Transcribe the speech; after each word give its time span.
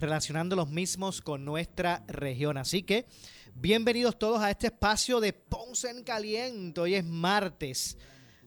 relacionando 0.00 0.56
los 0.56 0.70
mismos 0.70 1.20
con 1.20 1.44
nuestra 1.44 2.02
región. 2.08 2.56
Así 2.56 2.82
que 2.82 3.04
bienvenidos 3.54 4.18
todos 4.18 4.40
a 4.40 4.50
este 4.50 4.68
espacio 4.68 5.20
de 5.20 5.34
Ponce 5.34 5.90
en 5.90 6.02
Caliente. 6.02 6.80
Hoy 6.80 6.94
es 6.94 7.04
martes. 7.04 7.98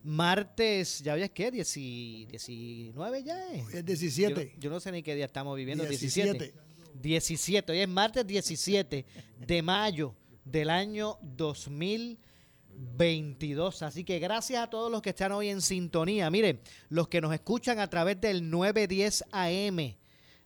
Martes, 0.03 1.01
¿ya 1.01 1.13
ves 1.15 1.29
qué? 1.29 1.51
19 1.51 3.23
ya 3.23 3.53
es. 3.53 3.73
Es 3.73 3.85
17. 3.85 4.55
Yo, 4.59 4.69
no 4.69 4.79
sé 4.79 4.91
ni 4.91 5.03
qué 5.03 5.13
día 5.15 5.25
estamos 5.25 5.55
viviendo. 5.55 5.85
17. 5.85 6.33
17. 6.33 6.59
17. 7.01 7.71
Hoy 7.71 7.79
es 7.79 7.87
martes 7.87 8.27
17 8.27 9.05
de 9.39 9.61
mayo 9.61 10.13
del 10.43 10.71
año 10.71 11.17
2022. 11.21 13.83
Así 13.83 14.03
que 14.03 14.19
gracias 14.19 14.63
a 14.63 14.69
todos 14.69 14.91
los 14.91 15.01
que 15.01 15.11
están 15.11 15.31
hoy 15.31 15.47
en 15.49 15.61
sintonía. 15.61 16.29
Miren, 16.29 16.59
los 16.89 17.07
que 17.07 17.21
nos 17.21 17.33
escuchan 17.33 17.79
a 17.79 17.89
través 17.89 18.19
del 18.19 18.49
910 18.49 19.23
AM 19.31 20.02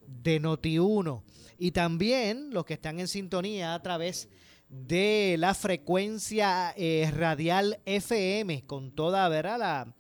de 0.08 0.42
Noti1 0.42 1.22
y 1.60 1.72
también 1.72 2.50
los 2.52 2.66
que 2.66 2.74
están 2.74 3.00
en 3.00 3.08
sintonía 3.08 3.74
a 3.74 3.82
través 3.82 4.30
de 4.70 5.36
la 5.40 5.54
frecuencia 5.54 6.74
eh, 6.76 7.10
radial 7.16 7.80
FM 7.86 8.66
con 8.66 8.92
toda, 8.92 9.30
¿verdad? 9.30 9.60
La, 9.60 9.96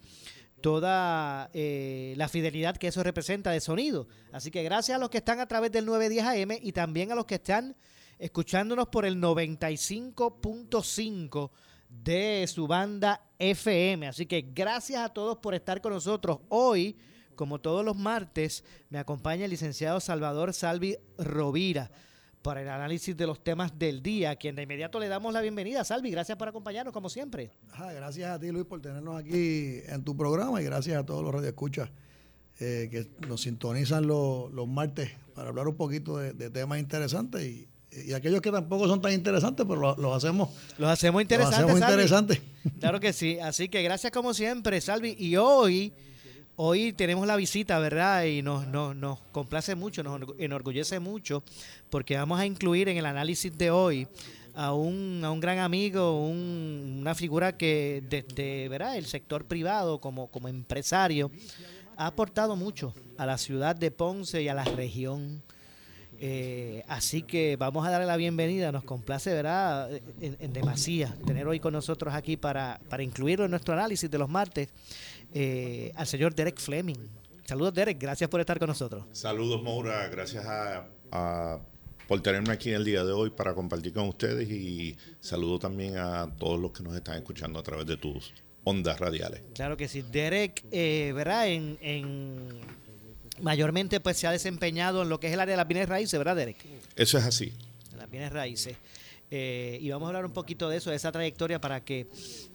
toda 0.61 1.49
eh, 1.53 2.13
la 2.17 2.27
fidelidad 2.27 2.75
que 2.77 2.87
eso 2.87 3.03
representa 3.03 3.51
de 3.51 3.61
sonido. 3.61 4.07
Así 4.31 4.49
que 4.51 4.63
gracias 4.63 4.95
a 4.95 4.99
los 4.99 5.09
que 5.09 5.19
están 5.19 5.39
a 5.39 5.47
través 5.47 5.71
del 5.71 5.85
910 5.85 6.25
AM 6.25 6.57
y 6.61 6.71
también 6.71 7.11
a 7.11 7.15
los 7.15 7.25
que 7.25 7.35
están 7.35 7.75
escuchándonos 8.19 8.87
por 8.87 9.05
el 9.05 9.21
95.5 9.21 11.51
de 11.89 12.45
su 12.47 12.65
banda 12.67 13.21
FM. 13.39 14.07
Así 14.07 14.25
que 14.25 14.51
gracias 14.53 15.01
a 15.01 15.09
todos 15.09 15.37
por 15.37 15.55
estar 15.55 15.81
con 15.81 15.93
nosotros. 15.93 16.39
Hoy, 16.49 16.97
como 17.37 17.59
todos 17.59 17.85
los 17.85 17.95
martes, 17.95 18.65
me 18.89 18.99
acompaña 18.99 19.45
el 19.45 19.51
licenciado 19.51 20.01
Salvador 20.01 20.53
Salvi 20.53 20.97
Rovira 21.17 21.89
para 22.41 22.61
el 22.61 22.67
análisis 22.67 23.15
de 23.15 23.25
los 23.25 23.41
temas 23.41 23.79
del 23.79 24.03
día, 24.03 24.31
a 24.31 24.35
quien 24.35 24.55
de 24.55 24.63
inmediato 24.63 24.99
le 24.99 25.07
damos 25.07 25.31
la 25.31 25.39
bienvenida. 25.39 25.85
Salvi, 25.85 26.11
gracias 26.11 26.37
por 26.37 26.49
acompañarnos 26.49 26.93
como 26.93 27.09
siempre. 27.09 27.51
gracias 27.77 28.29
a 28.29 28.39
ti, 28.39 28.51
Luis, 28.51 28.65
por 28.65 28.81
tenernos 28.81 29.17
aquí 29.17 29.79
en 29.87 30.03
tu 30.03 30.17
programa 30.17 30.61
y 30.61 30.65
gracias 30.65 30.97
a 30.97 31.05
todos 31.05 31.23
los 31.23 31.33
radioescuchas 31.33 31.89
eh, 32.59 32.89
que 32.91 33.09
nos 33.27 33.41
sintonizan 33.41 34.05
los, 34.05 34.51
martes 34.67 35.11
para 35.33 35.49
hablar 35.49 35.69
un 35.69 35.75
poquito 35.75 36.17
de, 36.17 36.33
de 36.33 36.49
temas 36.49 36.79
interesantes 36.79 37.43
y, 37.45 37.69
y 38.05 38.13
aquellos 38.13 38.41
que 38.41 38.51
tampoco 38.51 38.87
son 38.87 39.01
tan 39.01 39.13
interesantes, 39.13 39.65
pero 39.67 39.95
los, 39.95 40.15
hacemos. 40.15 40.49
Los 40.77 40.89
hacemos 40.89 41.21
interesantes. 41.21 42.41
Claro 42.79 42.99
que 42.99 43.13
sí. 43.13 43.39
Así 43.39 43.69
que 43.69 43.81
gracias 43.81 44.11
como 44.11 44.33
siempre, 44.33 44.81
Salvi. 44.81 45.15
Y 45.17 45.37
hoy, 45.37 45.93
hoy 46.57 46.91
tenemos 46.91 47.25
la 47.27 47.35
visita, 47.35 47.77
¿verdad? 47.79 48.25
Y 48.25 48.41
nos, 48.41 48.67
nos, 48.67 48.95
nos 48.95 49.19
complace 49.31 49.75
mucho, 49.75 50.03
nos 50.03 50.21
enorgullece 50.39 50.99
mucho, 50.99 51.43
porque 51.89 52.17
vamos 52.17 52.39
a 52.39 52.45
incluir 52.45 52.89
en 52.89 52.97
el 52.97 53.05
análisis 53.05 53.55
de 53.57 53.71
hoy 53.71 54.07
a 54.55 54.73
un, 54.73 55.21
a 55.23 55.31
un 55.31 55.39
gran 55.39 55.59
amigo, 55.59 56.27
una 56.27 57.13
figura 57.13 57.55
que 57.55 58.03
desde 58.09 58.67
¿verdad? 58.69 58.97
el 58.97 59.05
sector 59.05 59.45
privado 59.45 59.99
como, 60.01 60.27
como 60.27 60.47
empresario 60.47 61.31
ha 61.95 62.07
aportado 62.07 62.55
mucho 62.55 62.93
a 63.17 63.27
la 63.27 63.37
ciudad 63.37 63.75
de 63.75 63.91
Ponce 63.91 64.41
y 64.41 64.47
a 64.47 64.55
la 64.55 64.63
región. 64.63 65.43
Eh, 66.19 66.83
así 66.87 67.21
que 67.21 67.55
vamos 67.57 67.85
a 67.85 67.91
darle 67.91 68.07
la 68.07 68.17
bienvenida, 68.17 68.71
nos 68.71 68.83
complace, 68.83 69.31
¿verdad? 69.31 69.91
En, 70.19 70.51
demasía 70.51 71.15
tener 71.27 71.47
hoy 71.47 71.59
con 71.59 71.73
nosotros 71.73 72.15
aquí 72.15 72.35
para, 72.35 72.79
para 72.89 73.03
incluirlo 73.03 73.45
en 73.45 73.51
nuestro 73.51 73.75
análisis 73.75 74.09
de 74.09 74.17
los 74.17 74.27
martes 74.27 74.69
eh, 75.33 75.91
al 75.95 76.07
señor 76.07 76.35
Derek 76.35 76.59
Fleming. 76.59 76.97
Saludos 77.45 77.73
Derek, 77.73 77.97
gracias 77.99 78.29
por 78.29 78.39
estar 78.39 78.59
con 78.59 78.67
nosotros. 78.67 79.05
Saludos 79.13 79.63
Maura, 79.63 80.07
gracias 80.09 80.45
a, 80.45 81.59
por 82.07 82.21
tenerme 82.21 82.51
aquí 82.51 82.69
en 82.69 82.75
el 82.75 82.85
día 82.85 83.03
de 83.03 83.13
hoy 83.13 83.29
para 83.29 83.53
compartir 83.53 83.93
con 83.93 84.07
ustedes 84.07 84.49
y 84.49 84.97
saludo 85.19 85.59
también 85.59 85.97
a 85.97 86.29
todos 86.37 86.59
los 86.59 86.71
que 86.71 86.83
nos 86.83 86.95
están 86.95 87.15
escuchando 87.15 87.59
a 87.59 87.63
través 87.63 87.85
de 87.85 87.97
tus 87.97 88.33
ondas 88.63 88.99
radiales. 88.99 89.41
Claro 89.55 89.77
que 89.77 89.87
sí, 89.87 90.01
Derek, 90.01 90.65
eh, 90.71 91.13
¿verdad? 91.15 91.47
en 91.47 91.77
mayormente 93.41 93.99
pues 93.99 94.17
se 94.17 94.27
ha 94.27 94.31
desempeñado 94.31 95.03
en 95.03 95.09
lo 95.09 95.19
que 95.19 95.27
es 95.27 95.33
el 95.33 95.39
área 95.39 95.53
de 95.53 95.57
las 95.57 95.67
bienes 95.67 95.89
raíces, 95.89 96.17
¿verdad, 96.17 96.35
Derek? 96.35 96.57
Eso 96.95 97.17
es 97.17 97.25
así. 97.25 97.53
las 97.95 98.09
bienes 98.09 98.31
raíces. 98.31 98.77
Eh, 99.29 99.77
y 99.81 99.89
vamos 99.89 100.05
a 100.05 100.09
hablar 100.09 100.25
un 100.25 100.31
poquito 100.31 100.69
de 100.69 100.77
eso, 100.77 100.89
de 100.89 100.95
esa 100.95 101.11
trayectoria 101.11 101.59
para 101.59 101.83
que 101.83 102.07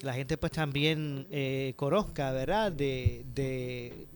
la 0.02 0.14
gente 0.14 0.38
pues 0.38 0.52
también 0.52 1.26
eh, 1.30 1.74
conozca, 1.76 2.32
¿verdad? 2.32 2.72
De, 2.72 3.24
de, 3.34 4.06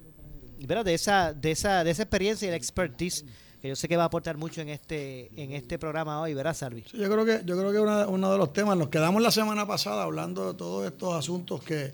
¿verdad? 0.60 0.84
de 0.84 0.94
esa, 0.94 1.32
de 1.34 1.50
esa, 1.50 1.84
de 1.84 1.90
esa 1.90 2.02
experiencia 2.02 2.48
y 2.48 2.50
la 2.50 2.56
expertise 2.56 3.24
que 3.60 3.68
yo 3.68 3.76
sé 3.76 3.88
que 3.88 3.96
va 3.96 4.04
a 4.04 4.06
aportar 4.06 4.36
mucho 4.36 4.60
en 4.60 4.68
este, 4.68 5.30
en 5.36 5.52
este 5.52 5.78
programa 5.78 6.20
hoy, 6.20 6.34
¿verdad, 6.34 6.54
Salvi? 6.54 6.84
yo 6.92 7.10
creo 7.10 7.24
que, 7.24 7.42
yo 7.44 7.58
creo 7.58 7.72
que 7.72 8.10
uno 8.10 8.32
de 8.32 8.38
los 8.38 8.52
temas, 8.52 8.76
nos 8.76 8.88
quedamos 8.88 9.22
la 9.22 9.30
semana 9.30 9.66
pasada 9.66 10.02
hablando 10.02 10.52
de 10.52 10.58
todos 10.58 10.86
estos 10.86 11.14
asuntos 11.14 11.62
que 11.62 11.92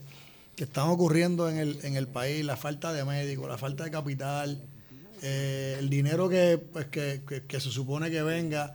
que 0.57 0.65
están 0.65 0.89
ocurriendo 0.89 1.49
en 1.49 1.59
el, 1.59 1.79
en 1.83 1.97
el 1.97 2.07
país, 2.07 2.45
la 2.45 2.57
falta 2.57 2.93
de 2.93 3.05
médicos, 3.05 3.49
la 3.49 3.59
falta 3.59 3.85
de 3.85 3.91
capital, 3.91 4.61
eh, 5.23 5.77
el 5.79 5.89
dinero 5.89 6.29
que, 6.29 6.59
pues, 6.59 6.87
que, 6.87 7.23
que, 7.47 7.61
se 7.61 7.71
supone 7.71 8.11
que 8.11 8.23
venga, 8.23 8.75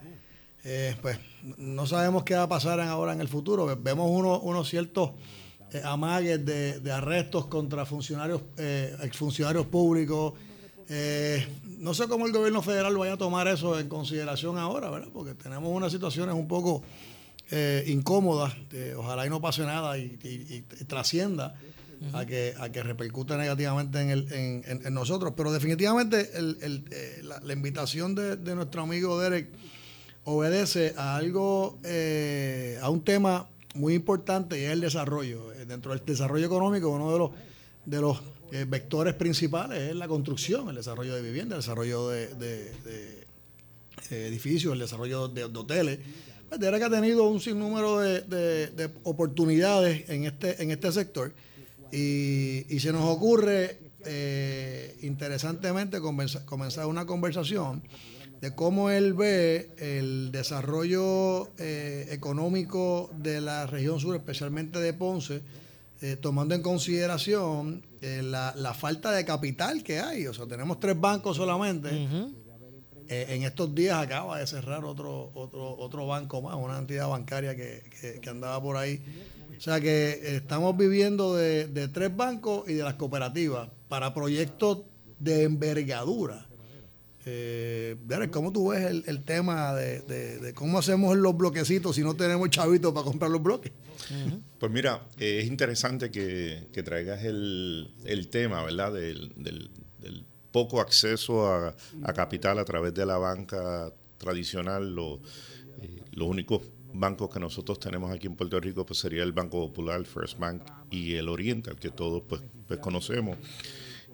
eh, 0.64 0.96
pues 1.00 1.18
no 1.56 1.86
sabemos 1.86 2.24
qué 2.24 2.34
va 2.34 2.44
a 2.44 2.48
pasar 2.48 2.80
ahora 2.80 3.12
en 3.12 3.20
el 3.20 3.28
futuro. 3.28 3.66
Vemos 3.80 4.10
unos 4.10 4.68
ciertos 4.68 5.12
eh, 5.72 5.82
amagues 5.84 6.44
de, 6.44 6.80
de, 6.80 6.92
arrestos 6.92 7.46
contra 7.46 7.84
funcionarios, 7.84 8.42
exfuncionarios 9.02 9.66
públicos. 9.66 10.34
no 11.78 11.94
sé 11.94 12.08
cómo 12.08 12.26
el 12.26 12.32
gobierno 12.32 12.62
federal 12.62 12.96
vaya 12.96 13.14
a 13.14 13.18
tomar 13.18 13.48
eso 13.48 13.78
en 13.78 13.88
consideración 13.88 14.58
ahora, 14.58 14.90
¿verdad? 14.90 15.08
Porque 15.12 15.34
tenemos 15.34 15.70
unas 15.70 15.92
situaciones 15.92 16.34
un 16.34 16.48
poco 16.48 16.82
incómodas. 17.86 18.54
ojalá 18.96 19.26
y 19.26 19.30
no 19.30 19.40
pase 19.40 19.62
nada 19.62 19.98
y, 19.98 20.18
y 20.22 20.84
trascienda 20.84 21.54
a, 22.12 22.24
que, 22.24 22.54
a 22.58 22.70
que 22.70 22.82
repercute 22.82 23.36
negativamente 23.36 24.00
en, 24.00 24.10
el, 24.10 24.32
en, 24.84 24.94
nosotros. 24.94 25.34
Pero 25.36 25.52
definitivamente 25.52 26.30
eh, 26.32 27.22
la, 27.22 27.52
invitación 27.52 28.14
de, 28.14 28.54
nuestro 28.54 28.82
amigo 28.82 29.18
Derek 29.20 29.48
obedece 30.24 30.94
a 30.96 31.16
algo, 31.16 31.78
eh, 31.84 32.78
a 32.82 32.90
un 32.90 33.02
tema 33.02 33.48
muy 33.74 33.94
importante 33.94 34.58
y 34.60 34.64
es 34.64 34.72
el 34.72 34.80
desarrollo. 34.80 35.52
Eh, 35.52 35.64
dentro 35.66 35.92
del 35.92 36.04
desarrollo 36.04 36.46
económico, 36.46 36.88
uno 36.88 37.12
de 37.12 37.18
los, 37.18 37.30
de 37.84 38.00
los 38.00 38.22
vectores 38.66 39.12
principales 39.12 39.90
es 39.90 39.96
la 39.96 40.08
construcción, 40.08 40.70
el 40.70 40.76
desarrollo 40.76 41.14
de 41.14 41.20
vivienda, 41.20 41.56
el 41.56 41.60
desarrollo 41.60 42.08
de, 42.08 43.26
edificios, 44.10 44.72
el 44.72 44.78
desarrollo 44.78 45.28
de, 45.28 45.44
hoteles. 45.44 45.98
Pues 46.48 46.58
Derek 46.58 46.82
ha 46.82 46.88
tenido 46.88 47.28
un 47.28 47.40
sinnúmero 47.40 47.98
de, 47.98 48.90
oportunidades 49.02 50.08
en 50.08 50.24
este, 50.24 50.62
en 50.62 50.70
este 50.70 50.92
sector 50.92 51.34
y, 51.92 52.78
se 52.80 52.92
nos 52.92 53.04
ocurre 53.04 53.78
eh, 54.04 54.96
interesantemente 55.02 56.00
comenzar 56.00 56.86
una 56.86 57.06
conversación 57.06 57.82
de 58.40 58.54
cómo 58.54 58.90
él 58.90 59.14
ve 59.14 59.70
el 59.78 60.30
desarrollo 60.32 61.50
eh, 61.58 62.08
económico 62.10 63.10
de 63.16 63.40
la 63.40 63.66
región 63.66 64.00
sur, 64.00 64.14
especialmente 64.16 64.78
de 64.78 64.92
Ponce, 64.92 65.42
eh, 66.00 66.16
tomando 66.16 66.54
en 66.54 66.62
consideración 66.62 67.82
la, 68.00 68.74
falta 68.74 69.10
de 69.10 69.24
capital 69.24 69.82
que 69.82 69.98
hay. 69.98 70.26
O 70.26 70.34
sea, 70.34 70.46
tenemos 70.46 70.78
tres 70.78 70.98
bancos 70.98 71.36
solamente 71.36 71.90
Eh, 73.10 73.26
en 73.30 73.42
estos 73.42 73.74
días 73.74 73.96
acaba 73.96 74.38
de 74.38 74.46
cerrar 74.46 74.84
otro, 74.84 75.30
otro, 75.32 75.76
otro 75.78 76.06
banco 76.06 76.42
más, 76.42 76.56
una 76.56 76.78
entidad 76.78 77.08
bancaria 77.08 77.56
que, 77.56 78.20
andaba 78.28 78.62
por 78.62 78.76
ahí. 78.76 79.02
O 79.56 79.60
sea 79.60 79.80
que 79.80 80.36
estamos 80.36 80.76
viviendo 80.76 81.34
de, 81.34 81.88
tres 81.88 82.14
bancos 82.14 82.68
y 82.68 82.74
de 82.74 82.82
las 82.82 82.94
cooperativas 82.94 83.70
para 83.88 84.12
proyectos 84.12 84.82
de 85.18 85.44
envergadura. 85.44 86.47
Eh, 87.30 88.28
¿Cómo 88.30 88.52
tú 88.52 88.68
ves 88.68 89.04
el, 89.06 89.22
tema 89.24 89.74
de, 89.74 90.52
cómo 90.54 90.78
hacemos 90.78 91.16
los 91.16 91.36
bloquecitos 91.36 91.96
si 91.96 92.02
no 92.02 92.14
tenemos 92.14 92.48
chavitos 92.50 92.92
para 92.92 93.04
comprar 93.04 93.30
los 93.30 93.42
bloques? 93.42 93.72
Pues 94.58 94.72
mira, 94.72 95.06
es 95.18 95.46
interesante 95.46 96.10
que, 96.10 96.82
traigas 96.84 97.24
el, 97.24 98.28
tema, 98.30 98.64
¿verdad? 98.64 98.92
del, 98.92 99.70
poco 100.50 100.80
acceso 100.80 101.46
a, 101.46 101.74
capital 102.14 102.58
a 102.58 102.64
través 102.64 102.94
de 102.94 103.04
la 103.04 103.18
banca 103.18 103.92
tradicional. 104.16 104.96
Eh, 105.80 106.02
los 106.12 106.28
únicos 106.28 106.62
bancos 106.94 107.28
que 107.28 107.38
nosotros 107.38 107.78
tenemos 107.78 108.10
aquí 108.10 108.26
en 108.26 108.36
Puerto 108.36 108.58
Rico 108.58 108.86
pues 108.86 108.98
sería 108.98 109.22
el 109.22 109.32
Banco 109.32 109.68
Popular, 109.68 110.00
el 110.00 110.06
First 110.06 110.38
Bank 110.38 110.62
y 110.90 111.14
el 111.14 111.28
Oriental, 111.28 111.76
que 111.76 111.90
todos 111.90 112.22
pues, 112.26 112.40
pues 112.66 112.80
conocemos. 112.80 113.36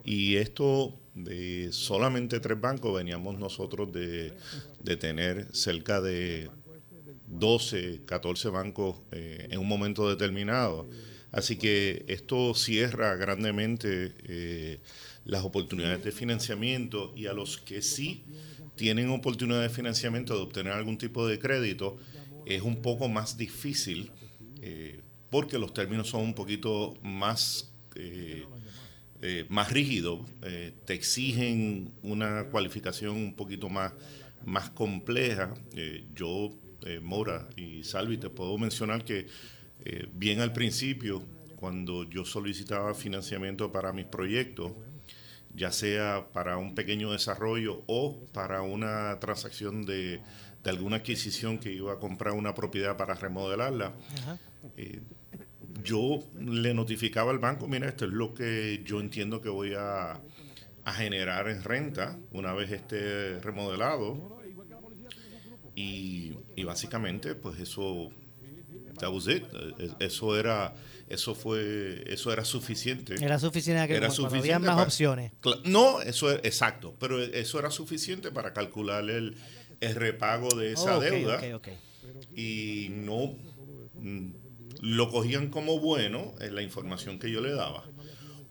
Y 0.05 0.37
esto 0.37 0.99
de 1.15 1.71
solamente 1.73 2.41
tres 2.41 2.61
bancos, 2.61 2.95
veníamos 2.95 3.39
nosotros 3.39 3.93
de, 3.93 4.33
tener 4.97 5.49
cerca 5.55 6.01
de 6.01 6.51
12, 7.27 8.03
14 8.05 8.49
bancos 8.49 8.97
eh, 9.13 9.49
en 9.51 9.59
un 9.59 9.69
momento 9.69 10.09
determinado. 10.09 10.89
Así 11.33 11.57
que 11.57 12.05
esto 12.09 12.55
cierra 12.55 13.17
grandemente 13.17 14.13
eh, 14.29 14.81
las 15.25 15.43
oportunidades 15.45 16.05
de 16.05 16.13
financiamiento 16.13 17.13
y 17.17 17.27
a 17.27 17.33
los 17.33 17.59
que 17.59 17.83
sí 17.83 18.25
tienen 18.77 19.11
oportunidad 19.11 19.63
de 19.63 19.69
financiamiento 19.69 20.35
de 20.35 20.43
obtener 20.43 20.73
algún 20.73 20.99
tipo 20.99 21.27
de 21.27 21.39
crédito, 21.39 21.97
es 22.47 22.63
un 22.63 22.83
poco 22.83 23.09
más 23.09 23.37
difícil 23.37 24.11
eh, 24.61 25.01
porque 25.31 25.59
los 25.59 25.75
términos 25.75 26.09
son 26.09 26.23
un 26.23 26.35
poquito 26.35 26.95
más, 27.03 27.73
eh, 29.27 29.47
más 29.49 29.73
rígidos, 29.73 30.21
te 30.85 30.93
exigen 30.93 31.93
una 32.03 32.45
cualificación 32.45 33.17
un 33.17 33.35
poquito 33.35 33.69
más, 33.69 33.93
más 34.45 34.71
compleja. 34.71 35.55
yo, 36.15 36.51
Mora 37.01 37.49
y 37.57 37.83
Salvi, 37.83 38.19
te 38.19 38.29
puedo 38.29 38.59
mencionar 38.59 39.05
que 39.05 39.27
bien 40.13 40.41
al 40.41 40.53
principio, 40.53 41.23
cuando 41.57 42.05
yo 42.05 42.27
solicitaba 42.27 42.93
financiamiento 42.95 43.73
para 43.73 43.93
mis 43.95 44.05
proyectos, 44.05 44.73
ya 45.55 45.71
sea 45.71 46.27
para 46.33 46.59
un 46.59 46.75
pequeño 46.75 47.13
desarrollo 47.13 47.83
o 47.87 48.19
para 48.33 48.63
una 48.63 49.19
transacción 49.21 49.87
de, 49.87 50.21
alguna 50.65 50.97
adquisición 50.97 51.59
que 51.59 51.73
iba 51.73 51.93
a 51.93 51.97
comprar 51.97 52.35
una 52.35 52.55
propiedad 52.55 52.97
para 52.97 53.15
remodelarla. 53.15 53.93
Yo 55.83 56.21
le 56.39 56.75
notificaba 56.75 57.31
al 57.31 57.39
banco, 57.39 57.67
mira, 57.67 57.89
esto 57.89 58.05
es 58.05 58.13
lo 58.13 58.35
que 58.35 58.83
yo 58.85 59.01
entiendo 59.01 59.41
que 59.41 59.49
voy 59.49 59.75
a, 59.77 60.21
generar 60.87 61.49
en 61.49 61.63
renta 61.65 62.19
una 62.31 62.53
vez 62.53 62.71
esté 62.71 63.39
remodelado. 63.41 64.43
Y, 65.75 66.35
y 66.55 66.63
básicamente, 66.65 67.35
pues 67.35 67.59
eso, 67.59 68.11
that 68.99 69.11
was 69.13 69.27
it. 69.27 69.45
Eh, 69.79 69.91
eso 69.99 70.39
era 70.39 70.75
eso 71.09 71.35
fue 71.35 72.05
eso 72.07 72.33
era 72.33 72.45
suficiente. 72.45 73.15
Era 73.23 73.39
suficiente 73.39 73.87
que 73.87 73.95
era 73.95 74.11
suficiente 74.11 74.55
había 74.55 74.59
más 74.59 74.87
opciones. 74.87 75.33
No, 75.65 76.01
eso 76.01 76.31
es 76.31 76.41
exacto, 76.45 76.95
pero 76.99 77.23
eso 77.23 77.59
era 77.59 77.71
suficiente 77.71 78.31
para 78.31 78.53
calcular 78.53 79.09
el, 79.09 79.37
repago 79.81 80.49
de 80.55 80.73
esa 80.73 80.99
deuda. 80.99 81.41
y 82.35 82.89
no 82.91 83.37
mm, 83.95 84.31
lo 84.85 85.11
cogían 85.11 85.49
como 85.49 85.79
bueno 85.81 86.35
en 86.41 86.55
la 86.55 86.63
información 86.63 87.19
que 87.19 87.31
yo 87.31 87.41
le 87.41 87.53
daba. 87.53 87.85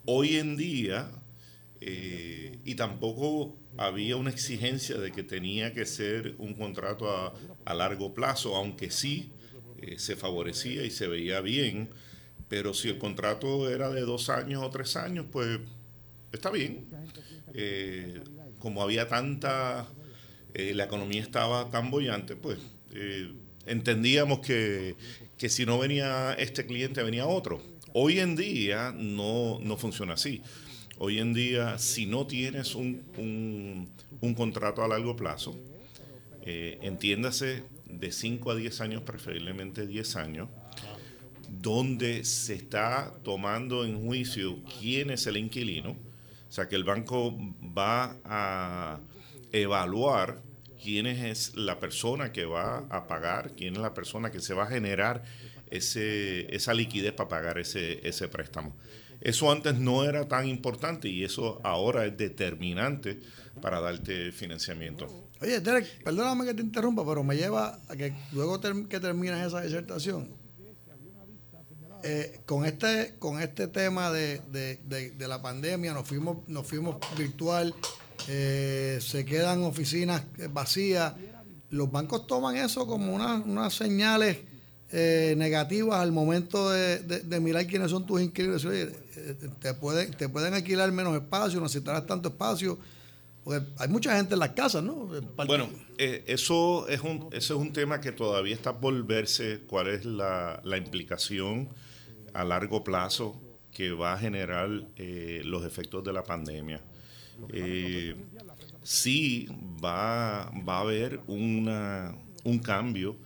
Hoy 0.04 0.36
en 0.36 0.56
día, 0.56 1.10
eh, 1.80 2.58
y 2.64 2.74
tampoco 2.74 3.56
había 3.76 4.16
una 4.16 4.30
exigencia 4.30 4.98
de 4.98 5.12
que 5.12 5.22
tenía 5.22 5.72
que 5.72 5.86
ser 5.86 6.34
un 6.38 6.54
contrato 6.54 7.10
a, 7.64 7.74
largo 7.74 8.14
plazo, 8.14 8.56
aunque 8.56 8.90
sí 8.90 9.30
eh, 9.80 9.98
se 9.98 10.16
favorecía 10.16 10.84
y 10.84 10.90
se 10.90 11.06
veía 11.06 11.40
bien 11.40 11.90
pero 12.48 12.74
si 12.74 12.88
el 12.88 12.98
contrato 12.98 13.70
era 13.70 13.90
de 13.90 14.02
dos 14.02 14.28
años 14.28 14.62
o 14.62 14.70
tres 14.70 14.96
años, 14.96 15.26
pues 15.30 15.58
está 16.32 16.50
bien. 16.50 16.86
Eh, 17.54 18.20
como 18.58 18.82
había 18.82 19.08
tanta, 19.08 19.88
eh, 20.54 20.72
la 20.74 20.84
economía 20.84 21.22
estaba 21.22 21.70
tan 21.70 21.90
bollante, 21.90 22.36
pues 22.36 22.58
eh, 22.92 23.32
entendíamos 23.66 24.40
que, 24.40 24.96
si 25.38 25.66
no 25.66 25.78
venía 25.78 26.34
este 26.34 26.66
cliente, 26.66 27.02
venía 27.02 27.26
otro. 27.26 27.60
Hoy 27.92 28.18
en 28.18 28.36
día 28.36 28.92
no, 28.96 29.60
funciona 29.78 30.14
así. 30.14 30.42
Hoy 30.98 31.18
en 31.18 31.34
día, 31.34 31.78
si 31.78 32.06
no 32.06 32.26
tienes 32.26 32.74
un, 32.74 33.88
un 34.20 34.34
contrato 34.34 34.82
a 34.82 34.88
largo 34.88 35.16
plazo, 35.16 35.56
entiéndase 36.44 37.64
de 37.86 38.12
5 38.12 38.50
a 38.50 38.54
10 38.54 38.80
años, 38.80 39.02
preferiblemente 39.02 39.86
10 39.86 40.16
años, 40.16 40.48
donde 41.48 42.24
se 42.24 42.54
está 42.54 43.12
tomando 43.22 43.84
en 43.84 44.04
juicio 44.04 44.58
quién 44.80 45.10
es 45.10 45.26
el 45.26 45.36
inquilino, 45.36 45.90
o 45.90 46.52
sea 46.52 46.68
que 46.68 46.76
el 46.76 46.84
banco 46.84 47.36
va 47.76 48.16
a 48.24 49.00
evaluar 49.52 50.42
quién 50.84 51.06
es 51.06 51.56
la 51.56 51.80
persona 51.80 52.30
que 52.30 52.44
va 52.44 52.84
a 52.90 53.06
pagar, 53.06 53.52
quién 53.56 53.74
es 53.74 53.80
la 53.80 53.94
persona 53.94 54.30
que 54.30 54.40
se 54.40 54.52
va 54.52 54.64
a 54.64 54.66
generar 54.66 55.24
ese, 55.70 56.54
esa 56.54 56.74
liquidez 56.74 57.12
para 57.14 57.28
pagar 57.30 57.58
ese, 57.58 58.06
ese 58.06 58.28
préstamo. 58.28 58.76
Eso 59.22 59.50
antes 59.50 59.74
no 59.76 60.04
era 60.04 60.28
tan 60.28 60.46
importante 60.46 61.08
y 61.08 61.24
eso 61.24 61.58
ahora 61.64 62.04
es 62.04 62.14
determinante 62.18 63.18
para 63.62 63.80
darte 63.80 64.30
financiamiento. 64.30 65.30
Oye, 65.40 65.60
Derek, 65.60 66.04
perdóname 66.04 66.44
que 66.44 66.52
te 66.52 66.60
interrumpa, 66.60 67.02
pero 67.06 67.24
me 67.24 67.34
lleva 67.34 67.80
a 67.88 67.96
que 67.96 68.12
luego 68.32 68.60
que 68.60 69.00
terminas 69.00 69.46
esa 69.46 69.62
disertación, 69.62 70.28
eh, 72.02 72.40
con 72.44 72.66
este 72.66 73.14
con 73.18 73.40
este 73.40 73.66
tema 73.68 74.10
de, 74.12 74.42
la 75.18 75.40
pandemia 75.40 75.94
nos 75.94 76.06
fuimos 76.06 76.46
nos 76.46 76.66
fuimos 76.66 76.96
virtual 77.16 77.74
eh, 78.28 78.98
se 79.00 79.24
quedan 79.24 79.62
oficinas 79.62 80.22
vacías 80.50 81.14
los 81.70 81.90
bancos 81.90 82.26
toman 82.26 82.56
eso 82.56 82.86
como 82.86 83.14
unas 83.14 83.74
señales 83.74 84.38
eh, 84.92 85.34
negativas 85.36 86.00
al 86.00 86.12
momento 86.12 86.70
de, 86.70 87.40
mirar 87.40 87.66
quiénes 87.66 87.90
son 87.90 88.06
tus 88.06 88.20
inquilinos 88.20 88.66
te 89.60 89.74
pueden 89.74 90.12
te 90.12 90.28
pueden 90.28 90.54
alquilar 90.54 90.90
menos 90.92 91.14
espacio 91.16 91.60
necesitarás 91.60 92.06
tanto 92.06 92.28
espacio 92.28 92.78
porque 93.44 93.62
hay 93.76 93.88
mucha 93.88 94.16
gente 94.16 94.32
en 94.34 94.40
las 94.40 94.50
casas, 94.50 94.82
¿no? 94.82 95.10
Bueno, 95.46 95.68
eso 95.98 96.88
es 96.88 97.02
un, 97.02 97.28
es 97.30 97.50
un 97.50 97.74
tema 97.74 98.00
que 98.00 98.10
todavía 98.10 98.54
está 98.54 98.80
por 98.80 99.06
verse 99.06 99.60
cuál 99.66 99.88
es 99.88 100.06
la, 100.06 100.62
la 100.64 100.78
implicación 100.78 101.68
a 102.32 102.42
largo 102.42 102.82
plazo 102.82 103.38
que 103.70 103.92
va 103.92 104.14
a 104.14 104.18
generar 104.18 104.70
eh, 104.96 105.42
los 105.44 105.64
efectos 105.64 106.02
de 106.04 106.12
la 106.12 106.24
pandemia. 106.24 106.80
Eh, 107.52 108.14
sí 108.82 109.48
va, 109.82 110.50
va, 110.68 110.78
a 110.78 110.80
haber 110.80 111.20
una, 111.26 112.14
un 112.44 112.58
cambio 112.58 113.16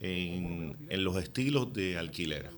en, 0.00 0.76
los 0.90 1.16
estilos 1.16 1.72
de 1.72 1.98
alquiler. 1.98 2.50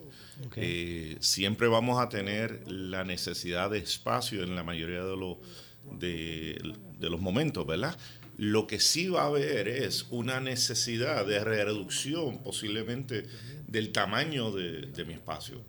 Eh, 0.56 1.16
siempre 1.20 1.68
vamos 1.68 2.00
a 2.00 2.08
tener 2.08 2.70
la 2.70 3.04
necesidad 3.04 3.70
de 3.70 3.78
espacio 3.78 4.42
en 4.42 4.56
la 4.56 4.64
mayoría 4.64 5.04
de 5.04 5.16
los, 5.16 5.36
de, 5.98 6.74
de 6.98 7.10
los 7.10 7.20
momentos, 7.20 7.66
¿verdad? 7.66 7.96
Lo 8.36 8.66
que 8.66 8.80
sí 8.80 9.08
va 9.08 9.22
a 9.22 9.26
haber 9.26 9.68
es 9.68 10.06
una 10.10 10.40
necesidad 10.40 11.24
de 11.26 11.42
reducción 11.42 12.42
posiblemente 12.42 13.24
del 13.68 13.92
tamaño 13.92 14.50
de, 14.50 15.04
mi 15.04 15.14
espacio. 15.14 15.62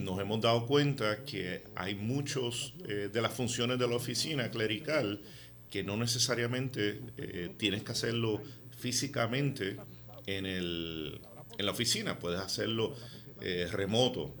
Nos 0.00 0.20
hemos 0.20 0.40
dado 0.40 0.66
cuenta 0.66 1.24
que 1.24 1.64
hay 1.74 1.94
muchos 1.94 2.74
eh, 2.88 3.10
de 3.12 3.22
las 3.22 3.32
funciones 3.32 3.78
de 3.78 3.88
la 3.88 3.96
oficina 3.96 4.50
clerical 4.50 5.20
que 5.70 5.84
no 5.84 5.96
necesariamente 5.96 7.00
eh, 7.16 7.54
tienes 7.56 7.84
que 7.84 7.92
hacerlo 7.92 8.42
físicamente 8.76 9.76
en, 10.26 10.46
el, 10.46 11.20
en 11.58 11.66
la 11.66 11.72
oficina, 11.72 12.18
puedes 12.18 12.40
hacerlo 12.40 12.96
eh, 13.40 13.68
remoto. 13.70 14.34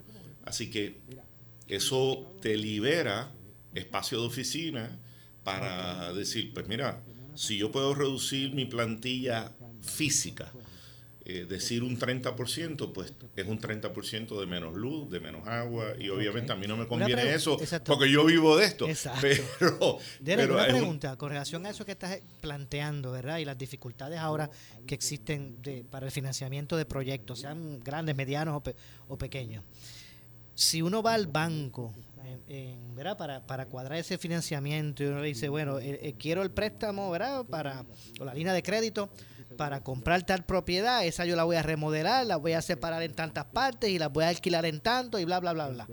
Así 0.44 0.70
que 0.70 0.98
eso 1.68 2.36
te 2.40 2.56
libera 2.56 3.32
espacio 3.74 4.20
de 4.20 4.26
oficina 4.26 4.98
para 5.44 6.12
decir, 6.12 6.52
pues 6.52 6.66
mira, 6.68 7.02
si 7.34 7.58
yo 7.58 7.70
puedo 7.70 7.94
reducir 7.94 8.52
mi 8.52 8.64
plantilla 8.64 9.52
física 9.82 10.52
eh, 11.32 11.46
decir 11.48 11.84
un 11.84 11.96
30%, 11.96 12.92
pues 12.92 13.12
es 13.36 13.46
un 13.46 13.60
30% 13.60 14.40
de 14.40 14.46
menos 14.46 14.74
luz, 14.74 15.08
de 15.10 15.20
menos 15.20 15.46
agua, 15.46 15.92
y 15.96 16.08
obviamente 16.08 16.50
a 16.50 16.56
mí 16.56 16.66
no 16.66 16.76
me 16.76 16.88
conviene 16.88 17.32
eso, 17.32 17.56
porque 17.84 18.10
yo 18.10 18.24
vivo 18.24 18.56
de 18.56 18.64
esto. 18.64 18.88
Exacto. 18.88 19.20
Pero, 19.20 19.98
pero 20.24 20.54
una 20.54 20.66
pregunta, 20.66 21.16
con 21.16 21.28
relación 21.28 21.64
a 21.66 21.70
eso 21.70 21.84
que 21.84 21.92
estás 21.92 22.20
planteando, 22.40 23.12
¿verdad? 23.12 23.38
Y 23.38 23.44
las 23.44 23.56
dificultades 23.56 24.18
ahora 24.18 24.50
que 24.88 24.96
existen 24.96 25.58
para 25.88 26.06
el 26.06 26.10
financiamiento 26.10 26.76
de 26.76 26.84
proyectos, 26.84 27.38
sean 27.38 27.78
grandes, 27.78 28.16
medianos 28.16 28.60
o, 29.06 29.16
pequeños. 29.16 29.62
Si 30.56 30.82
uno 30.82 31.00
va 31.00 31.14
al 31.14 31.28
banco 31.28 31.94
¿verdad? 32.94 33.16
Para, 33.16 33.46
para 33.46 33.66
cuadrar 33.66 33.98
ese 33.98 34.18
financiamiento 34.18 35.02
y 35.02 35.06
uno 35.06 35.20
le 35.20 35.28
dice, 35.28 35.48
bueno, 35.48 35.78
eh, 35.78 35.98
eh, 36.02 36.14
quiero 36.18 36.42
el 36.42 36.50
préstamo, 36.50 37.10
¿verdad? 37.10 37.44
Para, 37.44 37.84
o 38.18 38.24
la 38.24 38.34
línea 38.34 38.52
de 38.52 38.62
crédito 38.62 39.10
para 39.56 39.82
comprar 39.82 40.24
tal 40.24 40.44
propiedad, 40.44 41.04
esa 41.04 41.24
yo 41.24 41.36
la 41.36 41.44
voy 41.44 41.56
a 41.56 41.62
remodelar, 41.62 42.26
la 42.26 42.36
voy 42.36 42.52
a 42.52 42.62
separar 42.62 43.02
en 43.02 43.14
tantas 43.14 43.44
partes 43.46 43.90
y 43.90 43.98
la 43.98 44.08
voy 44.08 44.24
a 44.24 44.28
alquilar 44.28 44.64
en 44.64 44.80
tanto 44.80 45.18
y 45.18 45.24
bla, 45.24 45.40
bla, 45.40 45.52
bla, 45.52 45.68
bla. 45.68 45.88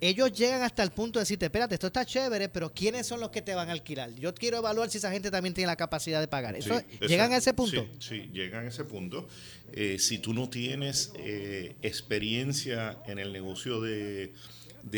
Ellos 0.00 0.32
llegan 0.32 0.62
hasta 0.62 0.82
el 0.82 0.90
punto 0.90 1.18
de 1.18 1.22
decirte, 1.22 1.46
espérate, 1.46 1.74
esto 1.74 1.86
está 1.86 2.04
chévere, 2.04 2.48
pero 2.50 2.72
¿quiénes 2.72 3.06
son 3.06 3.20
los 3.20 3.30
que 3.30 3.40
te 3.40 3.54
van 3.54 3.70
a 3.70 3.72
alquilar? 3.72 4.12
Yo 4.14 4.34
quiero 4.34 4.58
evaluar 4.58 4.90
si 4.90 4.98
esa 4.98 5.10
gente 5.10 5.30
también 5.30 5.54
tiene 5.54 5.66
la 5.66 5.76
capacidad 5.76 6.20
de 6.20 6.28
pagar. 6.28 6.54
Eso, 6.56 6.78
¿Llegan 7.00 7.32
a 7.32 7.38
ese 7.38 7.54
punto? 7.54 7.86
Sí, 8.00 8.28
llegan 8.32 8.66
a 8.66 8.68
ese 8.68 8.84
punto. 8.84 9.26
Eh, 9.72 9.98
si 9.98 10.18
tú 10.18 10.34
no 10.34 10.50
tienes 10.50 11.12
eh, 11.16 11.76
experiencia 11.80 12.98
en 13.06 13.18
el 13.18 13.32
negocio 13.32 13.80
de, 13.80 14.34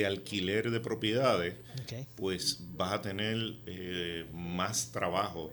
alquiler 0.06 0.70
de 0.70 0.80
propiedades, 0.80 1.54
pues 2.16 2.58
vas 2.76 2.92
a 2.92 3.02
tener 3.02 3.54
eh, 3.66 4.26
más 4.32 4.92
trabajo 4.92 5.52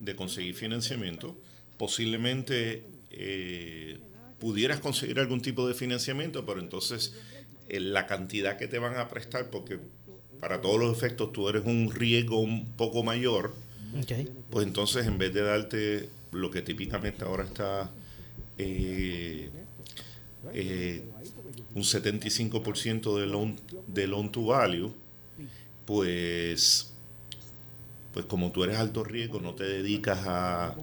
de 0.00 0.14
conseguir 0.14 0.54
financiamiento. 0.54 1.36
Posiblemente 1.76 2.84
eh, 3.10 3.98
pudieras 4.38 4.80
conseguir 4.80 5.20
algún 5.20 5.40
tipo 5.40 5.66
de 5.68 5.74
financiamiento, 5.74 6.46
pero 6.46 6.60
entonces 6.60 7.14
eh, 7.68 7.80
la 7.80 8.06
cantidad 8.06 8.56
que 8.56 8.68
te 8.68 8.78
van 8.78 8.96
a 8.96 9.08
prestar, 9.08 9.50
porque 9.50 9.78
para 10.40 10.60
todos 10.60 10.80
los 10.80 10.96
efectos 10.96 11.32
tú 11.32 11.48
eres 11.48 11.64
un 11.64 11.90
riesgo 11.92 12.40
un 12.40 12.72
poco 12.76 13.02
mayor, 13.02 13.54
pues 14.50 14.66
entonces 14.66 15.06
en 15.06 15.18
vez 15.18 15.34
de 15.34 15.42
darte 15.42 16.08
lo 16.32 16.50
que 16.50 16.62
típicamente 16.62 17.24
ahora 17.24 17.44
está 17.44 17.90
eh, 20.54 21.02
un 21.74 21.82
75% 21.82 23.18
de 23.18 23.26
loan, 23.26 23.56
de 23.86 24.06
loan 24.06 24.30
to 24.30 24.44
value, 24.46 24.92
pues, 25.86 26.92
pues 28.12 28.26
como 28.26 28.52
tú 28.52 28.64
eres 28.64 28.78
alto 28.78 29.04
riesgo, 29.04 29.40
no 29.40 29.54
te 29.54 29.64
dedicas 29.64 30.20
a 30.26 30.76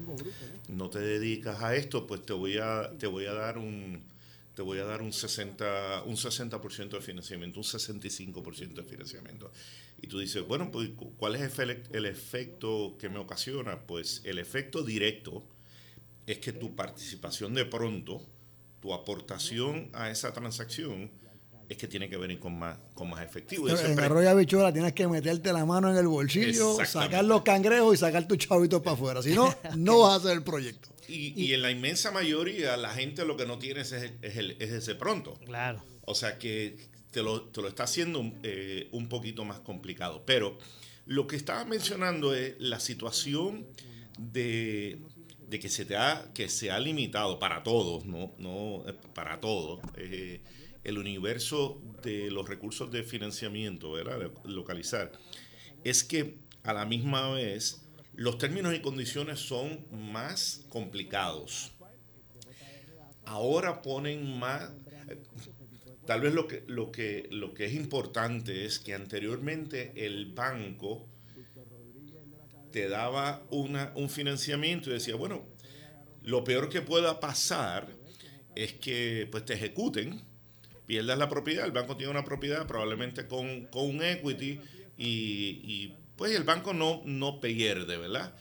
no 0.67 0.89
te 0.89 0.99
dedicas 0.99 1.61
a 1.63 1.75
esto, 1.75 2.05
pues 2.05 2.25
te 2.25 2.33
voy 2.33 2.57
a, 2.57 2.91
te 2.97 3.07
voy 3.07 3.25
a 3.25 3.33
dar 3.33 3.57
un 3.57 4.07
te 4.55 4.61
voy 4.61 4.79
a 4.79 4.83
dar 4.83 5.01
un 5.01 5.13
60, 5.13 6.03
un 6.03 6.17
60% 6.17 6.89
de 6.89 7.01
financiamiento, 7.01 7.59
un 7.61 7.63
65% 7.63 8.73
de 8.73 8.83
financiamiento. 8.83 9.49
Y 10.01 10.07
tú 10.07 10.19
dices, 10.19 10.45
bueno, 10.45 10.69
pues 10.69 10.89
¿cuál 11.15 11.37
es 11.37 11.57
el 11.59 12.05
efecto 12.05 12.97
que 12.99 13.07
me 13.07 13.19
ocasiona? 13.19 13.79
Pues 13.79 14.21
el 14.25 14.37
efecto 14.37 14.83
directo 14.83 15.45
es 16.27 16.39
que 16.39 16.51
tu 16.51 16.75
participación 16.75 17.53
de 17.53 17.63
pronto, 17.63 18.21
tu 18.81 18.93
aportación 18.93 19.89
a 19.93 20.09
esa 20.09 20.33
transacción, 20.33 21.11
es 21.69 21.77
que 21.77 21.87
tiene 21.87 22.09
que 22.09 22.17
venir 22.17 22.39
con 22.39 22.57
más, 22.57 22.77
con 22.95 23.09
más 23.09 23.23
efectivo. 23.23 23.69
en 23.69 23.99
arroyo 23.99 24.35
bichuela 24.35 24.73
tienes 24.73 24.93
que 24.93 25.07
meterte 25.07 25.53
la 25.53 25.65
mano 25.65 25.91
en 25.91 25.97
el 25.97 26.07
bolsillo, 26.07 26.83
sacar 26.83 27.23
los 27.23 27.43
cangrejos 27.43 27.93
y 27.93 27.97
sacar 27.97 28.27
tus 28.27 28.39
chavitos 28.39 28.81
para 28.81 28.95
afuera. 28.95 29.21
Si 29.21 29.33
no, 29.33 29.55
no 29.77 29.99
vas 29.99 30.13
a 30.13 30.15
hacer 30.15 30.31
el 30.31 30.43
proyecto. 30.43 30.89
Y, 31.07 31.53
en 31.53 31.63
la 31.63 31.71
inmensa 31.71 32.11
mayoría, 32.11 32.77
la 32.77 32.89
gente 32.89 33.25
lo 33.25 33.35
que 33.35 33.47
no 33.47 33.57
tiene 33.57 33.81
es, 33.81 33.91
ese 33.91 34.95
pronto. 34.95 35.33
Claro. 35.45 35.83
O 36.05 36.13
sea 36.13 36.37
que 36.37 36.77
te 37.11 37.23
lo, 37.23 37.43
te 37.43 37.61
lo 37.61 37.67
está 37.67 37.83
haciendo 37.83 38.31
eh, 38.43 38.89
un 38.91 39.09
poquito 39.09 39.43
más 39.43 39.59
complicado. 39.59 40.23
Pero 40.25 40.57
lo 41.07 41.25
que 41.25 41.35
estaba 41.35 41.65
mencionando 41.65 42.35
es 42.35 42.55
la 42.59 42.79
situación 42.79 43.65
de, 44.19 44.99
que 45.57 45.69
se 45.69 45.85
te 45.85 45.95
ha, 45.95 46.29
que 46.33 46.49
se 46.49 46.69
ha 46.69 46.79
limitado 46.79 47.39
para 47.39 47.63
todos, 47.63 48.05
no, 48.05 48.33
no 48.37 48.83
eh, 48.87 48.93
para 49.15 49.39
todos. 49.39 49.79
Eh, 49.97 50.41
el 50.83 50.97
universo 50.97 51.81
de 52.03 52.29
los 52.29 52.47
recursos 52.47 52.91
de 52.91 53.03
financiamiento, 53.03 53.91
¿verdad? 53.91 54.31
localizar, 54.45 55.11
es 55.83 56.03
que 56.03 56.35
a 56.63 56.73
la 56.73 56.85
misma 56.85 57.31
vez 57.31 57.81
los 58.13 58.37
términos 58.37 58.75
y 58.75 58.81
condiciones 58.81 59.39
son 59.39 59.85
más 59.91 60.65
complicados. 60.69 61.71
Ahora 63.25 63.81
ponen 63.81 64.37
más... 64.37 64.71
Tal 66.05 66.21
vez 66.21 66.33
lo 66.33 66.47
que, 66.47 66.63
lo 66.67 66.91
que, 66.91 67.27
lo 67.29 67.53
que 67.53 67.65
es 67.65 67.73
importante 67.73 68.65
es 68.65 68.79
que 68.79 68.95
anteriormente 68.95 69.93
el 69.95 70.25
banco 70.33 71.07
te 72.71 72.89
daba 72.89 73.43
un 73.49 74.09
financiamiento 74.09 74.89
y 74.89 74.93
decía, 74.93 75.15
bueno, 75.15 75.45
lo 76.23 76.43
peor 76.43 76.69
que 76.69 76.81
pueda 76.81 77.19
pasar 77.19 77.87
es 78.55 78.73
que 78.73 79.27
pues, 79.31 79.45
te 79.45 79.53
ejecuten 79.53 80.21
pierdas 80.89 81.19
la 81.19 81.29
propiedad, 81.29 81.67
el 81.67 81.71
banco 81.71 81.95
tiene 81.97 82.09
una 82.09 82.25
propiedad 82.25 82.65
probablemente 82.65 83.27
con, 83.27 83.69
un 83.71 84.03
equity 84.03 84.59
y, 84.97 85.93
pues 86.15 86.35
el 86.35 86.43
banco 86.43 86.73
no, 86.73 87.03
no 87.05 87.39
pierde, 87.39 87.95
¿verdad? 87.97 88.33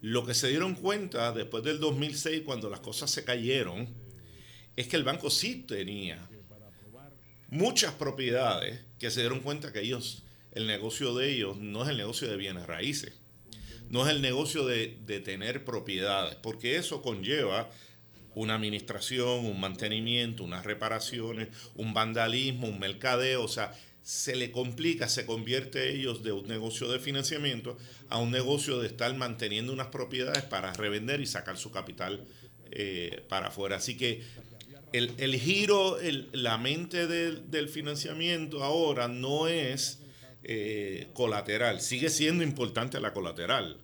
Lo 0.00 0.26
que 0.26 0.34
se 0.34 0.48
dieron 0.48 0.74
cuenta 0.74 1.30
después 1.30 1.62
del 1.62 1.78
2006, 1.78 2.42
cuando 2.44 2.68
las 2.68 2.80
cosas 2.80 3.12
se 3.12 3.22
cayeron, 3.22 3.86
es 4.74 4.88
que 4.88 4.96
el 4.96 5.04
banco 5.04 5.30
sí 5.30 5.64
tenía 5.68 6.28
muchas 7.46 7.94
propiedades 7.94 8.80
que 8.98 9.12
se 9.12 9.20
dieron 9.20 9.38
cuenta 9.38 9.72
que 9.72 9.80
ellos, 9.82 10.24
el 10.50 10.66
negocio 10.66 11.14
de 11.14 11.30
ellos 11.30 11.58
no 11.58 11.84
es 11.84 11.90
el 11.90 11.96
negocio 11.96 12.28
de 12.28 12.36
bienes 12.36 12.66
raíces, 12.66 13.12
no 13.94 14.04
es 14.04 14.12
el 14.12 14.22
negocio 14.22 14.66
de, 14.66 14.88
tener 15.24 15.64
propiedades, 15.64 16.34
porque 16.34 16.74
eso 16.74 17.00
conlleva 17.00 17.70
una 18.34 18.56
administración, 18.56 19.46
un 19.46 19.60
mantenimiento, 19.60 20.42
unas 20.42 20.64
reparaciones, 20.64 21.46
un 21.76 21.94
vandalismo, 21.94 22.66
un 22.66 22.80
mercadeo, 22.80 23.44
o 23.44 23.46
sea, 23.46 23.72
se 24.02 24.34
le 24.34 24.50
complica, 24.50 25.06
se 25.06 25.26
convierte 25.26 25.94
ellos 25.94 26.24
de 26.24 26.32
un 26.32 26.48
negocio 26.48 26.88
de 26.88 26.98
financiamiento 26.98 27.78
a 28.08 28.18
un 28.18 28.32
negocio 28.32 28.80
de 28.80 28.88
estar 28.88 29.14
manteniendo 29.14 29.72
unas 29.72 29.86
propiedades 29.86 30.42
para 30.42 30.72
revender 30.72 31.20
y 31.20 31.26
sacar 31.26 31.56
su 31.56 31.70
capital 31.70 32.24
eh, 32.72 33.22
para 33.28 33.46
afuera. 33.46 33.76
Así 33.76 33.96
que 33.96 34.24
el, 34.92 35.36
giro, 35.36 35.98
la 36.32 36.58
mente 36.58 37.06
del, 37.06 37.68
financiamiento 37.68 38.64
ahora 38.64 39.06
no 39.06 39.46
es 39.46 40.00
eh, 40.42 41.06
colateral, 41.12 41.80
sigue 41.80 42.10
siendo 42.10 42.42
importante 42.42 42.98
la 43.00 43.12
colateral, 43.12 43.83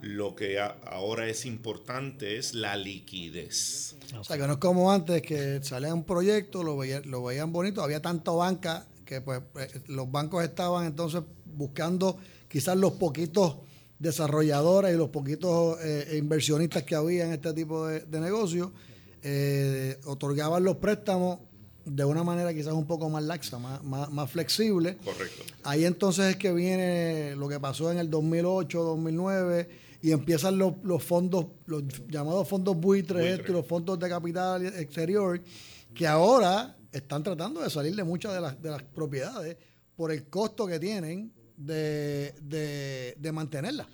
lo 0.00 0.34
que 0.34 0.58
ahora 0.60 1.28
es 1.28 1.44
importante 1.44 2.36
es 2.38 2.54
la 2.54 2.76
liquidez. 2.76 3.96
O 4.18 4.24
sea, 4.24 4.38
que 4.38 4.46
no 4.46 4.54
es 4.54 4.58
como 4.58 4.92
antes 4.92 5.22
que 5.22 5.60
salía 5.62 5.92
un 5.92 6.04
proyecto, 6.04 6.62
lo, 6.62 6.78
lo 7.04 7.24
veían 7.24 7.52
bonito, 7.52 7.82
había 7.82 8.00
tanta 8.00 8.30
banca 8.30 8.86
que 9.04 9.20
pues 9.20 9.40
eh, 9.58 9.80
los 9.88 10.10
bancos 10.10 10.44
estaban 10.44 10.86
entonces 10.86 11.22
buscando 11.46 12.18
quizás 12.46 12.76
los 12.76 12.92
poquitos 12.92 13.56
desarrolladores 13.98 14.94
y 14.94 14.98
los 14.98 15.08
poquitos 15.08 15.78
eh, 15.82 16.16
inversionistas 16.18 16.84
que 16.84 16.94
había 16.94 17.24
en 17.24 17.32
este 17.32 17.52
tipo 17.52 17.86
de, 17.86 18.00
de 18.00 18.20
negocios, 18.20 18.70
eh, 19.22 19.98
otorgaban 20.04 20.62
los 20.62 20.76
préstamos 20.76 21.40
de 21.84 22.04
una 22.04 22.22
manera 22.22 22.52
quizás 22.52 22.74
un 22.74 22.86
poco 22.86 23.08
más 23.08 23.22
laxa, 23.24 23.58
más, 23.58 23.82
más, 23.82 24.30
flexible. 24.30 24.96
Correcto. 24.98 25.42
Ahí 25.64 25.84
entonces 25.84 26.26
es 26.26 26.36
que 26.36 26.52
viene 26.52 27.34
lo 27.36 27.48
que 27.48 27.58
pasó 27.58 27.90
en 27.90 27.98
el 27.98 28.10
2008, 28.10 28.82
2009 28.82 29.87
y 30.00 30.12
empiezan 30.12 30.58
los, 30.58 30.74
fondos, 31.02 31.46
los 31.66 31.82
llamados 32.08 32.48
fondos 32.48 32.76
buitres, 32.76 33.48
los 33.48 33.66
fondos 33.66 33.98
de 33.98 34.08
capital 34.08 34.66
exterior, 34.66 35.40
que 35.94 36.06
ahora 36.06 36.76
están 36.92 37.22
tratando 37.22 37.60
de 37.60 37.70
salir 37.70 37.94
de 37.94 38.04
muchas 38.04 38.32
de 38.32 38.40
las, 38.40 38.62
de 38.62 38.70
las 38.70 38.82
propiedades 38.82 39.56
por 39.96 40.12
el 40.12 40.28
costo 40.28 40.66
que 40.66 40.78
tienen 40.78 41.32
de, 41.56 42.34
de, 43.18 43.32
mantenerlas. 43.32 43.86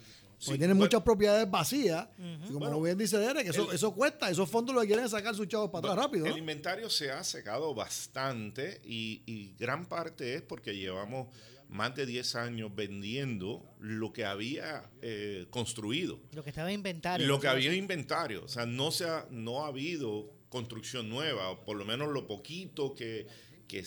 Porque 0.44 0.58
tienen 0.58 0.76
muchas 0.76 1.02
propiedades 1.02 1.50
vacías. 1.50 2.06
Y 2.18 2.52
como 2.52 2.68
lo 2.68 2.82
bien 2.82 2.98
dice 2.98 3.16
Derek, 3.16 3.48
eso, 3.48 3.72
eso 3.72 3.94
cuesta. 3.94 4.28
Esos 4.28 4.50
fondos 4.50 4.74
lo 4.74 4.82
que 4.82 4.88
quieren 4.88 5.08
sacar 5.08 5.34
sus 5.34 5.48
chavos 5.48 5.70
para 5.70 5.88
atrás 5.88 6.04
rápido. 6.04 6.26
El 6.26 6.36
inventario 6.36 6.90
se 6.90 7.10
ha 7.10 7.24
secado 7.24 7.74
bastante 7.74 8.82
y, 8.84 9.22
y 9.24 9.54
gran 9.58 9.86
parte 9.86 10.34
es 10.34 10.42
porque 10.42 10.76
llevamos 10.76 11.28
más 11.74 11.92
de 11.96 12.06
10 12.06 12.36
años 12.36 12.70
vendiendo 12.72 13.68
lo 13.80 14.12
que 14.12 14.24
había 14.24 14.88
eh, 15.02 15.46
construido. 15.50 16.20
Lo 16.32 16.44
que 16.44 16.50
estaba 16.50 16.68
en 16.68 16.76
inventario. 16.76 17.26
Lo 17.26 17.40
que 17.40 17.48
había 17.48 17.72
en 17.72 17.78
inventario. 17.78 18.44
O 18.44 18.48
sea, 18.48 18.64
no, 18.64 18.92
se 18.92 19.06
ha, 19.06 19.26
no 19.30 19.64
ha 19.64 19.68
habido 19.68 20.32
construcción 20.50 21.08
nueva, 21.08 21.50
o 21.50 21.64
por 21.64 21.76
lo 21.76 21.84
menos 21.84 22.12
lo 22.12 22.28
poquito 22.28 22.94
que, 22.94 23.26
que, 23.66 23.82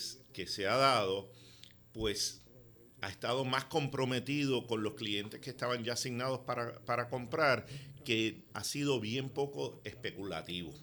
se 0.48 0.67
ha 0.67 0.75
dado, 0.75 1.32
pues 1.94 2.41
ha 3.00 3.08
estado 3.08 3.46
más 3.46 3.63
comprometido 3.63 4.67
con 4.67 4.84
los 4.84 4.96
clientes 4.96 5.39
que 5.39 5.50
estaban 5.50 5.86
ya 5.86 5.94
asignados 5.94 6.39
para, 6.39 6.82
para 6.82 7.08
comprar, 7.08 7.67
que 8.03 8.44
ha 8.53 8.65
sido 8.65 9.00
bien 9.00 9.29
poco 9.29 9.79
especulativo. 9.86 10.74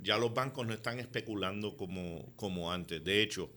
ya 0.00 0.16
los 0.16 0.32
bancos 0.32 0.66
no 0.66 0.72
están 0.72 1.00
especulando 1.00 1.76
como, 1.76 2.32
como 2.36 2.72
antes. 2.72 3.04
De 3.04 3.22
hecho, 3.22 3.50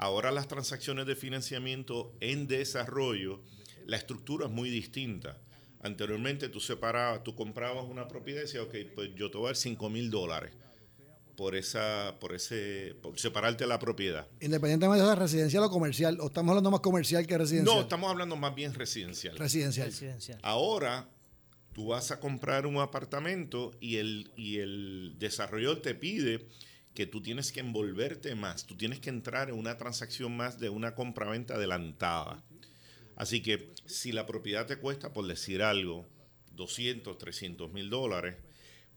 ahora 0.00 0.32
las 0.32 0.48
transacciones 0.48 1.06
de 1.06 1.14
financiamiento 1.14 2.16
en 2.20 2.48
desarrollo, 2.48 3.42
la 3.86 3.98
estructura 3.98 4.46
es 4.46 4.52
muy 4.52 4.70
distinta. 4.70 5.38
Anteriormente 5.82 6.48
tú 6.48 6.58
separabas, 6.58 7.22
tú 7.22 7.34
comprabas 7.34 7.84
una 7.84 8.08
propiedad 8.08 8.40
y 8.40 8.44
decías, 8.44 8.64
ok, 8.64 8.74
pues 8.94 9.10
yo 9.14 9.30
te 9.30 9.36
voy 9.36 9.46
a 9.46 9.48
dar 9.50 9.56
5 9.56 9.90
mil 9.90 10.10
dólares 10.10 10.52
por 11.36 11.54
esa, 11.54 12.16
por 12.18 12.34
ese, 12.34 12.96
por 13.02 13.18
separarte 13.18 13.66
la 13.66 13.78
propiedad. 13.78 14.26
Independientemente 14.40 15.02
de 15.02 15.06
sea 15.06 15.14
residencial 15.14 15.64
o 15.64 15.70
comercial, 15.70 16.18
o 16.20 16.26
estamos 16.28 16.50
hablando 16.50 16.70
más 16.70 16.80
comercial 16.80 17.26
que 17.26 17.36
residencial. 17.36 17.76
No, 17.76 17.82
estamos 17.82 18.10
hablando 18.10 18.36
más 18.36 18.54
bien 18.54 18.72
residencial. 18.72 19.36
Residencial. 19.36 19.86
Residencial. 19.86 20.38
Ahora 20.42 21.10
tú 21.72 21.88
vas 21.88 22.10
a 22.10 22.20
comprar 22.20 22.66
un 22.66 22.78
apartamento 22.78 23.72
y 23.80 23.96
el, 23.96 24.32
y 24.34 24.58
el 24.58 25.16
desarrollador 25.18 25.82
te 25.82 25.94
pide 25.94 26.46
que 26.94 27.06
tú 27.06 27.22
tienes 27.22 27.52
que 27.52 27.60
envolverte 27.60 28.34
más, 28.34 28.66
tú 28.66 28.76
tienes 28.76 29.00
que 29.00 29.10
entrar 29.10 29.48
en 29.48 29.56
una 29.56 29.76
transacción 29.78 30.36
más 30.36 30.58
de 30.58 30.68
una 30.68 30.94
compraventa 30.94 31.54
adelantada. 31.54 32.42
Así 33.16 33.42
que 33.42 33.72
si 33.86 34.12
la 34.12 34.26
propiedad 34.26 34.66
te 34.66 34.76
cuesta, 34.76 35.12
por 35.12 35.26
decir 35.26 35.62
algo, 35.62 36.06
200, 36.52 37.16
300 37.16 37.72
mil 37.72 37.90
dólares, 37.90 38.36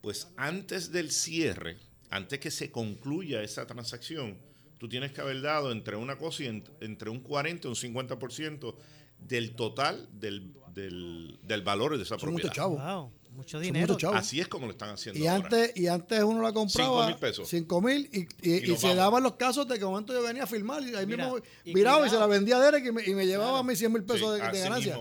pues 0.02 0.30
antes 0.38 0.92
del 0.92 1.12
cierre, 1.12 1.78
antes 2.10 2.40
que 2.40 2.52
se 2.52 2.72
concluya 2.72 3.42
esa 3.42 3.66
transacción, 3.68 4.38
tú 4.78 4.90
tienes 4.90 5.12
que 5.12 5.22
haber 5.22 5.42
dado 5.42 5.72
entre 5.72 5.96
una 5.96 6.18
cosa 6.18 6.44
y 6.44 6.64
entre 6.82 7.10
un 7.10 7.22
40 7.22 7.68
y 7.68 7.70
un 7.70 7.76
50% 7.76 8.76
del 9.20 9.56
total 9.56 10.10
del, 10.12 10.54
del, 10.74 11.62
valor 11.64 11.96
de 11.98 12.04
esa 12.04 12.18
propiedad. 12.18 12.50
Mucho 12.50 12.54
chavo. 12.54 13.14
Mucho 13.44 13.60
dinero. 13.60 13.98
Así 14.14 14.40
es 14.40 14.48
como 14.48 14.66
lo 14.66 14.72
están 14.72 14.90
haciendo. 14.90 15.20
Y 15.20 15.28
antes, 15.28 15.76
y 15.76 15.88
antes 15.88 16.24
uno 16.24 16.42
la 16.42 16.52
compraba. 16.52 17.06
5 17.06 17.08
mil 17.08 17.16
pesos. 17.18 17.48
5 17.50 17.82
mil 17.82 18.10
y, 18.42 18.76
se 18.76 18.96
daban 18.96 19.24
los 19.24 19.34
casos 19.34 19.68
de 19.68 19.78
que 19.78 19.86
un 19.86 19.92
momento 19.92 20.14
yo 20.14 20.24
venía 20.24 20.44
a 20.44 20.48
firmar 20.48 20.82
y 20.84 20.96
ahí 20.96 21.06
mismo 21.06 21.38
miraba 21.66 22.08
y 22.08 22.10
se 22.10 22.18
la 22.18 22.28
vendía 22.28 22.58
a 22.58 22.60
Derek 22.60 22.86
y 22.86 22.92
me, 22.92 23.04
y 23.04 23.14
me 23.14 23.26
llevaba 23.26 23.60
a 23.60 23.64
mis 23.64 23.78
100 23.78 23.94
mil 23.94 24.04
pesos 24.04 24.34
de, 24.34 24.40
ganancia. 24.40 24.98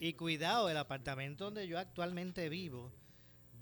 y 0.00 0.12
cuidado, 0.14 0.68
el 0.68 0.76
apartamento 0.76 1.44
donde 1.44 1.66
yo 1.66 1.78
actualmente 1.78 2.48
vivo 2.48 2.92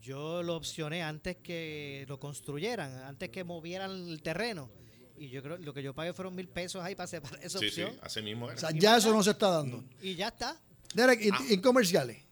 yo 0.01 0.43
lo 0.43 0.57
opcioné 0.57 1.03
antes 1.03 1.37
que 1.37 2.05
lo 2.09 2.19
construyeran, 2.19 3.05
antes 3.05 3.29
que 3.29 3.45
movieran 3.45 3.91
el 3.91 4.23
terreno. 4.23 4.71
Y 5.17 5.29
yo 5.29 5.43
creo 5.43 5.59
lo 5.59 5.75
que 5.75 5.83
yo 5.83 5.95
pagué 5.95 6.15
fueron 6.15 6.35
mil 6.35 6.49
pesos 6.49 6.83
ahí 6.83 6.95
para 6.95 7.07
separar 7.07 7.39
esa 7.45 7.59
opción. 7.59 7.93
Sí, 7.93 7.99
así 8.03 8.23
mismo 8.23 8.47
O 8.47 8.57
sea, 8.57 8.71
ya 8.71 8.97
eso 8.97 9.13
no 9.13 9.23
se 9.23 9.31
está 9.31 9.51
dando. 9.51 9.85
Y 10.01 10.15
ya 10.15 10.29
está. 10.29 10.59
Derek, 10.95 11.21
¿y, 11.21 11.31
ah. 11.31 11.39
en 11.51 11.61
comerciales? 11.61 12.25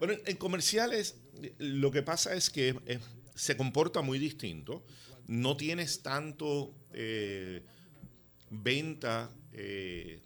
Bueno, 0.00 0.14
en 0.24 0.36
comerciales 0.36 1.20
lo 1.58 1.90
que 1.90 2.02
pasa 2.02 2.34
es 2.34 2.48
que 2.48 2.74
eh, 2.86 2.98
se 3.34 3.56
comporta 3.56 4.00
muy 4.00 4.18
distinto. 4.18 4.84
No 5.26 5.56
tienes 5.56 6.02
tanto 6.02 6.74
eh, 6.94 7.62
venta 8.48 9.30
eh, 9.52 10.22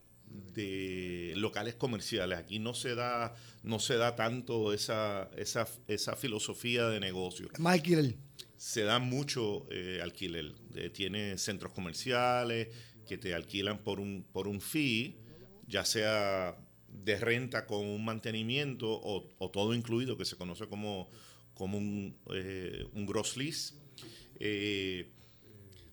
de 0.54 1.32
locales 1.36 1.74
comerciales. 1.74 2.38
Aquí 2.38 2.60
no 2.60 2.72
se 2.72 2.94
da, 2.94 3.34
no 3.64 3.80
se 3.80 3.96
da 3.96 4.14
tanto 4.14 4.72
esa, 4.72 5.28
esa, 5.36 5.66
esa 5.88 6.14
filosofía 6.14 6.88
de 6.88 7.00
negocio. 7.00 7.48
Más 7.58 7.74
alquiler. 7.74 8.14
Se 8.56 8.82
da 8.82 9.00
mucho 9.00 9.66
alquiler. 10.02 10.54
Tiene 10.92 11.36
centros 11.36 11.72
comerciales 11.72 12.68
que 13.06 13.18
te 13.18 13.34
alquilan 13.34 13.78
por 13.78 14.00
un, 14.00 14.24
por 14.32 14.48
un 14.48 14.60
fee, 14.60 15.18
ya 15.66 15.84
sea 15.84 16.56
de 17.02 17.18
renta 17.18 17.66
con 17.66 17.84
un 17.84 18.04
mantenimiento 18.04 18.88
o, 18.88 19.50
todo 19.50 19.74
incluido, 19.74 20.16
que 20.16 20.24
se 20.24 20.36
conoce 20.36 20.66
como, 20.68 21.10
como 21.54 21.78
un, 21.78 22.16
eh, 22.32 22.86
un 22.94 23.06
gross 23.06 23.36
lease. 23.36 23.74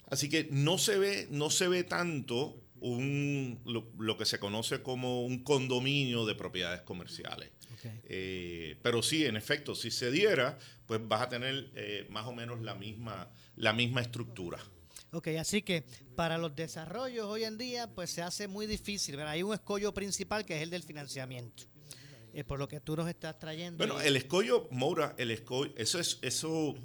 así 0.08 0.30
que 0.30 0.48
no 0.52 0.78
se 0.78 0.98
ve, 0.98 1.28
no 1.30 1.50
se 1.50 1.68
ve 1.68 1.84
tanto 1.84 2.62
un, 2.82 3.60
lo, 3.66 4.18
que 4.18 4.26
se 4.26 4.40
conoce 4.40 4.82
como 4.82 5.24
un 5.24 5.44
condominio 5.44 6.26
de 6.26 6.36
propiedades 6.36 6.82
comerciales. 6.82 7.52
Eh, 8.06 8.78
pero 8.84 9.02
sí, 9.02 9.26
en 9.26 9.36
efecto, 9.36 9.74
si 9.74 9.90
se 9.90 10.12
diera, 10.12 10.58
pues 10.86 11.00
vas 11.08 11.22
a 11.22 11.30
tener 11.30 11.72
eh, 11.76 12.06
más 12.10 12.28
o 12.28 12.34
menos 12.34 12.62
la 12.62 12.76
misma, 12.76 13.32
la 13.56 13.74
misma 13.74 14.02
estructura. 14.02 14.60
Ok, 15.14 15.28
así 15.40 15.62
que 15.62 15.84
para 16.16 16.38
los 16.38 16.56
desarrollos 16.56 17.26
hoy 17.26 17.44
en 17.44 17.58
día, 17.58 17.88
pues 17.94 18.12
se 18.12 18.22
hace 18.22 18.48
muy 18.48 18.66
difícil. 18.66 19.20
Hay 19.20 19.44
un 19.44 19.54
escollo 19.54 19.94
principal 19.94 20.46
que 20.46 20.56
es 20.56 20.64
el 20.64 20.70
del 20.70 20.84
financiamiento. 20.84 21.64
Eh, 22.34 22.46
por 22.46 22.60
lo 22.60 22.68
que 22.70 22.80
tú 22.80 22.96
nos 22.96 23.10
estás 23.10 23.38
trayendo. 23.38 23.78
Bueno, 23.78 24.00
el 24.00 24.16
escollo, 24.16 24.70
Moura, 24.72 25.16
el 25.18 25.32
escollo, 25.32 25.74
eso 25.76 26.00
es, 26.00 26.18
eso, 26.22 26.76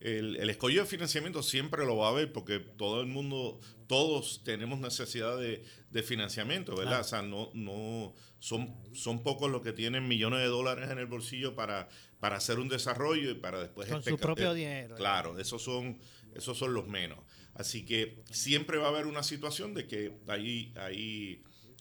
el, 0.00 0.36
el, 0.36 0.50
escollo 0.50 0.82
de 0.82 0.86
financiamiento 0.86 1.42
siempre 1.42 1.86
lo 1.86 1.96
va 1.96 2.08
a 2.08 2.10
haber 2.10 2.30
porque 2.30 2.58
todo 2.58 3.00
el 3.00 3.06
mundo, 3.06 3.58
todos 3.86 4.42
tenemos 4.44 4.80
necesidad 4.80 5.38
de, 5.38 5.64
financiamiento, 6.02 6.76
¿verdad? 6.76 7.00
O 7.00 7.04
sea, 7.04 7.22
no, 7.22 7.50
no, 7.54 8.12
son, 8.38 8.74
son 8.92 9.22
pocos 9.22 9.50
los 9.50 9.62
que 9.62 9.72
tienen 9.72 10.06
millones 10.06 10.40
de 10.40 10.46
dólares 10.46 10.90
en 10.90 10.98
el 10.98 11.06
bolsillo 11.06 11.54
para, 11.54 11.88
para 12.20 12.36
hacer 12.36 12.58
un 12.58 12.68
desarrollo 12.68 13.30
y 13.30 13.34
para 13.34 13.60
después... 13.60 13.88
Con 13.88 14.02
su 14.02 14.18
propio 14.18 14.52
dinero. 14.52 14.94
Claro, 14.96 15.38
esos 15.38 15.62
son, 15.62 15.98
esos 16.34 16.58
son 16.58 16.74
los 16.74 16.88
menos. 16.88 17.18
Así 17.54 17.84
que 17.84 18.22
siempre 18.30 18.78
va 18.78 18.86
a 18.86 18.90
haber 18.90 19.06
una 19.06 19.22
situación 19.22 19.74
de 19.74 19.86
que 19.86 20.12
hay, 20.26 20.72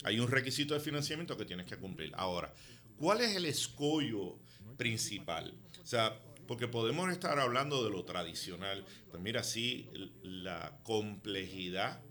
hay 0.04 0.20
un 0.20 0.28
requisito 0.28 0.74
de 0.74 0.80
financiamiento 0.80 1.38
que 1.38 1.46
tienes 1.46 1.66
que 1.66 1.78
cumplir. 1.78 2.12
Ahora, 2.16 2.54
¿cuál 2.98 3.22
es 3.22 3.36
el 3.36 3.46
escollo 3.46 4.40
principal? 4.78 5.54
O 5.82 5.86
sea, 5.86 6.20
porque 6.48 6.68
podemos 6.68 7.10
estar 7.12 7.40
hablando 7.40 7.84
de 7.84 7.90
lo 7.90 8.04
tradicional, 8.04 8.86
pero 9.10 9.24
mira, 9.24 9.42
sí, 9.44 9.90
la 10.22 10.78
complejidad 10.84 12.02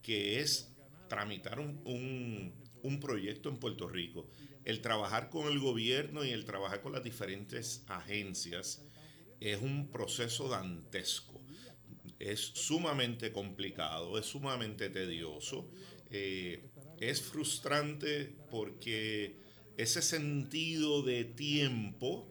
que 0.00 0.40
es 0.40 0.72
tramitar 1.08 1.60
un, 1.60 2.54
proyecto 3.00 3.48
en 3.48 3.58
Puerto 3.58 3.88
Rico, 3.88 4.28
el 4.64 4.80
trabajar 4.80 5.28
con 5.28 5.48
el 5.48 5.58
gobierno 5.58 6.24
y 6.24 6.30
el 6.30 6.44
trabajar 6.44 6.80
con 6.80 6.92
las 6.92 7.02
diferentes 7.02 7.84
agencias 7.88 8.82
es 9.40 9.60
un 9.60 9.90
proceso 9.90 10.48
dantesco. 10.48 11.35
Es 12.18 12.40
sumamente 12.40 13.32
complicado, 13.32 14.18
es 14.18 14.26
sumamente 14.26 14.88
tedioso, 14.90 15.70
eh, 16.10 16.64
es 17.00 17.20
frustrante 17.22 18.34
porque 18.50 19.36
ese 19.76 20.02
sentido 20.02 21.02
de 21.02 21.24
tiempo, 21.24 22.26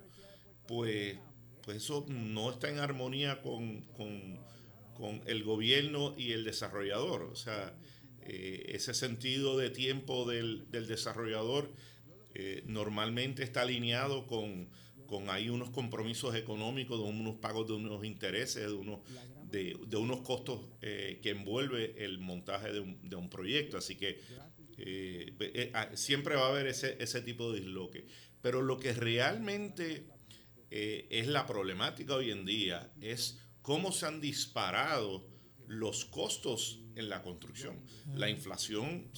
pues 0.67 1.17
pues 1.65 1.77
eso 1.77 2.05
no 2.07 2.51
está 2.51 2.69
en 2.69 2.77
armonía 2.77 3.41
con, 3.41 3.83
el 5.25 5.43
gobierno 5.43 6.13
y 6.17 6.31
el 6.31 6.45
desarrollador. 6.45 7.23
O 7.23 7.35
sea, 7.35 7.75
eh, 8.21 8.67
ese 8.69 8.93
sentido 8.93 9.57
de 9.57 9.71
tiempo 9.71 10.25
del, 10.29 10.69
desarrollador 10.71 11.73
eh, 12.35 12.63
normalmente 12.67 13.43
está 13.43 13.63
alineado 13.63 14.27
con, 14.27 14.69
con 15.07 15.29
ahí 15.29 15.49
unos 15.49 15.71
compromisos 15.71 16.35
económicos, 16.35 16.99
de 16.99 17.09
unos 17.09 17.35
pagos 17.37 17.67
de 17.67 17.73
unos 17.73 18.05
intereses, 18.05 18.67
de 18.67 18.73
unos, 18.73 18.99
de, 19.49 19.75
unos 19.97 20.21
costos 20.21 20.61
eh, 20.81 21.19
que 21.21 21.31
envuelve 21.31 22.03
el 22.03 22.19
montaje 22.19 22.71
de 22.71 22.79
un, 22.79 23.09
de 23.09 23.15
un 23.15 23.29
proyecto. 23.29 23.77
Así 23.77 23.95
que 23.95 24.21
ah, 25.73 25.89
siempre 25.93 26.35
va 26.35 26.47
a 26.47 26.49
haber 26.49 26.67
ese, 26.67 26.97
ese 26.99 27.21
tipo 27.21 27.51
de 27.51 27.59
disloque. 27.61 28.05
Pero 28.41 28.61
lo 28.61 28.79
que 28.79 28.93
realmente 28.93 30.07
eh, 30.71 31.07
es 31.09 31.27
la 31.27 31.45
problemática 31.45 32.15
hoy 32.15 32.31
en 32.31 32.45
día, 32.45 32.91
es 32.99 33.39
cómo 33.61 33.91
se 33.91 34.07
han 34.07 34.19
disparado 34.19 35.27
los 35.67 36.05
costos 36.05 36.81
en 36.95 37.09
la 37.09 37.21
construcción. 37.21 37.81
La 38.13 38.29
inflación 38.29 39.09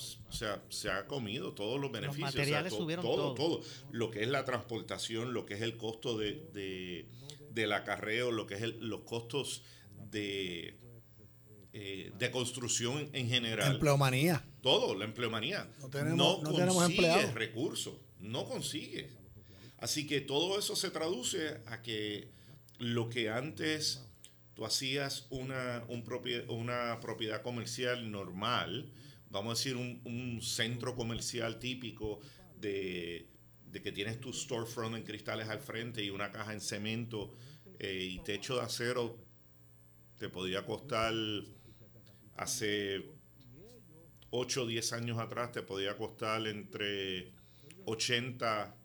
se 0.70 0.90
ha 0.90 1.08
comido 1.08 1.54
todos 1.54 1.80
los 1.80 1.92
beneficios. 1.92 2.28
Los 2.28 2.36
materiales 2.36 2.74
subieron 2.74 3.04
todo, 3.04 3.34
todo, 3.34 3.62
Lo 3.92 4.12
que 4.12 4.22
es 4.22 4.30
la 4.30 4.46
transportación, 4.46 5.34
lo 5.34 5.46
que 5.46 5.56
es 5.56 5.62
el 5.62 5.78
costo 5.78 6.18
de, 6.18 6.48
de, 6.54 7.10
del 7.52 7.74
acarreo, 7.74 8.32
lo 8.32 8.48
que 8.48 8.56
es 8.56 8.62
los 8.80 9.02
costos 9.02 9.63
de, 10.12 10.78
eh, 11.74 12.12
de 12.17 12.32
construcción 12.32 13.10
en 13.13 13.30
general. 13.30 13.74
Empleomanía. 13.74 14.43
Todo, 14.62 14.96
la 14.96 15.06
empleomanía. 15.06 15.70
No, 15.80 15.89
tenemos, 15.89 16.41
no, 16.41 16.74
consigue 16.74 17.32
recursos, 17.34 17.96
no 18.20 18.46
consigue. 18.46 19.10
Así 19.78 20.08
que 20.08 20.22
todo 20.22 20.58
eso 20.58 20.76
se 20.76 20.89
traduce 20.89 21.62
a 21.67 21.82
que 21.82 22.32
lo 22.80 23.10
que 23.10 23.30
antes 23.30 24.04
tú 24.56 24.65
hacías 24.65 25.28
una, 25.30 25.86
una 26.48 27.00
propiedad 27.00 27.43
comercial 27.43 28.10
normal, 28.10 28.91
vamos 29.30 29.52
a 29.52 29.56
decir 29.56 29.76
un, 29.76 30.39
centro 30.41 30.96
comercial 30.96 31.60
típico 31.60 32.20
de, 32.60 33.28
que 33.72 33.91
tienes 33.91 34.20
tu 34.20 34.34
storefront 34.34 34.96
en 34.96 35.04
cristales 35.04 35.48
al 35.48 35.60
frente 35.60 36.04
y 36.04 36.10
una 36.10 36.32
caja 36.32 36.54
en 36.54 36.62
cemento 36.62 37.36
eh, 37.78 38.10
y 38.13 38.20
techo 38.24 38.56
de 38.56 38.62
acero, 38.62 39.27
te 40.18 40.30
podía 40.30 40.66
costar 40.66 41.14
hace 42.36 43.06
8 44.30 44.64
o 44.64 44.66
10 44.66 44.94
años 44.94 45.20
atrás, 45.20 45.52
te 45.52 45.62
podía 45.62 45.98
costar 45.98 46.46
entre 46.48 47.32
80 47.86 48.76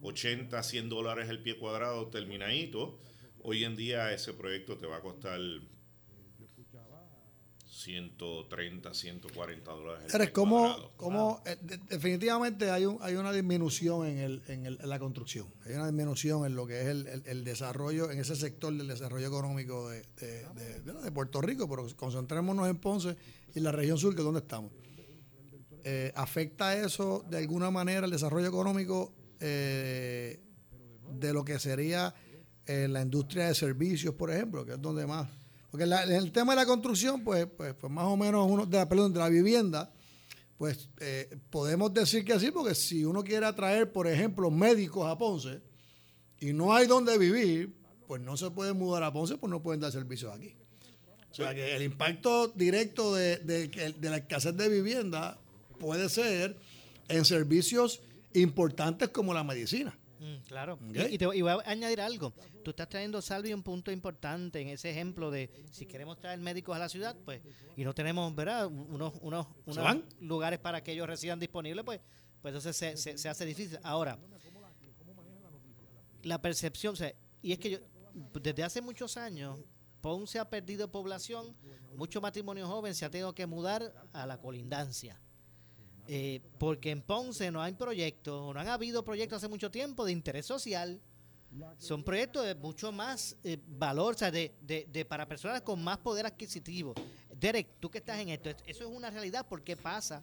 80, 0.00 0.58
eh, 0.58 0.62
100 0.62 0.88
dólares 0.88 1.28
el 1.28 1.42
pie 1.42 1.58
cuadrado 1.58 2.08
terminadito. 2.08 2.98
Hoy 3.42 3.64
en 3.64 3.76
día 3.76 4.12
ese 4.12 4.32
proyecto 4.32 4.78
te 4.78 4.86
va 4.86 4.98
a 4.98 5.00
costar 5.00 5.40
130, 7.82 8.94
140 8.94 9.70
dólares. 9.70 10.14
Eres 10.14 10.30
como, 10.30 10.92
como 10.96 11.42
eh, 11.44 11.56
definitivamente 11.88 12.70
hay, 12.70 12.86
un, 12.86 12.98
hay 13.00 13.16
una 13.16 13.32
disminución 13.32 14.06
en, 14.06 14.18
el, 14.18 14.42
en, 14.46 14.78
la 14.88 14.98
construcción, 14.98 15.48
hay 15.66 15.74
una 15.74 15.86
disminución 15.86 16.46
en 16.46 16.54
lo 16.54 16.66
que 16.66 16.80
es 16.80 16.86
el, 16.86 17.22
el, 17.26 17.44
desarrollo, 17.44 18.10
en 18.10 18.20
ese 18.20 18.36
sector 18.36 18.72
del 18.72 18.86
desarrollo 18.86 19.26
económico 19.26 19.88
de, 19.88 20.04
de, 20.16 21.12
Puerto 21.12 21.40
Rico, 21.40 21.68
pero 21.68 21.86
concentrémonos 21.96 22.68
en 22.68 22.76
Ponce 22.76 23.16
y 23.54 23.58
en 23.58 23.64
la 23.64 23.72
región 23.72 23.98
sur, 23.98 24.14
que 24.14 24.20
es 24.20 24.24
donde 24.24 24.40
estamos. 24.40 24.70
Eh, 25.84 26.12
¿Afecta 26.14 26.76
eso 26.76 27.24
de 27.28 27.38
alguna 27.38 27.70
manera 27.70 28.06
el 28.06 28.12
desarrollo 28.12 28.46
económico 28.46 29.12
eh, 29.40 30.40
de 31.18 31.32
lo 31.32 31.44
que 31.44 31.58
sería 31.58 32.14
la 32.64 33.02
industria 33.02 33.48
de 33.48 33.54
servicios, 33.54 34.14
por 34.14 34.30
ejemplo, 34.30 34.64
que 34.64 34.74
es 34.74 34.80
donde 34.80 35.04
más 35.04 35.28
porque 35.72 35.86
en 35.86 36.12
el 36.12 36.30
tema 36.32 36.52
de 36.52 36.56
la 36.56 36.66
construcción, 36.66 37.24
pues, 37.24 37.46
pues, 37.46 37.72
pues 37.72 37.90
más 37.90 38.04
o 38.04 38.14
menos 38.14 38.46
uno, 38.46 38.66
de 38.66 38.76
la, 38.76 38.86
perdón, 38.86 39.14
de 39.14 39.20
la 39.20 39.30
vivienda, 39.30 39.90
pues 40.58 40.90
eh, 41.00 41.34
podemos 41.48 41.94
decir 41.94 42.26
que 42.26 42.34
así, 42.34 42.50
porque 42.50 42.74
si 42.74 43.06
uno 43.06 43.24
quiere 43.24 43.46
atraer, 43.46 43.90
por 43.90 44.06
ejemplo, 44.06 44.50
médicos 44.50 45.10
a 45.10 45.16
Ponce 45.16 45.62
y 46.40 46.52
no 46.52 46.74
hay 46.74 46.86
donde 46.86 47.16
vivir, 47.16 47.74
pues 48.06 48.20
no 48.20 48.36
se 48.36 48.50
puede 48.50 48.74
mudar 48.74 49.02
a 49.02 49.14
Ponce, 49.14 49.38
pues 49.38 49.50
no 49.50 49.62
pueden 49.62 49.80
dar 49.80 49.90
servicios 49.90 50.36
aquí. 50.36 50.54
O 51.30 51.34
sea 51.34 51.54
que 51.54 51.74
el 51.74 51.82
impacto 51.82 52.48
directo 52.48 53.14
de, 53.14 53.38
de 53.38 54.10
la 54.10 54.18
escasez 54.18 54.54
de 54.54 54.68
vivienda 54.68 55.40
puede 55.80 56.10
ser 56.10 56.54
en 57.08 57.24
servicios 57.24 58.02
importantes 58.34 59.08
como 59.08 59.32
la 59.32 59.42
medicina. 59.42 59.98
Mm, 60.22 60.36
claro. 60.46 60.78
Y, 61.10 61.18
te, 61.18 61.26
voy 61.26 61.42
a 61.48 61.58
añadir 61.68 62.00
algo. 62.00 62.32
Tú 62.62 62.70
estás 62.70 62.88
trayendo, 62.88 63.20
Salvi, 63.20 63.52
un 63.52 63.64
punto 63.64 63.90
importante 63.90 64.60
en 64.60 64.68
ese 64.68 64.88
ejemplo 64.88 65.32
de 65.32 65.50
si 65.72 65.84
queremos 65.84 66.20
traer 66.20 66.38
médicos 66.38 66.76
a 66.76 66.78
la 66.78 66.88
ciudad, 66.88 67.16
pues, 67.24 67.42
y 67.76 67.82
no 67.82 67.92
tenemos, 67.92 68.32
¿verdad? 68.32 68.66
Unos, 68.68 69.14
unos, 69.20 69.48
unos 69.66 69.96
lugares 70.20 70.60
para 70.60 70.80
que 70.80 70.92
ellos 70.92 71.08
residan 71.08 71.40
disponibles, 71.40 71.84
pues, 71.84 72.00
pues 72.40 72.54
entonces 72.54 72.96
se, 72.96 73.18
se, 73.18 73.28
hace 73.28 73.44
difícil. 73.44 73.80
Ahora, 73.82 74.16
la 76.22 76.40
percepción, 76.40 76.92
o 76.92 76.96
sea, 76.96 77.12
y 77.42 77.50
es 77.50 77.58
que 77.58 77.70
yo, 77.70 77.78
desde 78.40 78.62
hace 78.62 78.80
muchos 78.80 79.16
años, 79.16 79.58
Ponce 80.00 80.38
ha 80.38 80.48
perdido 80.48 80.90
población, 80.90 81.56
mucho 81.96 82.20
matrimonio 82.20 82.68
joven 82.68 82.94
se 82.94 83.04
ha 83.04 83.10
tenido 83.10 83.34
que 83.34 83.46
mudar 83.46 83.92
a 84.12 84.24
la 84.26 84.40
colindancia. 84.40 85.20
Eh, 86.08 86.40
porque 86.58 86.90
en 86.90 87.00
Ponce 87.02 87.50
no 87.50 87.62
hay 87.62 87.74
proyectos, 87.74 88.52
no 88.52 88.60
han 88.60 88.68
habido 88.68 89.04
proyectos 89.04 89.36
hace 89.38 89.48
mucho 89.48 89.70
tiempo 89.70 90.04
de 90.04 90.12
interés 90.12 90.46
social. 90.46 91.00
Son 91.78 92.02
proyectos 92.02 92.46
de 92.46 92.54
mucho 92.54 92.92
más 92.92 93.36
eh, 93.44 93.58
valor, 93.66 94.14
o 94.14 94.18
sea, 94.18 94.30
de, 94.30 94.54
de, 94.62 95.04
para 95.04 95.28
personas 95.28 95.60
con 95.60 95.82
más 95.84 95.98
poder 95.98 96.24
adquisitivo. 96.24 96.94
Derek, 97.38 97.78
tú 97.78 97.90
que 97.90 97.98
estás 97.98 98.18
en 98.20 98.30
esto, 98.30 98.50
eso 98.50 98.84
es 98.84 98.90
una 98.90 99.10
realidad, 99.10 99.46
¿por 99.46 99.62
qué 99.62 99.76
pasa? 99.76 100.22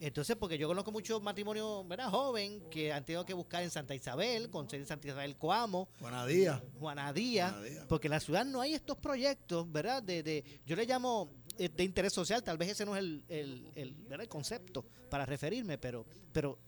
Entonces, 0.00 0.36
porque 0.36 0.58
yo 0.58 0.66
conozco 0.66 0.90
muchos 0.90 1.22
matrimonios 1.22 1.86
¿verdad? 1.86 2.10
joven 2.10 2.62
que 2.70 2.92
han 2.92 3.04
tenido 3.04 3.24
que 3.24 3.34
buscar 3.34 3.62
en 3.62 3.70
Santa 3.70 3.94
Isabel, 3.94 4.50
con 4.50 4.66
en 4.72 4.86
Santa 4.86 5.06
Isabel 5.06 5.36
Coamo. 5.36 5.88
Juanadía. 6.00 6.62
Juanadía. 6.78 7.56
Porque 7.88 8.08
en 8.08 8.12
la 8.12 8.20
ciudad 8.20 8.44
no 8.44 8.60
hay 8.60 8.74
estos 8.74 8.96
proyectos, 8.96 9.70
¿verdad? 9.70 10.02
De, 10.02 10.22
de, 10.22 10.60
yo 10.66 10.76
le 10.76 10.84
llamo 10.84 11.30
de 11.56 11.84
interés 11.84 12.12
social, 12.12 12.42
tal 12.42 12.58
vez 12.58 12.70
ese 12.70 12.84
no 12.84 12.96
es 12.96 13.02
el, 13.02 13.22
el, 13.28 13.72
el, 13.74 14.28
concepto 14.28 14.84
para 15.08 15.24
referirme, 15.24 15.78
pero, 15.78 16.04
pero 16.32 16.58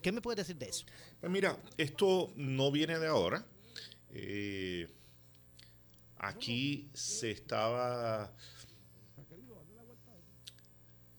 ¿qué 0.00 0.12
me 0.12 0.20
puedes 0.20 0.38
decir 0.38 0.56
de 0.56 0.68
eso? 0.68 0.86
Pues 1.20 1.30
mira, 1.32 1.58
esto 1.76 2.32
no 2.36 2.70
viene 2.70 2.98
de 2.98 3.06
ahora. 3.06 3.44
Eh, 4.10 4.88
aquí 6.18 6.88
se 6.94 7.30
estaba 7.30 8.32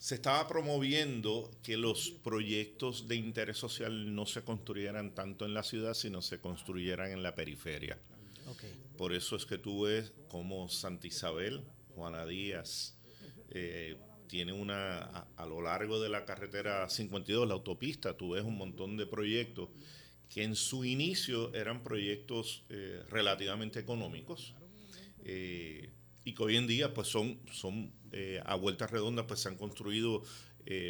se 0.08 0.16
estaba 0.16 0.48
promoviendo 0.48 1.52
que 1.62 1.76
los 1.76 2.12
proyectos 2.24 3.10
de 3.10 3.18
interés 3.18 3.58
social 3.58 4.16
no 4.16 4.26
se 4.26 4.42
construyeran 4.42 5.14
tanto 5.14 5.44
en 5.44 5.54
la 5.54 5.64
ciudad, 5.64 5.96
sino 5.96 6.22
se 6.22 6.40
construyeran 6.40 7.12
en 7.12 7.24
la 7.24 7.36
periferia. 7.36 8.00
Por 8.98 9.14
eso 9.14 9.36
es 9.36 9.46
que 9.46 9.58
tú 9.58 9.82
ves 9.82 10.14
como 10.30 10.70
Santa 10.70 11.08
Isabel, 11.08 11.62
Juana 11.94 12.26
Díaz, 12.26 12.97
eh, 13.50 13.98
tiene 14.28 14.54
una, 14.54 15.00
a, 15.36 15.46
lo 15.46 15.62
largo 15.62 16.00
de 16.00 16.10
la 16.10 16.26
carretera 16.26 16.90
52, 16.90 17.48
la 17.48 17.54
autopista, 17.54 18.18
tú 18.18 18.32
ves 18.32 18.44
un 18.44 18.58
montón 18.58 18.98
de 18.98 19.06
proyectos 19.06 19.70
que 20.30 20.44
en 20.44 20.56
su 20.56 20.84
inicio 20.84 21.54
eran 21.54 21.84
proyectos 21.84 22.64
eh, 22.70 23.02
relativamente 23.10 23.80
económicos. 23.80 24.54
Eh, 25.24 25.90
y 26.26 26.34
que 26.34 26.44
hoy 26.44 26.58
en 26.58 26.68
día 26.68 26.94
pues 26.94 27.08
son, 27.08 27.40
son 27.52 27.92
a 28.44 28.56
vueltas 28.56 28.92
redondas 28.92 29.26
pues 29.28 29.40
se 29.40 29.48
han 29.50 29.56
construido 29.56 30.24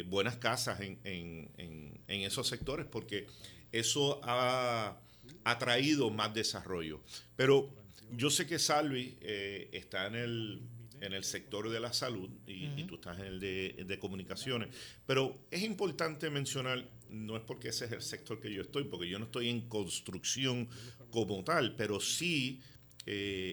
buenas 0.06 0.36
casas 0.38 0.80
en, 0.80 0.98
en, 1.04 2.00
en, 2.08 2.20
esos 2.22 2.48
sectores 2.48 2.86
porque 2.86 3.28
eso 3.70 4.20
ha, 4.24 4.98
ha, 5.44 5.58
traído 5.58 6.10
más 6.10 6.34
desarrollo. 6.34 7.00
Pero 7.36 7.70
yo 8.16 8.30
sé 8.30 8.46
que 8.46 8.58
Salvi 8.58 9.16
eh, 9.20 9.68
está 9.72 10.06
en 10.06 10.14
el, 10.14 10.62
en 11.00 11.12
el 11.12 11.24
sector 11.24 11.68
de 11.68 11.80
la 11.80 11.92
salud 11.92 12.30
y, 12.46 12.84
tú 12.84 12.96
estás 12.96 13.18
en 13.18 13.26
el 13.26 13.40
de, 13.40 13.84
de, 13.86 13.98
comunicaciones, 13.98 14.68
pero 15.06 15.46
es 15.50 15.62
importante 15.62 16.30
mencionar, 16.30 16.88
no 17.10 17.36
es 17.36 17.42
porque 17.42 17.68
ese 17.68 17.84
es 17.86 17.92
el 17.92 18.02
sector 18.02 18.40
que 18.40 18.52
yo 18.52 18.62
estoy, 18.62 18.84
porque 18.84 19.08
yo 19.08 19.18
no 19.18 19.26
estoy 19.26 19.48
en 19.48 19.68
construcción 19.68 20.68
como 21.10 21.42
tal, 21.44 21.74
pero 21.76 22.00
sí 22.00 22.60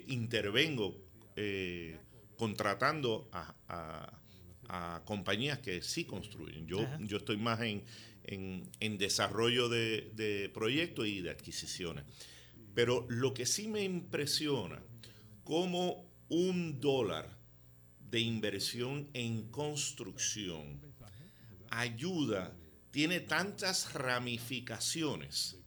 intervengo 0.08 1.06
eh, 1.36 1.98
contratando 2.38 3.30
a, 3.32 4.12
compañías 5.06 5.60
que 5.60 5.82
sí 5.82 6.06
construyen. 6.06 6.66
Yo, 6.68 6.86
yo 7.00 7.18
estoy 7.18 7.38
más 7.38 7.62
en, 7.62 7.84
en, 8.26 8.98
desarrollo 8.98 9.70
de, 9.70 10.50
proyectos 10.54 11.08
y 11.08 11.22
de 11.22 11.30
adquisiciones. 11.30 12.04
Pero 12.74 13.06
lo 13.08 13.34
que 13.34 13.46
sí 13.46 13.68
me 13.68 13.84
impresiona, 13.84 14.82
como 15.44 16.04
un 16.30 16.80
dólar 16.80 17.38
de 18.10 18.20
inversión 18.20 19.10
en 19.14 19.50
construcción 19.50 20.82
ayuda, 21.70 22.56
tiene 22.92 23.20
tantas 23.20 23.94
ramificaciones. 23.94 25.58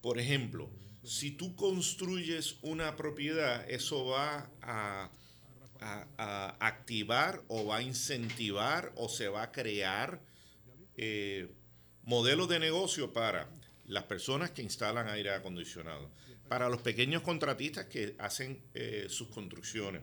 Por 0.00 0.18
ejemplo, 0.18 0.70
si 1.02 1.32
tú 1.32 1.56
construyes 1.56 2.56
una 2.62 2.96
propiedad, 2.96 3.68
eso 3.68 4.06
va 4.06 4.50
a, 4.62 5.10
activar 6.60 7.44
o 7.46 7.66
va 7.66 7.76
a 7.76 7.82
incentivar 7.82 8.92
o 8.96 9.08
se 9.08 9.28
va 9.28 9.44
a 9.44 9.52
crear 9.52 10.20
eh, 10.96 11.48
modelos 12.02 12.48
de 12.48 12.58
negocio 12.58 13.12
para 13.12 13.48
las 13.86 14.02
personas 14.04 14.50
que 14.50 14.62
instalan 14.62 15.08
aire 15.08 15.30
acondicionado, 15.30 16.10
para 16.48 16.68
los 16.68 16.80
pequeños 16.80 17.22
contratistas 17.22 17.86
que 17.86 18.14
hacen 18.18 18.62
eh, 18.74 19.06
sus 19.08 19.28
construcciones, 19.28 20.02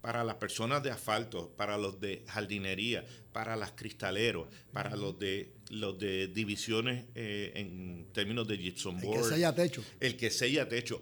para 0.00 0.22
las 0.22 0.34
personas 0.36 0.82
de 0.82 0.90
asfalto, 0.90 1.54
para 1.56 1.78
los 1.78 1.98
de 2.00 2.24
jardinería, 2.28 3.06
para 3.32 3.56
las 3.56 3.72
cristaleros, 3.72 4.48
para 4.72 4.96
los 4.96 5.18
de 5.18 5.54
los 5.70 5.98
de 5.98 6.28
divisiones 6.28 7.06
eh, 7.14 7.52
en 7.54 8.08
términos 8.12 8.46
de 8.46 8.58
gypsum 8.58 9.00
board. 9.00 9.18
El 9.18 9.22
que 9.22 9.34
sella 9.34 9.54
techo. 9.54 9.84
El 10.00 10.16
que 10.16 10.30
sella 10.30 10.68
techo. 10.68 11.00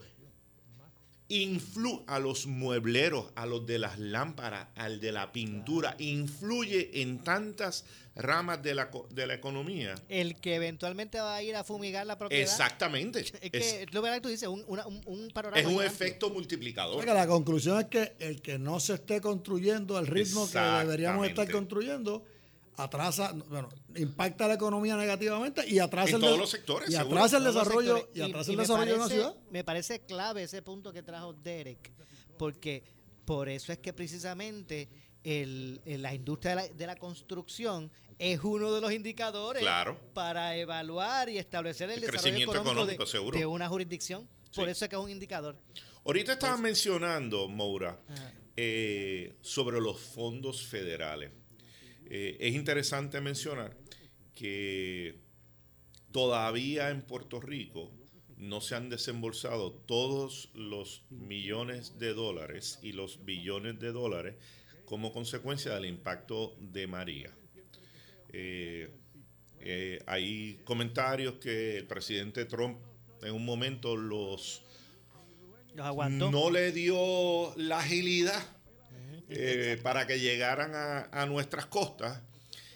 Influ 1.29 2.05
a 2.07 2.19
los 2.19 2.47
muebleros, 2.47 3.33
a 3.35 3.47
los 3.47 3.67
de 3.67 3.79
las 3.79 3.99
lámparas, 3.99 4.69
al 4.77 5.01
de 5.01 5.13
la 5.13 5.33
pintura, 5.33 5.97
influye 5.99 7.01
en 7.01 7.25
tantas 7.25 7.87
ramas 8.15 8.63
de 8.63 8.75
la, 8.75 8.91
de 9.11 9.27
la 9.27 9.35
economía. 9.35 9.95
El 10.09 10.37
que 10.41 10.55
eventualmente 10.57 11.19
va 11.19 11.37
a 11.37 11.43
ir 11.43 11.57
a 11.57 11.65
fumigar 11.65 12.07
la 12.07 12.19
propiedad. 12.19 12.43
Exactamente. 12.43 13.21
Es 13.21 13.51
que 13.51 13.87
lo 13.91 14.03
verdad 14.03 14.17
que 14.17 14.23
tú 14.23 14.29
dices, 14.29 14.49
un, 14.49 14.65
un, 14.67 15.31
panorama. 15.31 15.61
Es 15.61 15.67
un 15.67 15.83
efecto 15.83 16.31
multiplicador. 16.31 17.05
la 17.07 17.27
conclusión 17.27 17.79
es 17.81 17.87
que 17.87 18.15
el 18.19 18.43
que 18.43 18.59
no 18.59 18.81
se 18.81 18.95
esté 18.95 19.21
construyendo 19.21 19.97
al 19.97 20.07
ritmo 20.07 20.51
que 20.51 20.59
deberíamos 20.59 21.27
estar 21.27 21.51
construyendo 21.51 22.25
atrasa, 22.77 23.33
bueno, 23.49 23.69
impacta 23.97 24.49
la 24.49 24.55
economía 24.55 24.97
negativamente 24.97 25.67
y 25.67 25.79
atrasa, 25.79 26.17
el, 26.17 26.23
todos 26.23 26.39
los 26.39 26.51
sectores, 26.51 26.91
y 26.91 26.97
atrasa 26.97 27.37
el 27.37 27.45
desarrollo 27.45 28.09
y, 28.15 28.21
atrasa 28.23 28.51
el 28.51 28.57
desarrollo 28.57 28.93
de 28.93 28.99
una 28.99 29.09
ciudad. 29.09 29.35
Me 29.51 29.63
parece 29.63 30.01
clave 30.01 30.45
ese 30.45 30.63
punto 30.63 30.93
que 30.93 31.03
trajo 31.03 31.33
Derek, 31.33 31.93
porque 32.39 32.83
por 33.25 33.49
eso 33.49 33.73
es 33.73 33.79
que 33.79 33.93
precisamente 33.93 34.89
el, 35.25 35.81
la 35.85 36.15
industria 36.15 36.57
de 36.57 36.87
la, 36.87 36.97
construcción 36.97 37.91
es 38.19 38.41
uno 38.43 38.73
de 38.73 38.81
los 38.81 38.93
indicadores 38.93 39.65
para 40.15 40.57
evaluar 40.57 41.29
y 41.29 41.39
establecer 41.39 41.91
el, 41.91 42.01
desarrollo 42.01 42.53
económico, 42.53 43.05
de, 43.33 43.47
una 43.47 43.69
jurisdicción. 43.69 44.29
Por 44.55 44.69
eso 44.69 44.85
es 44.85 44.89
que 44.89 44.97
es 44.97 45.03
un 45.03 45.11
indicador. 45.11 45.57
Ahorita 46.05 46.33
estabas 46.33 46.61
mencionando, 46.61 47.49
Moura, 47.49 47.99
eh, 48.57 49.35
sobre 49.41 49.81
los 49.81 50.01
fondos 50.01 50.67
federales. 50.67 51.31
Eh, 52.07 52.37
es 52.41 52.55
interesante 52.55 53.21
mencionar 53.21 53.77
que 54.35 55.21
todavía 56.11 56.91
en 56.91 57.03
Puerto 57.03 57.41
Rico 57.41 57.91
no 58.37 58.61
se 58.61 58.75
han 58.75 58.91
desembolsado 58.91 59.73
todos 59.73 60.51
los 60.55 61.05
millones 61.11 61.99
de 61.99 62.13
dólares 62.13 62.81
y 62.83 62.93
los 62.93 63.25
billones 63.25 63.79
de 63.79 63.93
dólares 63.93 64.35
como 64.93 65.11
consecuencia 65.11 65.75
del 65.75 65.87
impacto 65.87 66.55
de 66.61 66.87
María. 66.87 67.31
Eh, 68.31 68.91
eh, 69.61 69.99
hay 70.05 70.61
comentarios 70.65 71.37
que 71.37 71.79
el 71.79 71.87
presidente 71.87 72.45
Trump 72.45 72.77
en 73.23 73.33
un 73.33 73.43
momento 73.43 73.97
los, 73.97 74.61
no 75.75 76.51
le 76.51 76.73
dio 76.73 77.55
la 77.57 77.79
agilidad 77.79 78.45
eh, 79.31 79.81
para 79.83 80.07
que 80.07 80.21
llegaran 80.21 80.75
a, 80.75 81.09
a, 81.11 81.25
nuestras 81.25 81.65
costas 81.65 82.21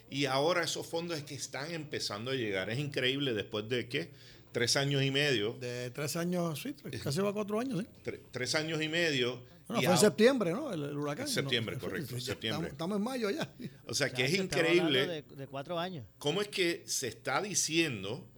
y 0.09 0.25
ahora 0.25 0.65
esos 0.65 0.87
fondos 0.87 1.19
es 1.19 1.25
que 1.25 1.35
están 1.35 1.71
empezando 1.71 2.31
a 2.31 2.35
llegar. 2.35 2.71
Es 2.71 2.79
increíble 2.79 3.35
después 3.35 3.69
de 3.69 3.91
que 3.91 4.09
tres 4.53 4.75
años 4.79 5.03
y 5.03 5.11
medio. 5.11 5.53
De 5.61 5.91
tres 5.91 6.17
años, 6.17 6.63
sí, 6.63 6.75
casi 7.05 7.21
va 7.21 7.35
cuatro 7.35 7.61
años, 7.61 7.81
sí. 7.81 8.19
Tres, 8.31 8.55
años 8.55 8.81
y 8.81 8.89
medio. 8.89 9.55
No, 9.69 9.83
fue 9.83 9.93
en 9.93 9.99
septiembre, 9.99 10.53
¿no? 10.53 10.73
El, 10.73 10.97
huracán. 10.97 11.27
Septiembre, 11.27 11.77
correcto. 11.79 12.21
septiembre. 12.21 12.71
Estamos, 12.71 12.99
en 12.99 13.03
mayo 13.03 13.31
ya. 13.31 13.53
O 13.87 13.95
sea, 13.95 14.11
que 14.11 14.25
es 14.25 14.35
increíble. 14.35 15.23
De, 15.23 15.47
cuatro 15.49 15.79
años. 15.79 16.07
¿Cómo 16.19 16.41
es 16.41 16.49
que 16.49 16.85
se 16.87 17.09
está 17.09 17.43
diciendo 17.43 18.29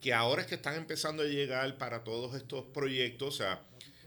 que 0.00 0.14
ahora 0.14 0.42
es 0.42 0.48
que 0.48 0.54
están 0.54 0.76
empezando 0.76 1.24
a 1.24 1.26
llegar 1.26 1.76
para 1.76 2.04
todos 2.04 2.36
estos 2.36 2.64
proyectos? 2.66 3.34
O 3.34 3.36
sea, 3.36 3.62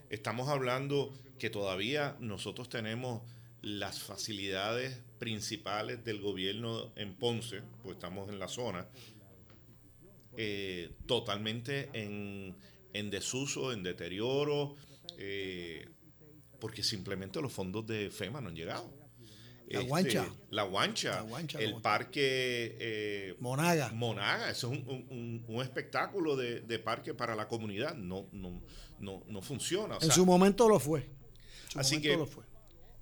estamos 0.09 0.47
hablando 0.47 1.13
que 1.37 1.49
todavía 1.49 2.15
nosotros 2.19 2.69
tenemos 2.69 3.21
las 3.61 3.99
facilidades 3.99 5.01
principales 5.19 6.03
del 6.03 6.21
gobierno 6.21 6.91
en 6.95 7.15
Ponce, 7.15 7.61
pues 7.81 7.95
estamos 7.95 8.29
en 8.29 8.39
la 8.39 8.47
zona, 8.47 8.87
eh, 10.35 10.91
totalmente 11.05 11.89
en, 11.93 13.09
desuso, 13.09 13.71
en 13.71 13.83
deterioro, 13.83 14.75
eh, 15.17 15.87
porque 16.63 16.81
simplemente 16.81 17.41
los 17.41 17.51
fondos 17.51 17.85
de 17.85 18.09
FEMA 18.09 18.39
no 18.39 18.47
han 18.47 18.55
llegado. 18.55 18.89
La 19.67 19.79
este, 19.79 19.89
guancha. 19.89 20.25
La 20.49 20.63
guancha. 20.63 21.25
el 21.59 21.81
parque 21.81 22.77
eh, 22.79 23.35
Monaga. 23.41 23.91
Monaga. 23.91 24.49
Eso 24.49 24.71
es 24.71 24.79
un, 24.79 25.59
espectáculo 25.61 26.37
de, 26.37 26.79
parque 26.79 27.13
para 27.13 27.35
la 27.35 27.49
comunidad. 27.49 27.95
No, 27.95 28.29
no, 28.31 28.63
no, 28.99 29.25
no 29.27 29.41
funciona. 29.41 29.97
en 29.99 30.09
su 30.09 30.25
momento 30.25 30.69
lo 30.69 30.79
fue. 30.79 31.09
así 31.75 31.99
que 31.99 32.17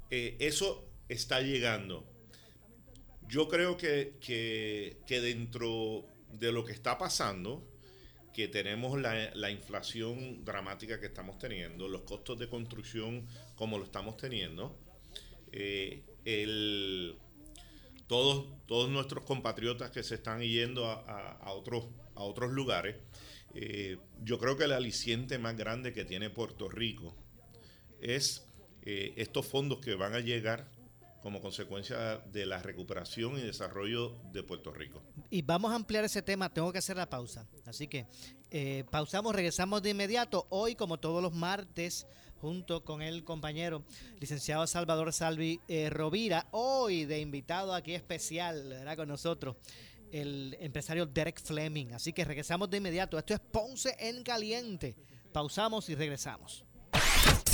eso 0.10 0.84
está 1.08 1.41
llegando. 1.41 2.12
Yo 3.28 3.47
creo 3.47 3.78
que, 3.78 4.17
que, 4.19 5.04
que 5.06 5.21
dentro 5.21 6.08
de 6.34 6.52
lo 6.52 6.65
que 6.65 6.71
está 6.71 6.97
pasando, 6.97 7.71
que 8.34 8.48
tenemos 8.48 9.00
la, 9.00 9.52
inflación 9.52 10.44
dramática 10.46 11.00
que 11.00 11.08
estamos 11.08 11.38
teniendo, 11.38 11.88
los 11.88 12.02
costos 12.02 12.39
de 12.39 12.48
construcción 12.48 13.28
como 13.56 13.78
lo 13.78 13.86
estamos 13.86 14.17
teniendo, 14.17 14.78
eh, 15.52 16.04
todos, 18.08 18.46
todos 18.67 18.89
nuestros 18.89 19.24
compatriotas 19.26 19.91
que 19.91 20.04
se 20.04 20.15
están 20.15 20.41
yendo 20.41 20.86
a, 20.86 21.52
otros, 21.52 21.86
a 22.15 22.24
otros 22.24 22.52
lugares, 22.52 22.96
eh, 23.54 23.98
yo 24.24 24.38
creo 24.38 24.58
que 24.58 24.63
el 24.63 24.72
aliciente 24.72 25.38
más 25.38 25.58
grande 25.58 25.94
que 25.94 26.06
tiene 26.06 26.30
Puerto 26.30 26.70
Rico 26.70 27.15
es 28.00 28.48
eh, 28.84 29.13
estos 29.17 29.46
fondos 29.46 29.80
que 29.80 29.96
van 29.96 30.13
a 30.13 30.20
llegar 30.20 30.70
como 31.22 31.42
consecuencia 31.42 32.18
de 32.32 32.46
la 32.46 32.62
recuperación 32.62 33.38
y 33.38 33.42
desarrollo 33.42 34.18
de 34.32 34.44
Puerto 34.44 34.74
Rico. 34.74 35.02
Y 35.30 35.42
vamos 35.42 35.72
a 35.72 35.76
ampliar 35.76 36.04
ese 36.04 36.22
tema, 36.22 36.54
tengo 36.54 36.72
que 36.72 36.80
hacer 36.80 36.98
la 36.98 37.10
pausa. 37.10 37.48
Así 37.66 37.88
que 37.88 38.08
eh, 38.50 38.84
pausamos, 38.90 39.36
regresamos 39.36 39.82
de 39.82 39.92
inmediato. 39.92 40.48
Hoy, 40.50 40.76
como 40.76 41.00
todos 41.00 41.22
los 41.22 41.34
martes, 41.34 42.08
junto 42.42 42.84
con 42.84 43.02
el 43.02 43.24
compañero 43.24 43.84
licenciado 44.20 44.66
Salvador 44.66 45.14
Salvi 45.14 45.60
eh, 45.68 45.90
Rovira, 45.92 46.48
hoy 46.52 47.06
de 47.06 47.20
invitado 47.20 47.74
aquí 47.74 47.94
especial, 47.94 48.68
¿verdad? 48.70 48.98
Con 48.98 49.08
nosotros 49.08 49.58
el 50.12 50.58
empresario 50.60 51.06
Derek 51.06 51.40
Fleming. 51.40 51.94
Así 51.94 52.14
que 52.14 52.26
regresamos 52.26 52.70
de 52.70 52.78
inmediato. 52.78 53.18
Esto 53.18 53.34
es 53.34 53.40
Ponce 53.40 53.96
en 54.00 54.24
Caliente. 54.24 54.96
Pausamos 55.32 55.88
y 55.90 55.96
regresamos. 55.96 56.66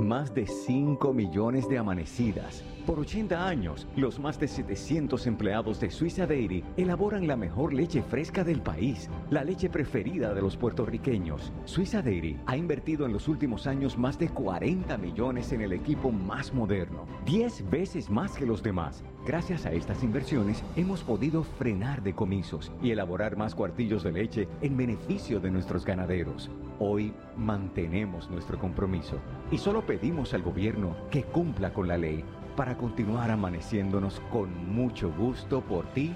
Más 0.00 0.34
de 0.34 0.46
5 0.46 1.14
millones 1.14 1.70
de 1.70 1.78
amanecidas. 1.78 2.62
Por 2.84 3.00
80 3.00 3.48
años, 3.48 3.88
los 3.96 4.20
más 4.20 4.38
de 4.38 4.46
700 4.46 5.26
empleados 5.26 5.80
de 5.80 5.90
Suiza 5.90 6.26
Dairy 6.26 6.62
elaboran 6.76 7.26
la 7.26 7.34
mejor 7.34 7.72
leche 7.72 8.02
fresca 8.02 8.44
del 8.44 8.60
país, 8.60 9.08
la 9.30 9.42
leche 9.42 9.70
preferida 9.70 10.34
de 10.34 10.42
los 10.42 10.56
puertorriqueños. 10.56 11.50
Suiza 11.64 12.02
Dairy 12.02 12.38
ha 12.44 12.58
invertido 12.58 13.06
en 13.06 13.14
los 13.14 13.26
últimos 13.26 13.66
años 13.66 13.96
más 13.96 14.18
de 14.18 14.28
40 14.28 14.98
millones 14.98 15.50
en 15.52 15.62
el 15.62 15.72
equipo 15.72 16.12
más 16.12 16.52
moderno, 16.52 17.06
10 17.24 17.70
veces 17.70 18.10
más 18.10 18.32
que 18.32 18.44
los 18.44 18.62
demás. 18.62 19.02
Gracias 19.26 19.64
a 19.64 19.72
estas 19.72 20.04
inversiones 20.04 20.62
hemos 20.76 21.02
podido 21.02 21.42
frenar 21.42 22.02
decomisos 22.02 22.70
y 22.82 22.90
elaborar 22.90 23.38
más 23.38 23.54
cuartillos 23.54 24.04
de 24.04 24.12
leche 24.12 24.48
en 24.60 24.76
beneficio 24.76 25.40
de 25.40 25.50
nuestros 25.50 25.86
ganaderos. 25.86 26.50
Hoy 26.78 27.14
mantenemos 27.36 28.28
nuestro 28.28 28.58
compromiso 28.58 29.18
y 29.50 29.56
solo 29.56 29.86
pedimos 29.86 30.34
al 30.34 30.42
gobierno 30.42 30.94
que 31.10 31.22
cumpla 31.22 31.72
con 31.72 31.88
la 31.88 31.96
ley 31.96 32.22
para 32.54 32.76
continuar 32.76 33.30
amaneciéndonos 33.30 34.20
con 34.30 34.74
mucho 34.74 35.10
gusto 35.10 35.62
por 35.62 35.86
ti 35.92 36.14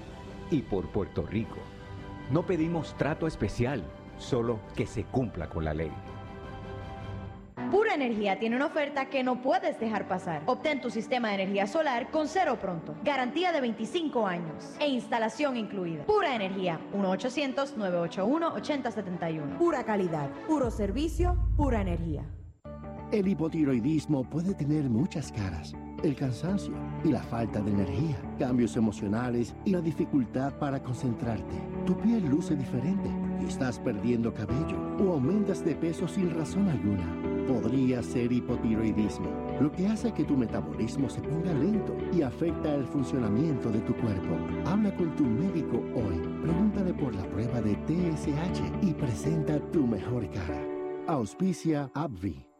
y 0.51 0.61
por 0.61 0.87
Puerto 0.89 1.25
Rico. 1.25 1.57
No 2.31 2.45
pedimos 2.45 2.95
trato 2.95 3.25
especial, 3.25 3.83
solo 4.17 4.59
que 4.75 4.85
se 4.85 5.03
cumpla 5.03 5.49
con 5.49 5.65
la 5.65 5.73
ley. 5.73 5.91
Pura 7.71 7.95
Energía 7.95 8.37
tiene 8.37 8.57
una 8.57 8.65
oferta 8.65 9.09
que 9.09 9.23
no 9.23 9.41
puedes 9.41 9.79
dejar 9.79 10.05
pasar. 10.05 10.43
Obtén 10.45 10.81
tu 10.81 10.89
sistema 10.89 11.29
de 11.29 11.35
energía 11.35 11.67
solar 11.67 12.11
con 12.11 12.27
cero 12.27 12.57
pronto. 12.59 12.95
Garantía 13.01 13.53
de 13.53 13.61
25 13.61 14.27
años 14.27 14.75
e 14.77 14.89
instalación 14.89 15.55
incluida. 15.55 16.03
Pura 16.03 16.35
Energía, 16.35 16.81
1-800-981-8071. 16.93 19.57
Pura 19.57 19.85
calidad, 19.85 20.29
puro 20.47 20.69
servicio, 20.69 21.37
pura 21.55 21.79
energía. 21.79 22.25
El 23.13 23.29
hipotiroidismo 23.29 24.29
puede 24.29 24.53
tener 24.53 24.89
muchas 24.89 25.31
caras. 25.31 25.73
El 26.03 26.17
cansancio 26.17 26.73
y 27.05 27.13
la 27.13 27.23
falta 27.23 27.61
de 27.61 27.71
energía, 27.71 28.17
cambios 28.37 28.75
emocionales 28.75 29.55
y 29.63 29.71
la 29.71 29.79
dificultad 29.79 30.51
para 30.59 30.83
concentrarte. 30.83 31.55
Tu 31.85 31.97
piel 31.97 32.25
luce 32.25 32.53
diferente 32.53 33.09
y 33.41 33.45
estás 33.45 33.79
perdiendo 33.79 34.33
cabello 34.33 34.77
o 34.99 35.13
aumentas 35.13 35.63
de 35.63 35.73
peso 35.75 36.05
sin 36.05 36.35
razón 36.35 36.67
alguna 36.67 37.30
podría 37.47 38.03
ser 38.03 38.31
hipotiroidismo, 38.31 39.29
lo 39.59 39.71
que 39.71 39.87
hace 39.87 40.11
que 40.13 40.23
tu 40.23 40.35
metabolismo 40.37 41.09
se 41.09 41.21
ponga 41.21 41.53
lento 41.53 41.95
y 42.13 42.21
afecta 42.21 42.73
el 42.75 42.85
funcionamiento 42.85 43.69
de 43.69 43.79
tu 43.81 43.93
cuerpo. 43.95 44.37
Habla 44.65 44.95
con 44.95 45.15
tu 45.15 45.25
médico 45.25 45.77
hoy, 45.95 46.17
pregúntale 46.41 46.93
por 46.93 47.15
la 47.15 47.23
prueba 47.29 47.61
de 47.61 47.75
TSH 47.87 48.61
y 48.81 48.93
presenta 48.93 49.59
tu 49.71 49.87
mejor 49.87 50.29
cara. 50.31 50.65
Auspicia 51.07 51.89
AbbVie. 51.93 52.50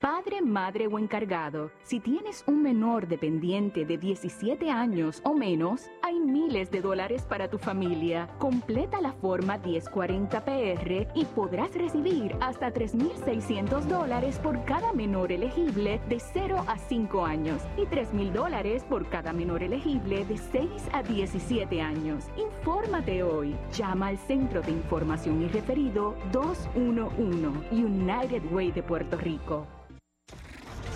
Padre, 0.00 0.42
madre 0.42 0.88
o 0.88 0.98
encargado, 0.98 1.70
si 1.82 2.00
tienes 2.00 2.44
un 2.46 2.62
menor 2.62 3.08
dependiente 3.08 3.86
de 3.86 3.96
17 3.96 4.70
años 4.70 5.22
o 5.24 5.32
menos, 5.32 5.90
hay 6.02 6.20
miles 6.20 6.70
de 6.70 6.82
dólares 6.82 7.22
para 7.22 7.48
tu 7.48 7.56
familia. 7.56 8.28
Completa 8.38 9.00
la 9.00 9.12
forma 9.12 9.56
1040PR 9.62 11.10
y 11.14 11.24
podrás 11.24 11.74
recibir 11.74 12.36
hasta 12.40 12.74
3.600 12.74 13.84
dólares 13.84 14.38
por 14.38 14.62
cada 14.66 14.92
menor 14.92 15.32
elegible 15.32 15.98
de 16.10 16.20
0 16.20 16.62
a 16.68 16.76
5 16.76 17.24
años 17.24 17.62
y 17.78 17.86
3.000 17.86 18.32
dólares 18.32 18.84
por 18.84 19.08
cada 19.08 19.32
menor 19.32 19.62
elegible 19.62 20.26
de 20.26 20.36
6 20.36 20.70
a 20.92 21.02
17 21.02 21.80
años. 21.80 22.26
Infórmate 22.36 23.22
hoy. 23.22 23.56
Llama 23.72 24.08
al 24.08 24.18
Centro 24.18 24.60
de 24.60 24.72
Información 24.72 25.40
y 25.42 25.48
Referido 25.48 26.14
211 26.32 27.16
United 27.72 28.42
Way 28.52 28.72
de 28.72 28.82
Puerto 28.82 29.16
Rico. 29.16 29.66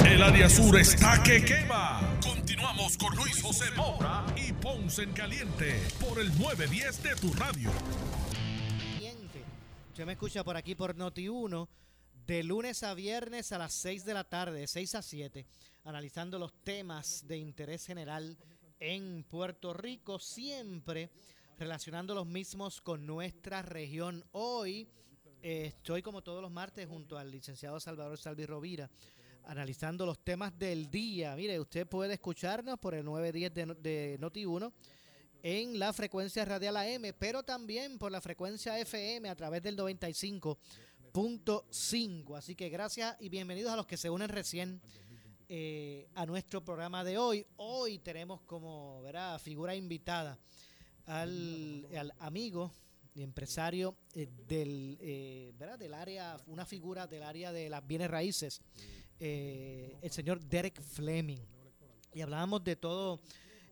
El 0.00 0.22
área 0.22 0.48
sur 0.48 0.78
está 0.78 1.22
que 1.22 1.44
quema. 1.44 2.18
Continuamos 2.22 2.96
con 2.96 3.14
Luis 3.14 3.42
José 3.42 3.70
Moura 3.76 4.24
y 4.36 4.52
Ponce 4.52 5.02
en 5.02 5.12
Caliente 5.12 5.80
por 6.00 6.18
el 6.18 6.28
910 6.38 7.02
de 7.02 7.14
tu 7.16 7.32
radio. 7.34 7.70
Usted 9.90 10.06
me 10.06 10.12
escucha 10.12 10.42
por 10.42 10.56
aquí 10.56 10.74
por 10.74 10.96
Noti1 10.96 11.68
de 12.26 12.42
lunes 12.42 12.82
a 12.82 12.94
viernes 12.94 13.52
a 13.52 13.58
las 13.58 13.74
6 13.74 14.04
de 14.06 14.14
la 14.14 14.24
tarde, 14.24 14.60
de 14.60 14.66
6 14.66 14.94
a 14.94 15.02
7, 15.02 15.46
analizando 15.84 16.38
los 16.38 16.52
temas 16.64 17.26
de 17.28 17.36
interés 17.36 17.84
general 17.84 18.36
en 18.80 19.24
Puerto 19.24 19.74
Rico, 19.74 20.18
siempre 20.18 21.10
relacionando 21.58 22.14
los 22.14 22.26
mismos 22.26 22.80
con 22.80 23.06
nuestra 23.06 23.60
región. 23.60 24.24
Hoy 24.32 24.88
eh, 25.42 25.66
estoy 25.66 26.02
como 26.02 26.22
todos 26.22 26.40
los 26.40 26.50
martes 26.50 26.88
junto 26.88 27.18
al 27.18 27.30
licenciado 27.30 27.78
Salvador 27.78 28.18
Salvi 28.18 28.46
Rovira 28.46 28.88
analizando 29.44 30.06
los 30.06 30.22
temas 30.22 30.56
del 30.58 30.90
día. 30.90 31.34
Mire, 31.36 31.60
usted 31.60 31.86
puede 31.86 32.14
escucharnos 32.14 32.78
por 32.78 32.94
el 32.94 33.04
910 33.04 33.54
de, 33.54 33.74
de 33.74 34.18
Noti1 34.20 34.72
en 35.42 35.78
la 35.78 35.92
frecuencia 35.92 36.44
radial 36.44 36.76
AM, 36.76 37.14
pero 37.18 37.42
también 37.42 37.98
por 37.98 38.12
la 38.12 38.20
frecuencia 38.20 38.78
FM 38.78 39.28
a 39.28 39.34
través 39.34 39.60
del 39.62 39.76
95.5. 39.76 42.36
Así 42.36 42.54
que 42.54 42.68
gracias 42.68 43.16
y 43.18 43.28
bienvenidos 43.28 43.72
a 43.72 43.76
los 43.76 43.86
que 43.86 43.96
se 43.96 44.08
unen 44.08 44.28
recién 44.28 44.80
eh, 45.48 46.06
a 46.14 46.24
nuestro 46.26 46.64
programa 46.64 47.02
de 47.02 47.18
hoy. 47.18 47.44
Hoy 47.56 47.98
tenemos 47.98 48.42
como 48.42 49.02
¿verdad? 49.02 49.40
figura 49.40 49.74
invitada 49.74 50.38
al, 51.06 52.14
amigo 52.20 52.70
y 53.14 53.22
empresario 53.22 53.96
eh, 54.14 54.28
del, 54.46 54.96
eh, 55.00 55.52
¿verdad? 55.58 55.78
del 55.78 55.94
área, 55.94 56.36
una 56.46 56.64
figura 56.64 57.08
del 57.08 57.24
área 57.24 57.52
de 57.52 57.68
las 57.68 57.86
bienes 57.86 58.10
raíces 58.10 58.62
eh, 59.24 59.96
el 60.02 60.10
señor 60.10 60.40
Derek 60.40 60.82
Fleming. 60.82 61.38
Y 62.12 62.20
hablábamos 62.20 62.64
de 62.64 62.74
todo, 62.74 63.20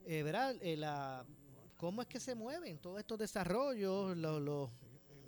eh, 0.07 0.23
¿verdad? 0.23 0.55
Eh, 0.61 0.77
la, 0.77 1.27
cómo 1.77 2.03
es 2.03 2.09
que 2.09 2.21
se 2.21 2.37
mueven 2.37 2.79
todos 2.79 3.01
estos 3.01 3.19
desarrollos, 3.19 4.17
los, 4.17 4.71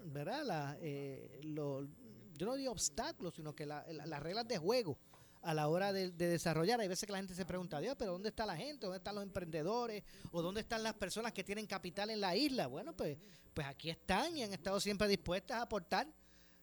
¿verdad? 0.04 0.44
La, 0.44 0.78
eh, 0.80 1.40
yo 1.42 2.46
no 2.46 2.54
digo 2.54 2.70
obstáculos, 2.70 3.34
sino 3.34 3.52
que 3.52 3.66
las 3.66 4.22
reglas 4.22 4.46
de 4.46 4.58
juego 4.58 4.96
a 5.42 5.54
la 5.54 5.66
hora 5.66 5.92
de, 5.92 6.12
desarrollar. 6.12 6.80
Hay 6.80 6.88
veces 6.88 7.04
que 7.04 7.12
la 7.12 7.18
gente 7.18 7.34
se 7.34 7.44
pregunta, 7.44 7.80
Dios, 7.80 7.96
pero 7.98 8.12
¿dónde 8.12 8.28
está 8.28 8.46
la 8.46 8.56
gente? 8.56 8.86
¿Dónde 8.86 8.98
están 8.98 9.16
los 9.16 9.24
emprendedores? 9.24 10.04
¿O 10.30 10.40
dónde 10.40 10.60
están 10.60 10.84
las 10.84 10.94
personas 10.94 11.32
que 11.32 11.42
tienen 11.42 11.66
capital 11.66 12.10
en 12.10 12.20
la 12.20 12.36
isla? 12.36 12.68
Bueno, 12.68 12.96
pues, 12.96 13.18
pues 13.52 13.66
aquí 13.66 13.90
están 13.90 14.36
y 14.36 14.44
han 14.44 14.52
estado 14.52 14.78
siempre 14.78 15.08
dispuestas 15.08 15.58
a 15.58 15.62
aportar 15.62 16.06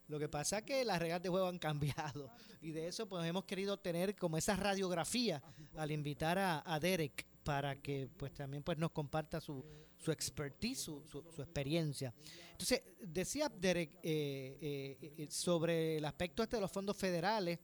lo 0.10 0.17
que 0.17 0.28
pasa 0.28 0.58
es 0.58 0.63
que 0.63 0.84
las 0.84 1.00
reglas 1.00 1.22
de 1.22 1.30
juego 1.30 1.48
han 1.48 1.60
cambiado 1.60 2.32
y 2.62 2.72
de 2.72 2.88
eso 2.88 3.08
pues 3.08 3.26
hemos 3.26 3.45
querido 3.45 3.78
tener 3.78 4.15
como 4.15 4.38
esa 4.38 4.56
radiografía 4.56 5.41
al 5.78 5.91
invitar 5.91 6.38
a, 6.39 6.80
Derek 6.80 7.26
para 7.43 7.80
que 7.80 8.10
pues 8.17 8.34
también 8.34 8.63
pues 8.63 8.78
nos 8.78 8.91
comparta 8.91 9.39
su, 9.39 9.63
su 9.98 10.12
expertise, 10.12 10.80
su, 10.80 11.04
su, 11.08 11.41
experiencia. 11.41 12.13
Entonces, 12.52 12.82
decía 13.00 13.50
Derek 13.50 13.91
eh, 14.02 14.58
eh, 14.62 15.13
eh, 15.17 15.28
sobre 15.30 15.98
el 15.98 16.06
aspecto 16.06 16.41
este 16.41 16.58
de 16.58 16.62
los 16.62 16.72
fondos 16.72 16.98
federales 16.98 17.60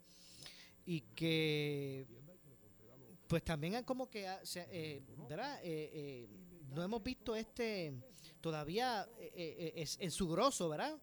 y 0.86 1.01
que 1.01 2.05
pues 3.27 3.43
también 3.43 3.84
como 3.84 4.08
que 4.08 4.29
¿verdad? 5.27 5.60
no 6.75 6.84
hemos 6.84 7.01
visto 7.01 7.36
este 7.36 7.91
todavía 8.39 9.08
es 9.34 9.97
en 9.99 10.12
su 10.12 10.29
grosso, 10.29 10.69
¿verdad? 10.69 10.95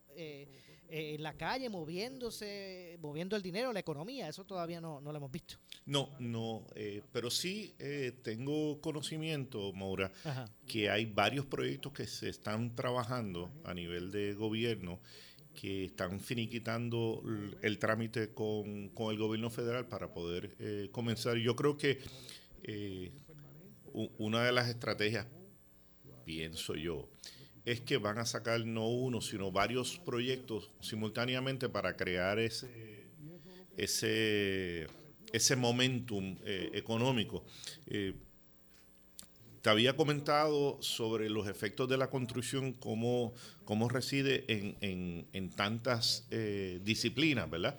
Eh, 0.94 1.14
en 1.14 1.22
la 1.22 1.32
calle 1.32 1.70
moviéndose, 1.70 2.98
moviendo 3.00 3.34
el 3.34 3.40
dinero, 3.40 3.72
la 3.72 3.80
economía. 3.80 4.28
Eso 4.28 4.44
todavía 4.44 4.78
no, 4.78 5.00
no 5.00 5.10
lo 5.10 5.16
hemos 5.16 5.32
visto. 5.32 5.54
No, 5.86 6.10
no, 6.18 6.66
eh, 6.74 7.00
pero 7.10 7.30
sí 7.30 7.74
eh, 7.78 8.12
tengo 8.22 8.78
conocimiento, 8.82 9.72
Maura, 9.72 10.12
que 10.66 10.90
hay 10.90 11.06
varios 11.06 11.46
proyectos 11.46 11.94
que 11.94 12.06
se 12.06 12.28
están 12.28 12.76
trabajando 12.76 13.50
a 13.64 13.72
nivel 13.72 14.10
de 14.10 14.34
gobierno 14.34 15.00
que 15.54 15.86
están 15.86 16.20
finiquitando 16.20 17.22
el, 17.62 17.78
trámite 17.78 18.34
con, 18.34 18.90
con, 18.90 19.12
el 19.12 19.18
gobierno 19.18 19.48
federal 19.48 19.86
para 19.86 20.12
poder 20.12 20.90
comenzar. 20.90 21.38
Yo 21.38 21.56
creo 21.56 21.78
que 21.78 22.00
una 24.18 24.44
de 24.44 24.52
las 24.52 24.68
estrategias, 24.68 25.26
pienso 26.24 26.74
yo, 26.74 27.08
es 27.64 27.80
que 27.80 27.96
van 27.98 28.18
a 28.18 28.26
sacar 28.26 28.64
no 28.64 28.88
uno, 28.88 29.20
sino 29.20 29.52
varios 29.52 29.98
proyectos 29.98 30.70
simultáneamente 30.80 31.68
para 31.68 31.96
crear 31.96 32.38
ese, 32.38 33.06
ese, 33.76 34.88
ese 35.32 35.56
momentum 35.56 36.36
eh, 36.44 36.70
económico. 36.74 37.44
Eh, 37.86 38.14
te 39.62 39.70
había 39.70 39.94
comentado 39.94 40.82
sobre 40.82 41.30
los 41.30 41.46
efectos 41.46 41.88
de 41.88 41.96
la 41.96 42.10
construcción, 42.10 42.72
cómo, 42.72 43.32
cómo 43.64 43.88
reside 43.88 44.44
en, 44.48 45.50
tantas 45.50 46.26
eh, 46.32 46.80
disciplinas, 46.82 47.48
¿verdad? 47.48 47.78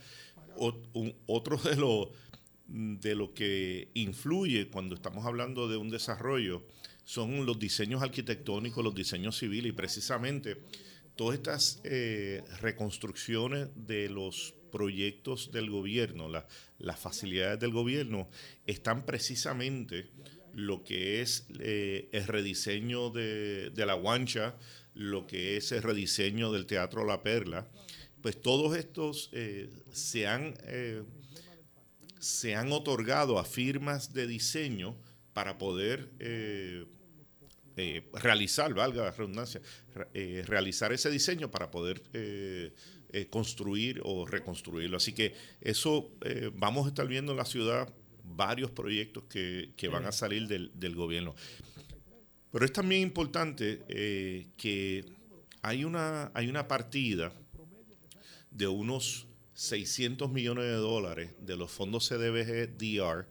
otro 1.25 1.57
de 1.57 1.75
los 1.75 2.09
de 2.67 3.13
lo 3.15 3.34
que 3.34 3.89
influye 3.93 4.69
cuando 4.69 4.95
estamos 4.95 5.25
hablando 5.25 5.67
de 5.67 5.77
un 5.77 5.89
desarrollo 5.89 6.63
son 7.04 7.45
los 7.45 7.60
diseños 7.60 8.01
arquitectónicos, 8.01 8.84
los 8.84 8.95
diseños 8.95 9.38
civiles 9.38 9.72
y 9.72 9.76
precisamente 9.76 10.58
todas 11.16 11.38
estas 11.38 11.82
eh, 11.84 12.43
reconstrucciones 12.62 13.70
de 13.76 14.10
los 14.10 14.56
proyectos 14.72 15.51
del 15.51 15.70
gobierno, 15.70 16.30
las 16.30 16.99
facilidades 16.99 17.60
del 17.60 17.72
gobierno, 17.72 18.28
están 18.66 19.06
precisamente 19.06 20.10
lo 20.54 20.84
que 20.84 21.22
es 21.22 21.45
eh, 21.60 22.10
el 22.12 22.26
rediseño 22.26 23.10
de, 23.12 23.72
la 23.76 23.93
guancha, 23.93 24.56
lo 24.95 25.28
que 25.28 25.58
es 25.58 25.72
el 25.72 25.84
rediseño 25.84 26.51
del 26.51 26.66
Teatro 26.66 27.06
La 27.06 27.22
Perla, 27.22 27.68
pues 28.22 28.41
todos 28.41 28.76
estos 28.76 29.30
eh, 29.34 29.70
se, 29.91 30.26
han, 30.26 30.56
se 32.20 32.56
han 32.56 32.72
otorgado 32.72 33.38
a 33.38 33.43
firmas 33.43 34.14
de 34.14 34.26
diseño 34.26 34.95
para 35.34 35.58
poder 35.58 36.10
eh, 37.76 38.03
realizar, 38.13 38.74
valga 38.74 39.03
la 39.03 39.11
redundancia, 39.11 39.59
eh, 40.13 40.43
realizar 40.45 40.93
ese 40.93 41.09
diseño 41.09 41.49
para 41.49 41.71
poder 41.71 42.03
eh, 42.13 42.71
construir 43.30 43.99
o 44.03 44.26
reconstruirlo. 44.26 44.97
Así 44.97 45.13
que 45.13 45.36
eso 45.61 46.11
vamos 46.55 46.86
a 46.86 46.89
estar 46.89 47.07
viendo 47.07 47.32
en 47.32 47.38
la 47.38 47.45
ciudad 47.45 47.91
varios 48.24 48.71
proyectos 48.71 49.24
que, 49.26 49.89
van 49.91 50.05
a 50.05 50.11
salir 50.11 50.47
del, 50.47 50.71
del, 50.74 50.95
gobierno. 50.95 51.36
Pero 52.51 52.65
es 52.65 52.74
también 52.74 53.01
importante 53.01 53.82
que 54.57 55.05
hay 55.61 55.84
una, 55.84 56.32
hay 56.34 56.47
una 56.47 56.67
partida 56.67 57.32
de 58.51 58.67
unos 58.67 59.28
600 59.53 60.32
millones 60.32 60.65
de 60.65 60.74
dólares 60.74 61.32
de 61.39 61.55
los 61.55 61.71
fondos 61.71 62.09
CDBG 62.09 62.78
DR 62.78 63.26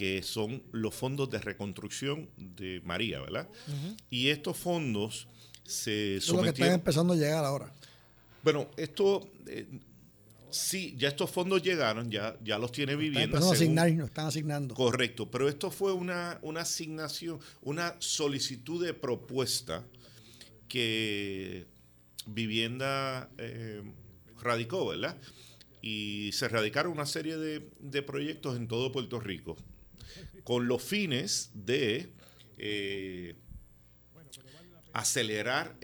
que 0.00 0.22
son 0.22 0.62
los 0.72 0.94
fondos 0.94 1.28
de 1.28 1.38
reconstrucción 1.40 2.30
de 2.38 2.80
María, 2.86 3.20
¿verdad? 3.20 3.46
Y 4.08 4.28
estos 4.28 4.56
fondos 4.56 5.28
se 5.62 6.22
sometieron... 6.22 6.36
lo 6.36 6.42
que 6.54 6.62
están 6.62 6.72
empezando 6.72 7.12
a 7.12 7.16
llegar 7.16 7.44
ahora. 7.44 7.70
Bueno, 8.42 8.70
esto... 8.78 9.30
Eh, 9.46 9.66
sí, 10.48 10.94
ya 10.96 11.08
estos 11.08 11.28
fondos 11.28 11.62
llegaron, 11.62 12.10
ya, 12.10 12.34
ya 12.42 12.56
los 12.58 12.72
tiene 12.72 12.96
vivienda. 12.96 13.36
Están, 13.40 13.52
asignar, 13.52 13.92
no 13.92 14.06
están 14.06 14.28
asignando. 14.28 14.74
Correcto, 14.74 15.30
pero 15.30 15.50
esto 15.50 15.70
fue 15.70 15.92
una, 15.92 16.38
una 16.40 16.62
asignación, 16.62 17.38
una 17.60 17.94
solicitud 17.98 18.82
de 18.82 18.94
propuesta 18.94 19.84
que 20.66 21.66
Vivienda 22.24 23.28
eh, 23.36 23.82
radicó, 24.40 24.86
¿verdad? 24.86 25.14
Y 25.82 26.30
se 26.32 26.48
radicaron 26.48 26.90
una 26.90 27.04
serie 27.04 27.36
de, 27.36 27.68
de 27.80 28.02
proyectos 28.02 28.56
en 28.56 28.66
todo 28.66 28.92
Puerto 28.92 29.20
Rico 29.20 29.58
con 30.50 30.66
los 30.66 30.82
fines 30.82 31.52
de 31.54 32.10
eh, 32.58 33.36
acelerar 34.92 35.76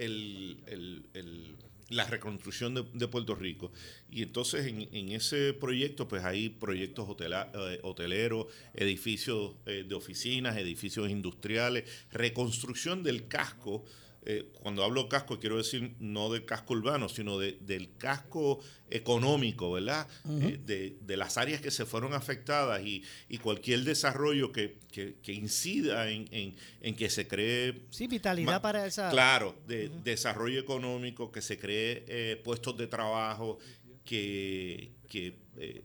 la 1.89 2.05
reconstrucción 2.09 2.75
de, 2.75 3.07
Puerto 3.07 3.37
Rico. 3.37 3.71
Y 4.11 4.25
entonces 4.25 4.67
en, 4.67 5.09
ese 5.11 5.53
proyecto, 5.53 6.09
pues 6.09 6.25
hay 6.25 6.49
proyectos 6.49 7.09
eh, 7.21 7.79
hoteleros, 7.85 8.49
edificios 8.75 9.55
eh, 9.67 9.85
de 9.87 9.95
oficinas, 9.95 10.57
edificios 10.57 11.11
industriales, 11.11 11.89
reconstrucción 12.11 13.05
del 13.05 13.29
casco 13.29 13.85
eh, 14.29 14.45
cuando 14.61 14.83
hablo 14.83 15.09
casco 15.09 15.39
quiero 15.39 15.57
decir 15.57 15.95
no 16.01 16.33
del 16.33 16.45
casco 16.45 16.74
urbano, 16.74 17.09
sino 17.09 17.39
del 17.39 17.91
casco 17.97 18.59
económico, 18.91 19.70
¿verdad? 19.70 20.09
Eh, 20.29 20.59
de, 21.01 21.16
las 21.16 21.39
áreas 21.39 21.61
que 21.61 21.70
se 21.70 21.87
fueron 21.87 22.12
afectadas 22.12 22.83
y, 22.85 23.05
cualquier 23.39 23.85
desarrollo 23.85 24.51
que, 24.51 24.79
incida 25.29 26.11
en, 26.11 26.57
que 26.97 27.09
se 27.09 27.29
cree... 27.29 27.83
Sí, 27.91 28.09
vitalidad 28.09 28.61
para 28.61 28.85
esa... 28.87 29.11
Claro, 29.11 29.55
de 29.68 29.91
desarrollo 30.03 30.59
económico, 30.59 31.31
que 31.31 31.41
se 31.41 31.57
cree 31.57 32.05
eh, 32.09 32.41
puestos 32.43 32.77
de 32.77 32.89
trabajo, 32.89 33.59
que, 34.05 34.91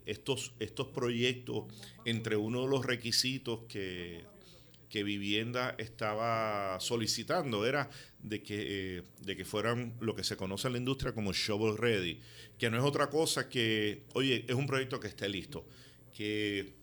estos, 0.08 0.54
estos 0.60 0.88
proyectos, 0.88 1.66
entre 2.06 2.38
uno 2.38 2.64
de 2.64 2.70
los 2.70 2.86
requisitos 2.86 3.62
que 3.70 4.24
que 4.92 5.04
Vivienda 5.04 5.74
estaba 5.78 6.78
solicitando 6.82 7.66
era 7.66 7.89
de 8.20 8.44
que, 8.44 8.98
eh, 8.98 9.04
de 9.22 9.38
que 9.38 9.46
fueran 9.46 9.96
lo 10.02 10.14
que 10.14 10.26
se 10.26 10.36
conoce 10.36 10.68
en 10.68 10.74
la 10.74 10.80
industria 10.80 11.14
como 11.14 11.32
shovel 11.32 11.78
ready, 11.78 12.20
que 12.58 12.70
no 12.70 12.78
es 12.78 12.84
otra 12.84 13.10
cosa 13.10 13.48
que, 13.48 14.04
oye, 14.14 14.46
es 14.50 14.54
un 14.54 14.68
proyecto 14.68 15.00
que 15.00 15.08
esté 15.08 15.30
listo, 15.30 15.66
que 16.14 16.76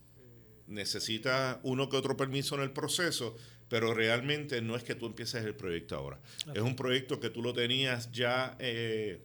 necesita 0.66 1.60
uno 1.62 1.90
que 1.90 1.98
otro 1.98 2.16
permiso 2.16 2.54
en 2.54 2.62
el 2.62 2.70
proceso, 2.70 3.36
pero 3.68 3.92
realmente 3.92 4.62
no 4.62 4.74
es 4.74 4.82
que 4.82 4.94
tú 4.94 5.04
empieces 5.04 5.44
el 5.44 5.54
proyecto 5.54 5.94
ahora. 5.94 6.18
Es 6.54 6.62
un 6.62 6.76
proyecto 6.76 7.20
que 7.20 7.28
tú 7.28 7.42
lo 7.42 7.52
tenías 7.52 8.10
ya 8.10 8.56
eh, 8.58 9.20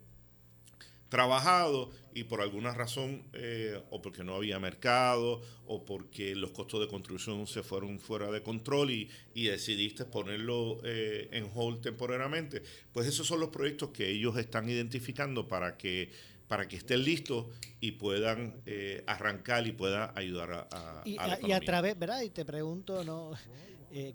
trabajado 1.14 1.92
y 2.16 2.24
por 2.24 2.42
alguna 2.42 2.74
razón, 2.74 3.22
eh, 3.34 3.80
o 3.92 4.02
porque 4.02 4.24
no 4.24 4.34
había 4.34 4.58
mercado, 4.58 5.44
o 5.68 5.86
porque 5.86 6.34
los 6.36 6.50
costos 6.50 6.80
de 6.80 6.88
construcción 6.88 7.46
se 7.46 7.62
fueron 7.62 8.00
fuera 8.00 8.32
de 8.32 8.42
control 8.42 8.90
y, 8.90 9.10
decidiste 9.36 10.06
ponerlo 10.06 10.82
eh, 10.84 11.30
en 11.32 11.52
hold 11.54 11.82
temporariamente, 11.82 12.64
pues 12.92 13.06
esos 13.06 13.28
son 13.28 13.42
los 13.42 13.50
proyectos 13.50 13.92
que 13.92 14.10
ellos 14.10 14.36
están 14.38 14.68
identificando 14.68 15.48
para 15.48 15.78
que 15.78 16.10
para 16.48 16.68
que 16.68 16.78
estén 16.78 17.04
listos 17.04 17.46
y 17.80 17.92
puedan 17.92 18.62
eh, 18.66 19.04
arrancar 19.06 19.68
y 19.68 19.72
puedan 19.72 20.12
ayudar 20.16 20.68
a, 20.72 21.04
y, 21.06 21.18
a, 21.52 21.60
través, 21.60 21.98
¿verdad? 21.98 22.22
Y 22.22 22.32
te 22.32 22.44
pregunto, 22.44 23.04
¿no? 23.04 23.34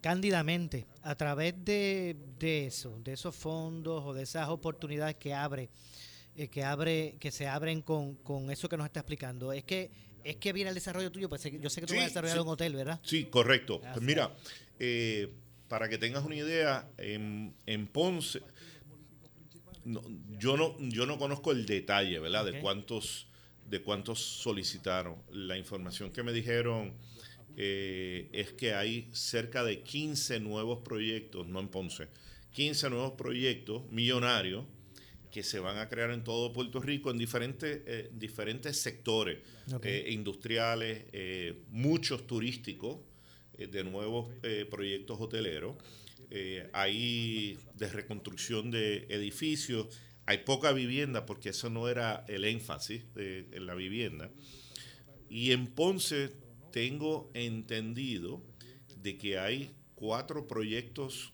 cándidamente, 0.01 0.87
a 1.03 1.15
través 1.15 1.55
de, 1.65 2.17
de 2.41 2.67
eso, 2.67 2.99
de 3.05 3.13
esos 3.13 3.37
fondos 3.37 4.03
o 4.05 4.13
de 4.13 4.25
esas 4.25 4.49
oportunidades 4.49 5.15
que 5.15 5.33
abre 5.33 5.71
eh, 6.39 6.47
que 6.49 6.63
abre 6.63 7.17
que 7.19 7.33
se 7.33 7.49
abren 7.49 7.83
con, 7.83 8.15
con, 8.15 8.53
eso 8.53 8.69
que 8.69 8.77
nos 8.77 8.87
está 8.87 9.01
explicando. 9.01 9.53
Es 9.53 9.65
que 9.65 9.91
es 10.23 10.37
que 10.37 10.53
viene 10.53 10.69
el 10.69 10.75
desarrollo 10.75 11.11
tuyo, 11.11 11.29
pues 11.29 11.43
yo 11.43 11.69
sé 11.69 11.81
que 11.81 11.87
tú 11.89 11.95
vas 11.95 12.05
a 12.05 12.07
desarrollar 12.07 12.41
un 12.41 12.49
hotel, 12.49 12.77
¿verdad? 12.77 13.01
Sí, 13.03 13.25
correcto. 13.25 13.81
Pues 13.81 14.03
mira, 14.03 14.37
eh, 14.79 15.33
para 15.67 15.89
que 15.89 15.99
tengas 15.99 16.25
una 16.25 16.37
idea, 16.37 16.89
en, 16.97 17.55
en 17.67 17.89
Ponce, 17.89 18.41
yo 19.85 20.57
no 20.57 20.77
yo 20.79 21.07
no 21.07 21.19
conozco 21.19 21.51
el 21.51 21.67
detalle, 21.67 22.21
¿verdad? 22.21 22.45
De 22.45 22.61
cuántos 22.61 23.27
de 23.69 23.83
cuántos 23.83 24.21
solicitaron. 24.21 25.17
La 25.33 25.57
información 25.57 26.13
que 26.13 26.23
me 26.23 26.33
dijeron 26.33 26.95
eh, 27.57 28.29
es 28.33 28.53
que 28.53 28.75
hay 28.75 29.09
cerca 29.11 29.65
de 29.65 29.83
15 29.83 30.39
nuevos 30.39 30.83
proyectos, 30.83 31.49
no 31.49 31.59
en 31.59 31.67
Ponce, 31.67 32.07
15 32.53 32.91
nuevos 32.91 33.13
proyectos 33.15 33.91
millonarios 33.91 34.65
que 35.31 35.43
se 35.43 35.59
van 35.59 35.79
a 35.79 35.89
crear 35.89 36.11
en 36.11 36.25
todo 36.25 36.53
Puerto 36.53 36.81
Rico 36.81 37.11
en 37.11 37.19
diferentes, 37.19 37.83
eh, 37.87 38.11
diferentes 38.13 38.77
sectores 38.81 39.39
eh, 39.83 40.07
industriales, 40.11 41.05
eh, 41.13 41.63
muchos 41.71 42.27
turísticos, 42.27 42.99
de 43.59 43.83
nuevos 43.83 44.31
proyectos 44.71 45.21
hoteleros. 45.21 45.75
hay 46.73 47.59
de 47.75 47.89
reconstrucción 47.89 48.71
de 48.71 49.07
edificios, 49.09 49.89
hay 50.27 50.39
poca 50.39 50.71
vivienda 50.71 51.27
porque 51.27 51.49
eso 51.49 51.69
no 51.69 51.89
era 51.89 52.25
el 52.29 52.45
énfasis 52.45 53.03
en 53.17 53.67
la 53.67 53.75
vivienda. 53.75 54.31
Y 55.29 55.51
en 55.51 55.67
Ponce 55.67 56.31
tengo 56.71 57.33
entendido 57.35 58.41
de 59.03 59.19
que 59.19 59.41
hay 59.41 59.73
cuatro 59.97 60.47
proyectos 60.47 61.33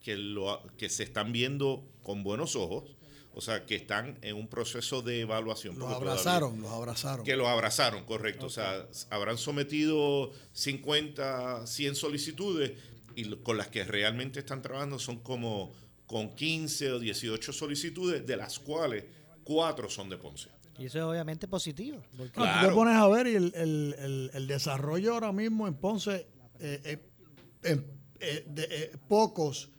que, 0.00 0.16
lo, 0.16 0.62
que 0.78 0.88
se 0.88 1.02
están 1.02 1.32
viendo 1.32 1.84
con 2.04 2.22
buenos 2.22 2.54
ojos 2.54 2.84
o 3.34 3.40
sea, 3.40 3.64
que 3.64 3.74
están 3.74 4.18
en 4.22 4.36
un 4.36 4.46
proceso 4.46 5.02
de 5.02 5.20
evaluación. 5.20 5.78
Los 5.78 5.90
abrazaron, 5.90 6.60
los 6.60 6.70
abrazaron. 6.70 7.24
Que 7.24 7.36
los 7.36 7.48
abrazaron, 7.48 8.04
correcto. 8.04 8.46
O 8.46 8.50
sea, 8.50 8.86
habrán 9.10 9.38
sometido 9.38 10.32
50, 10.52 11.66
100 11.66 11.94
solicitudes 11.94 12.72
y 13.14 13.34
con 13.36 13.56
las 13.56 13.68
que 13.68 13.84
realmente 13.84 14.40
están 14.40 14.62
trabajando 14.62 14.98
son 14.98 15.18
como 15.20 15.72
con 16.06 16.34
15 16.34 16.92
o 16.92 16.98
18 16.98 17.52
solicitudes, 17.52 18.26
de 18.26 18.36
las 18.36 18.58
cuales 18.58 19.04
cuatro 19.44 19.88
son 19.88 20.10
de 20.10 20.18
Ponce. 20.18 20.50
Y 20.78 20.86
eso 20.86 20.98
es 20.98 21.04
obviamente 21.04 21.48
positivo. 21.48 22.02
Porque... 22.16 22.32
Claro. 22.32 22.68
te 22.68 22.74
pones 22.74 22.96
a 22.96 23.08
ver 23.08 23.26
y 23.26 23.34
el, 23.36 24.46
desarrollo 24.46 25.14
ahora 25.14 25.32
mismo 25.32 25.68
en 25.68 25.74
Ponce, 25.74 26.26
eh, 26.58 26.98
eh, 27.62 27.86
eh, 28.20 28.96
pocos 29.08 29.70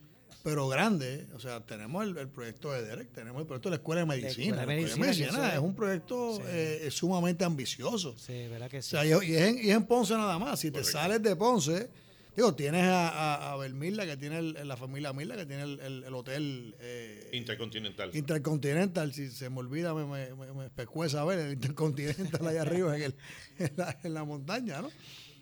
pero 0.44 0.68
grande. 0.68 1.26
O 1.34 1.40
sea, 1.40 1.64
tenemos 1.64 2.06
el, 2.06 2.28
proyecto 2.28 2.70
de 2.70 2.84
Derek, 2.84 3.10
tenemos 3.12 3.40
el 3.40 3.46
proyecto 3.46 3.70
de 3.70 3.76
la 3.76 3.76
Escuela 3.76 4.02
de 4.02 4.06
Medicina. 4.06 4.56
La 4.56 4.66
medicina, 4.66 5.54
es 5.54 5.58
un 5.58 5.74
proyecto 5.74 6.38
eh, 6.46 6.86
sumamente 6.90 7.44
ambicioso. 7.44 8.14
Sí, 8.18 8.46
verdad 8.48 8.70
que 8.70 8.82
sí. 8.82 8.94
O 8.94 9.02
sea, 9.02 9.24
y, 9.24 9.34
es 9.34 9.66
en, 9.74 9.84
Ponce 9.86 10.12
nada 10.12 10.38
más. 10.38 10.60
Si 10.60 10.70
te 10.70 10.84
sales 10.84 11.22
de 11.22 11.34
Ponce, 11.34 11.88
Digo, 12.36 12.52
tienes 12.54 12.82
a, 12.82 13.54
a, 13.54 13.68
que 14.06 14.16
tiene 14.16 14.42
la 14.42 14.76
familia 14.76 15.12
Mirla, 15.12 15.36
que 15.36 15.46
tiene 15.46 15.62
el, 15.62 16.12
hotel... 16.12 16.74
Eh, 16.80 17.30
Intercontinental. 17.32 18.10
Intercontinental, 18.12 19.12
si 19.12 19.30
se 19.30 19.48
me 19.50 19.60
olvida, 19.60 19.94
me, 19.94 20.04
me, 20.04 20.34
me, 20.34 21.24
ver 21.24 21.38
el 21.38 21.52
Intercontinental 21.52 22.44
allá 22.44 22.62
arriba 22.62 22.96
en, 22.98 23.14
en, 23.58 24.14
la, 24.14 24.24
montaña, 24.24 24.82
¿no? 24.82 24.90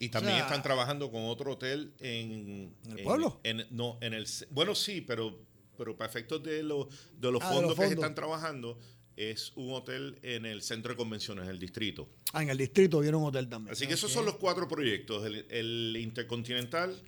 Y 0.02 0.08
también 0.08 0.38
están 0.38 0.64
trabajando 0.64 1.12
con 1.12 1.26
otro 1.26 1.52
hotel 1.52 1.94
en... 2.00 2.74
¿En 2.86 2.98
el 2.98 3.04
pueblo? 3.04 3.40
no, 3.70 3.98
en 4.00 4.14
el... 4.14 4.26
Bueno, 4.50 4.74
sí, 4.74 5.00
pero, 5.00 5.38
pero 5.78 5.96
para 5.96 6.10
efectos 6.10 6.42
de, 6.42 6.64
lo, 6.64 6.88
de 7.20 7.30
los, 7.30 7.40
fondos 7.40 7.78
que 7.78 7.84
están 7.84 8.12
trabajando 8.12 8.80
es 9.14 9.52
un 9.54 9.72
hotel 9.72 10.18
en 10.22 10.44
el 10.44 10.60
centro 10.62 10.94
de 10.94 10.96
convenciones, 10.96 11.44
en 11.44 11.50
el 11.50 11.60
distrito. 11.60 12.08
Ah, 12.32 12.42
en 12.42 12.50
el 12.50 12.58
distrito 12.58 12.98
viene 12.98 13.16
un 13.16 13.26
hotel 13.26 13.48
también. 13.48 13.74
Así 13.74 13.86
que 13.86 13.94
esos 13.94 14.10
son 14.10 14.24
los 14.24 14.38
cuatro 14.38 14.66
proyectos, 14.66 15.24
el, 15.24 15.96
Intercontinental, 15.96 17.00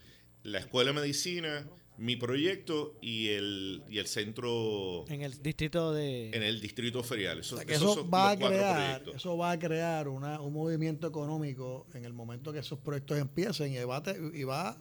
la 0.45 0.61
Escuela 0.61 0.93
de 0.93 1.01
Medicina, 1.01 1.67
mi 1.97 2.17
proyecto 2.17 2.97
y 3.01 3.29
el, 3.29 3.83
y 3.89 3.99
el 3.99 4.07
centro... 4.07 5.05
En 5.09 5.23
el 5.23 5.41
distrito 5.43 5.93
de... 5.93 6.31
En 6.31 6.43
el 6.43 6.61
distrito 6.61 7.03
ferial. 7.03 7.41
Eso, 7.41 8.09
va 8.09 8.31
a 8.31 8.37
crear, 8.37 9.03
eso 9.15 9.37
va 9.37 9.53
a 9.53 9.59
crear 9.59 10.09
una, 10.09 10.41
un 10.41 10.53
movimiento 10.53 11.07
económico 11.07 11.87
en 11.95 12.05
el 12.05 12.13
momento 12.13 12.53
que 12.53 12.59
esos 12.59 12.79
proyectos 12.79 13.19
empiecen 13.19 13.73
y 13.73 13.85
va, 13.85 14.03
y 14.33 14.45
va 14.45 14.77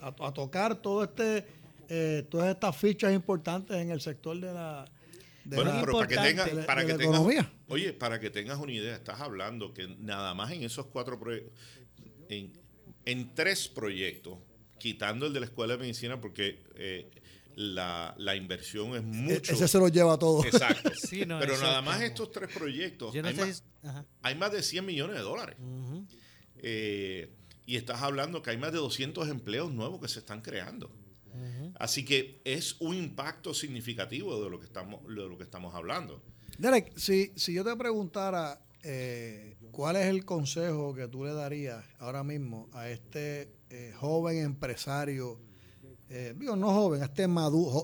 a, 0.00 0.32
tocar 0.32 0.82
todo 0.82 1.04
este, 1.04 1.44
eh, 1.88 2.26
todas 2.28 2.52
estas 2.52 2.76
fichas 2.76 3.12
importantes 3.12 3.76
en 3.76 3.90
el 3.90 4.00
sector 4.00 4.38
de 4.38 4.52
la 4.52 4.84
bueno, 5.46 5.72
pero 5.80 5.92
para 5.92 6.08
que 6.08 6.16
tengas, 6.16 6.66
para 6.66 6.86
que 6.86 6.94
tengas, 6.94 7.20
oye, 7.68 7.92
para 7.92 8.20
que 8.20 8.30
tengas 8.30 8.58
una 8.58 8.72
idea, 8.72 8.94
estás 8.94 9.20
hablando 9.20 9.72
que 9.72 9.86
nada 9.98 10.34
más 10.34 10.50
en 10.50 10.64
esos 10.64 10.86
cuatro 10.86 11.18
proyectos, 11.18 11.52
en, 12.28 13.34
tres 13.34 13.68
proyectos, 13.68 14.38
quitando 14.78 15.26
el 15.26 15.32
de 15.32 15.40
la 15.40 15.46
escuela 15.46 15.74
de 15.74 15.80
medicina, 15.80 16.20
porque 16.20 16.62
eh, 16.74 17.10
la, 17.56 18.36
inversión 18.36 18.90
es 18.94 19.02
e-, 19.02 19.02
mucho. 19.02 19.52
Ese 19.52 19.68
se 19.68 19.78
lo 19.78 19.88
lleva 19.88 20.18
todo. 20.18 20.44
Exacto. 20.44 20.90
pero 21.10 21.58
nada 21.58 21.82
más 21.82 22.00
estos 22.02 22.30
tres 22.30 22.54
proyectos, 22.54 23.14
hay, 24.22 24.34
más, 24.34 24.52
de 24.52 24.62
100 24.62 24.84
millones 24.84 25.16
de 25.16 25.22
dólares. 25.22 25.56
Eh, 26.58 27.30
y 27.66 27.76
estás 27.76 28.02
hablando 28.02 28.42
que 28.42 28.50
hay 28.50 28.56
más 28.56 28.72
de 28.72 28.78
200 28.78 29.28
empleos 29.28 29.72
nuevos 29.72 30.00
que 30.00 30.08
se 30.08 30.20
están 30.20 30.40
creando. 30.42 30.90
Así 31.78 32.04
que 32.04 32.40
es 32.44 32.76
un 32.80 32.96
impacto 32.96 33.52
significativo 33.52 34.42
de 34.42 34.48
lo 34.48 34.58
que 34.58 34.64
estamos, 34.64 35.06
de 35.06 35.28
lo 35.28 35.36
que 35.36 35.44
estamos 35.44 35.74
hablando. 35.74 36.22
Derek, 36.56 36.96
si, 36.96 37.32
si 37.36 37.52
yo 37.52 37.62
te 37.62 37.76
preguntara 37.76 38.58
eh, 38.82 39.56
cuál 39.76 39.96
es 39.96 40.06
el 40.06 40.24
consejo 40.24 40.94
que 40.94 41.06
tú 41.06 41.24
le 41.24 41.34
darías 41.34 41.84
ahora 41.98 42.24
mismo 42.24 42.68
a 42.72 42.88
este 42.88 43.52
eh, 43.68 43.92
joven 43.94 44.38
empresario, 44.38 45.38
eh, 46.08 46.34
digo 46.34 46.56
no 46.56 46.72
joven, 46.72 47.02
a 47.02 47.04
este 47.04 47.24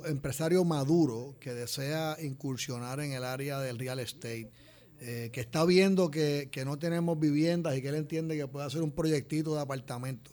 empresario 0.06 0.64
maduro 0.64 1.36
que 1.38 1.52
desea 1.52 2.16
incursionar 2.22 3.00
en 3.00 3.12
el 3.12 3.24
área 3.24 3.60
del 3.60 3.78
real 3.78 4.00
estate, 4.00 4.50
que 4.98 5.40
está 5.40 5.64
viendo 5.64 6.12
que, 6.12 6.48
que 6.52 6.64
no 6.64 6.78
tenemos 6.78 7.18
viviendas 7.18 7.76
y 7.76 7.82
que 7.82 7.88
él 7.88 7.96
entiende 7.96 8.36
que 8.36 8.46
puede 8.46 8.66
hacer 8.66 8.82
un 8.82 8.92
proyectito 8.92 9.52
de 9.52 9.60
apartamento 9.60 10.30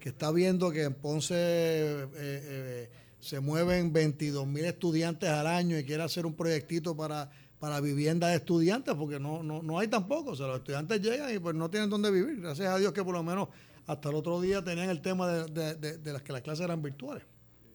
que 0.00 0.08
está 0.08 0.32
viendo 0.32 0.72
que 0.72 0.84
en 0.84 0.94
Ponce 0.94 1.34
eh, 1.36 2.08
eh, 2.16 2.90
se 3.20 3.38
mueven 3.38 3.92
22 3.92 4.46
mil 4.46 4.64
estudiantes 4.64 5.28
al 5.28 5.46
año 5.46 5.78
y 5.78 5.84
quiere 5.84 6.02
hacer 6.02 6.24
un 6.24 6.34
proyectito 6.34 6.96
para, 6.96 7.30
para 7.60 7.80
vivienda 7.80 8.28
de 8.28 8.36
estudiantes, 8.36 8.94
porque 8.96 9.20
no, 9.20 9.44
no, 9.44 9.62
no 9.62 9.78
hay 9.78 9.86
tampoco. 9.86 10.30
O 10.30 10.36
sea, 10.36 10.48
los 10.48 10.58
estudiantes 10.58 11.00
llegan 11.00 11.32
y 11.32 11.38
pues 11.38 11.54
no 11.54 11.70
tienen 11.70 11.88
dónde 11.88 12.10
vivir. 12.10 12.40
Gracias 12.40 12.68
a 12.68 12.78
Dios 12.78 12.92
que 12.92 13.04
por 13.04 13.14
lo 13.14 13.22
menos 13.22 13.48
hasta 13.86 14.08
el 14.08 14.16
otro 14.16 14.40
día 14.40 14.64
tenían 14.64 14.90
el 14.90 15.00
tema 15.00 15.28
de, 15.28 15.74
de 15.76 16.12
las 16.12 16.22
que 16.22 16.32
las 16.32 16.42
clases 16.42 16.64
eran 16.64 16.82
virtuales. 16.82 17.22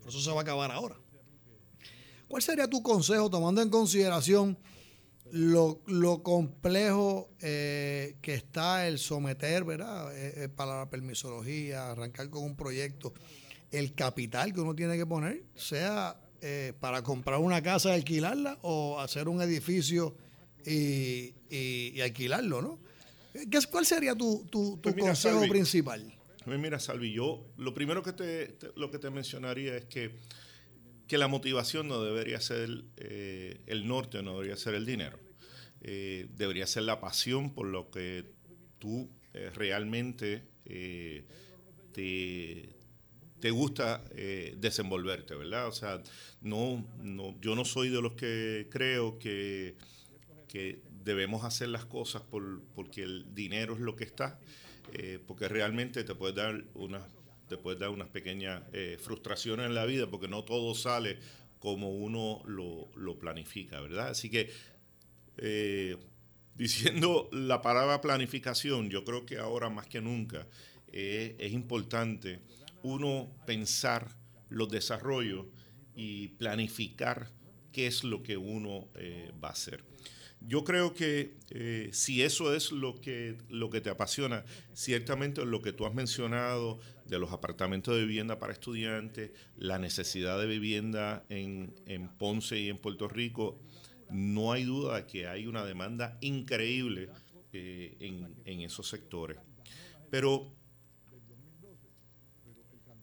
Por 0.01 0.09
eso 0.09 0.19
se 0.19 0.31
va 0.31 0.39
a 0.39 0.41
acabar 0.41 0.71
ahora. 0.71 0.95
¿Cuál 2.27 2.41
sería 2.41 2.67
tu 2.67 2.81
consejo 2.81 3.29
tomando 3.29 3.61
en 3.61 3.69
consideración 3.69 4.57
lo, 5.31 5.81
lo 5.87 6.23
complejo 6.23 7.29
eh, 7.41 8.17
que 8.21 8.35
está 8.35 8.87
el 8.87 8.99
someter, 8.99 9.63
¿verdad? 9.63 10.15
Eh, 10.15 10.43
eh, 10.43 10.49
para 10.49 10.79
la 10.79 10.89
permisología, 10.89 11.91
arrancar 11.91 12.29
con 12.29 12.43
un 12.43 12.55
proyecto, 12.55 13.13
el 13.71 13.93
capital 13.95 14.53
que 14.53 14.61
uno 14.61 14.75
tiene 14.75 14.97
que 14.97 15.05
poner, 15.05 15.43
sea 15.55 16.15
para 16.79 17.01
comprar 17.01 17.39
una 17.39 17.61
casa 17.61 17.89
y 17.89 17.93
alquilarla 17.93 18.57
o 18.61 18.99
hacer 18.99 19.27
un 19.27 19.41
edificio 19.41 20.15
y, 20.65 21.33
y, 21.49 22.01
alquilarlo, 22.01 22.61
¿no? 22.61 22.79
¿Qué, 23.49 23.59
¿Cuál 23.69 23.85
sería 23.85 24.15
tu, 24.15 24.45
tu, 24.45 24.77
tu 24.77 24.91
pues 24.91 24.95
consejo 24.95 25.41
principal? 25.47 26.13
Mira, 26.45 26.79
Salvi, 26.79 27.11
yo 27.11 27.45
lo 27.57 27.73
primero 27.73 28.03
que 28.03 28.13
te, 28.13 28.57
lo 28.75 28.91
que 28.91 28.99
te 28.99 29.09
mencionaría 29.09 29.75
es 29.75 29.85
que 29.85 30.11
que 31.07 31.17
la 31.17 31.27
motivación 31.27 31.87
no 31.87 32.03
debería 32.03 32.41
ser 32.41 32.83
eh, 32.97 33.61
el 33.67 33.87
norte, 33.87 34.23
no 34.23 34.33
debería 34.33 34.57
ser 34.57 34.75
el 34.75 34.85
dinero. 34.85 35.19
Eh, 35.81 36.27
debería 36.35 36.65
ser 36.65 36.83
la 36.83 36.99
pasión 36.99 37.53
por 37.53 37.67
lo 37.67 37.91
que 37.91 38.25
tú 38.79 39.09
eh, 39.33 39.51
realmente 39.53 40.43
te, 41.93 42.74
te, 43.45 43.51
gusta 43.51 44.03
desenvolverte, 44.57 45.35
¿verdad? 45.35 45.67
O 45.67 45.71
sea, 45.71 46.01
no, 46.41 46.85
no, 47.01 47.39
yo 47.41 47.55
no 47.55 47.65
soy 47.65 47.89
de 47.89 48.01
los 48.01 48.13
que 48.13 48.67
creo 48.71 49.19
que, 49.19 49.75
que 50.47 50.81
debemos 51.03 51.43
hacer 51.43 51.69
las 51.69 51.85
cosas 51.85 52.21
por, 52.23 52.63
porque 52.73 53.03
el 53.03 53.33
dinero 53.35 53.75
es 53.75 53.81
lo 53.81 53.95
que 53.95 54.03
está, 54.03 54.39
porque 55.27 55.47
realmente 55.47 56.03
te 56.03 56.15
puede 56.15 56.33
dar 56.33 56.63
unas 56.73 57.03
te 57.47 57.57
puedes 57.57 57.79
dar 57.79 57.89
unas 57.89 58.07
pequeñas 58.09 58.63
eh, 58.73 58.97
frustraciones 58.99 59.67
en 59.67 59.75
la 59.75 59.85
vida 59.85 60.09
porque 60.09 60.27
no 60.27 60.43
todo 60.43 60.73
sale 60.75 61.17
como 61.59 61.91
uno 61.91 62.41
lo, 62.45 63.19
planifica, 63.19 63.79
¿verdad? 63.81 64.09
Así 64.09 64.29
que 64.29 64.51
eh, 65.37 65.97
diciendo 66.55 67.29
la 67.31 67.61
palabra 67.61 68.01
planificación, 68.01 68.89
yo 68.89 69.03
creo 69.03 69.25
que 69.25 69.37
ahora 69.37 69.69
más 69.69 69.87
que 69.87 70.01
nunca 70.01 70.47
eh, 70.91 71.35
es 71.39 71.53
importante 71.53 72.39
uno 72.85 73.31
pensar 73.45 74.07
los 74.49 74.69
desarrollos 74.69 75.45
y 75.95 76.29
planificar 76.29 77.31
qué 77.71 77.87
es 77.87 78.03
lo 78.03 78.23
que 78.23 78.37
uno 78.37 78.87
va 79.43 79.49
a 79.49 79.51
hacer. 79.51 79.83
Yo 80.41 80.63
creo 80.63 80.93
que 80.93 81.35
si 81.91 82.21
eso 82.21 82.53
es 82.53 82.71
lo 82.71 83.01
que, 83.01 83.37
lo 83.49 83.69
que 83.69 83.81
te 83.81 83.89
apasiona, 83.89 84.45
ciertamente 84.73 85.43
lo 85.45 85.61
que 85.61 85.73
tú 85.73 85.85
has 85.85 85.93
mencionado 85.93 86.79
de 87.05 87.19
los 87.19 87.31
apartamentos 87.31 87.95
de 87.95 88.01
vivienda 88.01 88.39
para 88.39 88.53
estudiantes, 88.53 89.31
la 89.57 89.77
necesidad 89.77 90.39
de 90.39 90.47
vivienda 90.47 91.25
en, 91.29 91.73
Ponce 92.17 92.59
y 92.59 92.69
en 92.69 92.77
Puerto 92.77 93.07
Rico, 93.07 93.59
no 94.09 94.51
hay 94.51 94.63
duda 94.63 94.97
de 94.97 95.05
que 95.07 95.27
hay 95.27 95.47
una 95.47 95.65
demanda 95.65 96.17
increíble 96.21 97.09
eh, 97.53 97.95
en, 97.99 98.61
esos 98.61 98.89
sectores. 98.89 99.37
Pero 100.09 100.51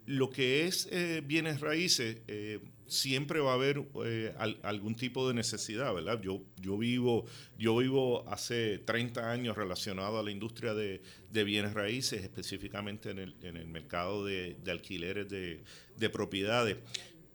lo 0.06 0.30
que 0.30 0.66
es 0.66 0.88
eh, 0.90 1.22
bienes 1.24 1.60
raíces, 1.60 2.18
eh, 2.26 2.60
siempre 2.86 3.40
va 3.40 3.52
a 3.52 3.54
haber 3.54 3.84
eh, 4.04 4.34
algún 4.62 4.94
tipo 4.94 5.26
de 5.28 5.34
necesidad, 5.34 5.94
¿verdad? 5.94 6.20
Yo, 6.20 6.42
yo, 6.60 6.76
vivo, 6.76 7.24
yo 7.58 7.76
vivo 7.76 8.28
hace 8.28 8.78
30 8.78 9.30
años 9.30 9.56
relacionado 9.56 10.18
a 10.18 10.22
la 10.22 10.30
industria 10.30 10.74
de, 10.74 11.00
bienes 11.30 11.72
raíces, 11.72 12.22
específicamente 12.22 13.10
en 13.10 13.18
el, 13.18 13.36
en 13.42 13.56
el 13.56 13.66
mercado 13.66 14.24
de, 14.24 14.56
alquileres 14.66 15.28
de, 15.28 16.10
propiedades. 16.10 16.76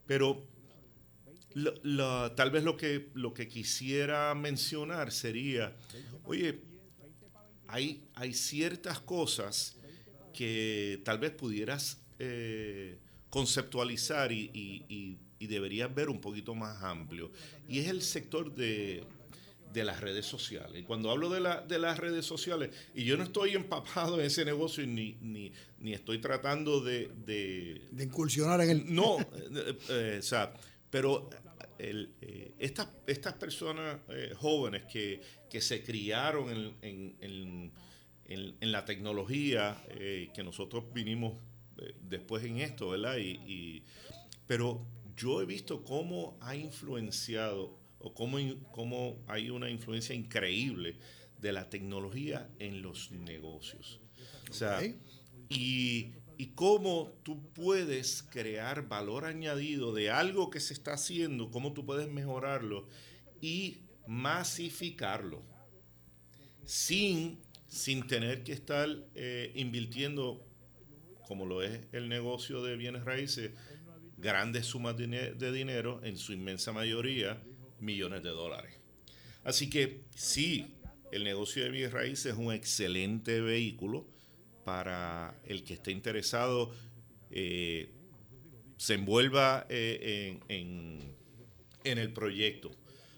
Pero 0.06 0.46
tal 2.36 2.50
vez 2.50 2.62
lo 2.62 2.76
que, 2.76 3.08
lo 3.14 3.34
que 3.34 3.48
quisiera 3.48 4.34
mencionar 4.34 5.10
sería, 5.10 5.74
oye, 6.24 6.60
hay, 7.66 8.06
hay 8.14 8.32
ciertas 8.32 9.00
cosas 9.00 9.76
que 10.32 11.00
tal 11.04 11.18
vez 11.18 11.32
pudieras 11.32 12.00
eh, 12.18 12.98
conceptualizar 13.30 14.32
y 14.32 15.18
y 15.38 15.46
deberías 15.46 15.94
ver 15.94 16.08
un 16.08 16.20
poquito 16.20 16.54
más 16.54 16.82
amplio. 16.82 17.30
Y 17.68 17.78
es 17.80 17.88
el 17.88 18.02
sector 18.02 18.54
de, 18.54 19.04
las 19.74 20.00
redes 20.00 20.26
sociales. 20.26 20.80
Y 20.80 20.82
cuando 20.82 21.10
hablo 21.10 21.30
de, 21.30 21.40
la, 21.40 21.60
de 21.60 21.78
las 21.78 21.98
redes 21.98 22.26
sociales, 22.26 22.70
y 22.94 23.04
yo 23.04 23.16
no 23.16 23.22
estoy 23.24 23.54
empapado 23.54 24.18
en 24.18 24.26
ese 24.26 24.44
negocio 24.44 24.84
ni, 24.86 25.16
ni, 25.20 25.52
ni 25.78 25.92
estoy 25.92 26.18
tratando 26.18 26.80
de, 26.80 27.08
de, 27.24 28.02
incursionar 28.02 28.60
en 28.62 28.70
el... 28.70 28.94
No, 28.94 29.20
eh, 29.20 29.78
eh, 29.88 30.16
o 30.18 30.22
sea, 30.22 30.52
pero 30.90 31.30
el, 31.78 32.10
eh, 32.20 32.54
estas, 32.58 32.88
estas 33.06 33.34
personas 33.34 34.00
jóvenes 34.36 34.84
que, 34.86 35.20
que, 35.48 35.60
se 35.60 35.84
criaron 35.84 36.50
en, 36.82 37.16
en, 37.20 37.72
en, 38.26 38.72
la 38.72 38.84
tecnología, 38.84 39.80
que 39.88 40.42
nosotros 40.42 40.84
vinimos 40.92 41.34
después 42.02 42.44
en 42.44 42.58
esto, 42.58 42.90
¿verdad? 42.90 43.16
Y, 43.18 43.40
y, 43.46 43.84
pero 44.46 44.86
yo 45.16 45.40
he 45.40 45.46
visto 45.46 45.84
cómo 45.84 46.36
ha 46.40 46.56
influenciado 46.56 47.78
o 47.98 48.14
cómo, 48.14 48.38
cómo 48.70 49.16
hay 49.26 49.50
una 49.50 49.70
influencia 49.70 50.14
increíble 50.14 50.96
de 51.40 51.52
la 51.52 51.68
tecnología 51.68 52.48
en 52.58 52.82
los 52.82 53.10
negocios. 53.10 54.00
O 54.50 54.54
sea, 54.54 54.80
y 55.48 56.12
y 56.40 56.52
cómo 56.54 57.12
tú 57.24 57.52
puedes 57.52 58.22
crear 58.22 58.86
valor 58.86 59.24
añadido 59.24 59.92
de 59.92 60.10
algo 60.10 60.50
que 60.50 60.60
se 60.60 60.72
está 60.72 60.92
haciendo, 60.92 61.50
cómo 61.50 61.72
tú 61.72 61.84
puedes 61.84 62.08
mejorarlo 62.08 62.86
y 63.40 63.78
masificarlo 64.06 65.42
sin, 66.64 67.40
sin 67.66 68.06
tener 68.06 68.44
que 68.44 68.52
estar 68.52 68.88
eh, 69.16 69.50
invirtiendo, 69.56 70.46
como 71.28 71.44
lo 71.44 71.62
es 71.62 71.78
el 71.92 72.08
negocio 72.08 72.62
de 72.62 72.74
bienes 72.76 73.04
raíces, 73.04 73.52
grandes 74.16 74.64
sumas 74.64 74.96
de, 74.96 75.52
dinero, 75.52 76.00
en 76.02 76.16
su 76.16 76.32
inmensa 76.32 76.72
mayoría 76.72 77.40
millones 77.80 78.22
de 78.22 78.30
dólares. 78.30 78.74
Así 79.44 79.68
que 79.68 80.04
sí, 80.14 80.74
el 81.12 81.24
negocio 81.24 81.62
de 81.62 81.68
bienes 81.68 81.92
raíces 81.92 82.32
es 82.32 82.38
un 82.38 82.52
excelente 82.52 83.42
vehículo 83.42 84.06
para 84.64 85.38
el 85.44 85.64
que 85.64 85.74
esté 85.74 85.92
interesado, 85.92 86.72
eh, 87.30 87.90
se 88.78 88.94
envuelva 88.94 89.66
eh, 89.68 90.38
en, 90.48 91.14
en, 91.84 91.98
el 91.98 92.12
proyecto. 92.12 92.70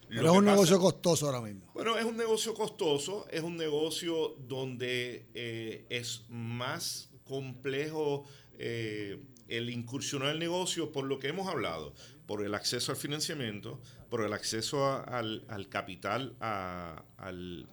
Pero 0.09 0.33
es 0.33 0.39
un 0.39 0.45
negocio 0.45 0.81
costoso 0.81 1.27
ahora 1.27 1.41
mismo. 1.41 1.71
Bueno, 1.75 1.97
es 1.97 2.05
un 2.05 2.17
negocio 2.17 2.55
costoso, 2.55 3.29
es 3.31 3.43
un 3.43 3.57
negocio 3.57 4.35
donde 4.49 5.29
eh, 5.35 5.87
es 5.89 6.25
más 6.29 7.10
complejo 7.31 8.27
el 8.59 9.71
incursionar 9.71 10.33
el 10.33 10.39
negocio 10.39 10.93
por 10.93 11.05
lo 11.05 11.19
que 11.19 11.29
hemos 11.29 11.49
hablado, 11.49 11.95
por 12.27 12.45
el 12.45 12.55
acceso 12.55 12.93
al 12.93 12.99
financiamiento, 12.99 13.81
por 14.11 14.23
el 14.25 14.33
acceso 14.35 14.85
al, 14.87 15.69
capital, 15.71 16.37
al, 16.41 17.67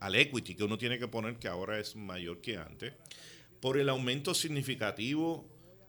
al, 0.00 0.14
equity 0.14 0.54
que 0.54 0.64
uno 0.64 0.78
tiene 0.78 0.98
que 0.98 1.08
poner, 1.08 1.36
que 1.36 1.48
ahora 1.48 1.78
es 1.78 1.96
mayor 1.96 2.40
que 2.40 2.56
antes, 2.56 2.94
por 3.60 3.76
el 3.76 3.88
aumento 3.88 4.32
significativo 4.32 5.46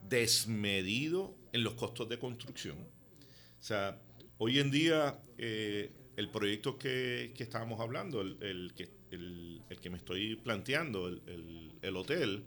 desmedido 0.08 1.34
en 1.52 1.64
los 1.64 1.74
costos 1.74 2.08
de 2.08 2.18
construcción. 2.18 2.76
O 2.78 3.62
sea, 3.62 4.00
hoy 4.38 4.58
en 4.58 4.70
día 4.70 5.18
eh, 5.36 5.92
el 6.16 6.30
proyecto 6.30 6.78
que, 6.78 7.32
estábamos 7.38 7.80
hablando, 7.80 8.20
el, 8.20 8.72
que, 8.74 8.88
el, 9.10 9.62
que 9.80 9.90
me 9.90 9.98
estoy 9.98 10.36
planteando, 10.36 11.08
el, 11.08 11.96
hotel, 11.96 12.44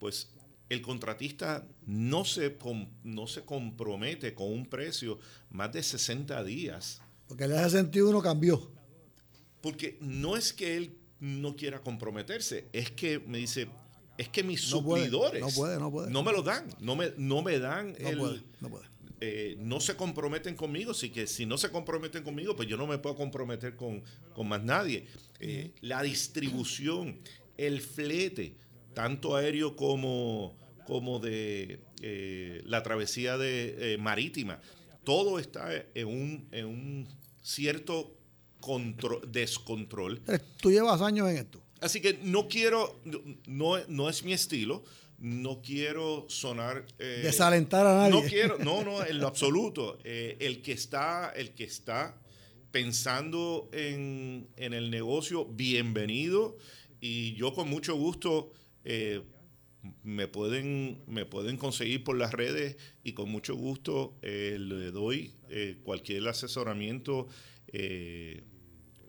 pues 0.00 0.30
el 0.68 0.82
contratista 0.82 1.66
no 1.86 2.24
se, 2.24 2.56
no 3.04 3.26
se 3.26 3.42
compromete 3.42 4.34
con 4.34 4.52
un 4.52 4.66
precio 4.66 5.18
más 5.50 5.72
de 5.72 5.82
60 5.82 6.42
días. 6.42 7.00
Porque 7.28 7.44
el 7.44 7.52
ese 7.52 7.70
sentido 7.70 8.08
uno 8.08 8.22
cambió. 8.22 8.72
Porque 9.60 9.98
no 10.00 10.36
es 10.36 10.52
que 10.52 10.76
él 10.76 10.96
no 11.20 11.54
quiera 11.54 11.80
comprometerse, 11.80 12.68
es 12.72 12.90
que 12.90 13.18
me 13.18 13.38
dice, 13.38 13.68
es 14.16 14.28
que 14.30 14.42
mis 14.42 14.62
suplidores 14.62 15.42
no, 16.08 16.22
me 16.22 16.32
lo 16.32 16.42
dan, 16.42 16.66
no 16.80 16.96
me, 16.96 17.12
no 17.18 17.42
me 17.42 17.58
dan 17.58 17.94
el... 17.98 18.42
Eh, 19.22 19.56
no 19.58 19.80
se 19.80 19.96
comprometen 19.96 20.56
conmigo, 20.56 20.92
así 20.92 21.10
que 21.10 21.26
si 21.26 21.44
no 21.44 21.58
se 21.58 21.70
comprometen 21.70 22.22
conmigo, 22.22 22.56
pues 22.56 22.66
yo 22.66 22.78
no 22.78 22.86
me 22.86 22.96
puedo 22.96 23.16
comprometer 23.16 23.76
con, 23.76 24.02
más 24.48 24.62
nadie. 24.62 25.04
Eh, 25.40 25.74
la 25.82 26.02
distribución, 26.02 27.20
el 27.58 27.82
flete, 27.82 28.56
tanto 28.94 29.36
aéreo 29.36 29.76
como, 29.76 30.56
como 30.86 31.18
de 31.18 31.80
eh, 32.02 32.62
la 32.64 32.82
travesía 32.82 33.38
de, 33.38 33.96
marítima, 34.00 34.60
todo 35.04 35.38
está 35.38 35.70
en 35.94 36.06
un, 36.06 36.48
en 36.52 36.66
un 36.66 37.08
cierto 37.42 38.16
descontrol. 39.26 40.20
Tú 40.60 40.70
llevas 40.70 41.00
años 41.00 41.28
en 41.30 41.36
esto. 41.38 41.62
Así 41.80 42.00
que 42.00 42.18
no 42.22 42.46
quiero, 42.48 43.00
no, 43.46 43.78
no 43.88 44.08
es 44.10 44.22
mi 44.22 44.34
estilo, 44.34 44.84
no 45.20 45.60
quiero 45.62 46.26
sonar... 46.28 46.86
Eh, 46.98 47.20
Desalentar 47.22 47.86
a 47.86 47.94
nadie. 47.94 48.10
No 48.10 48.22
quiero, 48.22 48.58
no, 48.58 48.82
no, 48.82 49.04
en 49.04 49.18
lo 49.18 49.26
absoluto. 49.26 49.98
Eh, 50.04 50.36
el, 50.40 50.62
que 50.62 50.72
está, 50.72 51.32
el 51.36 51.52
que 51.52 51.64
está 51.64 52.18
pensando 52.70 53.68
en, 53.72 54.48
el 54.56 54.90
negocio, 54.90 55.44
bienvenido. 55.44 56.56
Y 57.00 57.34
yo 57.34 57.54
con 57.54 57.68
mucho 57.68 57.94
gusto 57.96 58.52
eh, 58.84 59.22
me, 60.02 60.28
pueden, 60.28 61.02
me 61.06 61.24
pueden 61.24 61.56
conseguir 61.56 62.04
por 62.04 62.16
las 62.16 62.32
redes 62.32 62.76
y 63.02 63.12
con 63.12 63.30
mucho 63.30 63.54
gusto 63.54 64.18
le 64.22 64.90
doy 64.90 65.32
cualquier 65.84 66.28
asesoramiento 66.28 67.28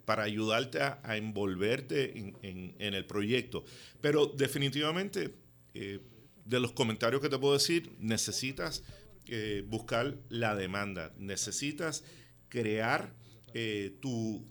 para 0.06 0.24
ayudarte 0.24 0.82
a, 0.82 1.18
envolverte 1.18 2.18
en, 2.42 2.94
el 2.94 3.06
proyecto. 3.06 3.64
Pero 4.02 4.28
definitivamente, 4.28 5.36
eh, 5.74 6.00
de 6.44 6.60
los 6.60 6.74
comentarios 6.74 7.22
que 7.22 7.30
te 7.30 7.38
puedo 7.38 7.54
decir, 7.54 7.92
necesitas 8.00 8.84
eh, 9.28 9.64
buscar 9.66 10.18
la 10.30 10.56
demanda, 10.56 11.14
necesitas 11.18 12.04
crear 12.50 13.14
eh, 13.54 13.96
tu, 14.02 14.46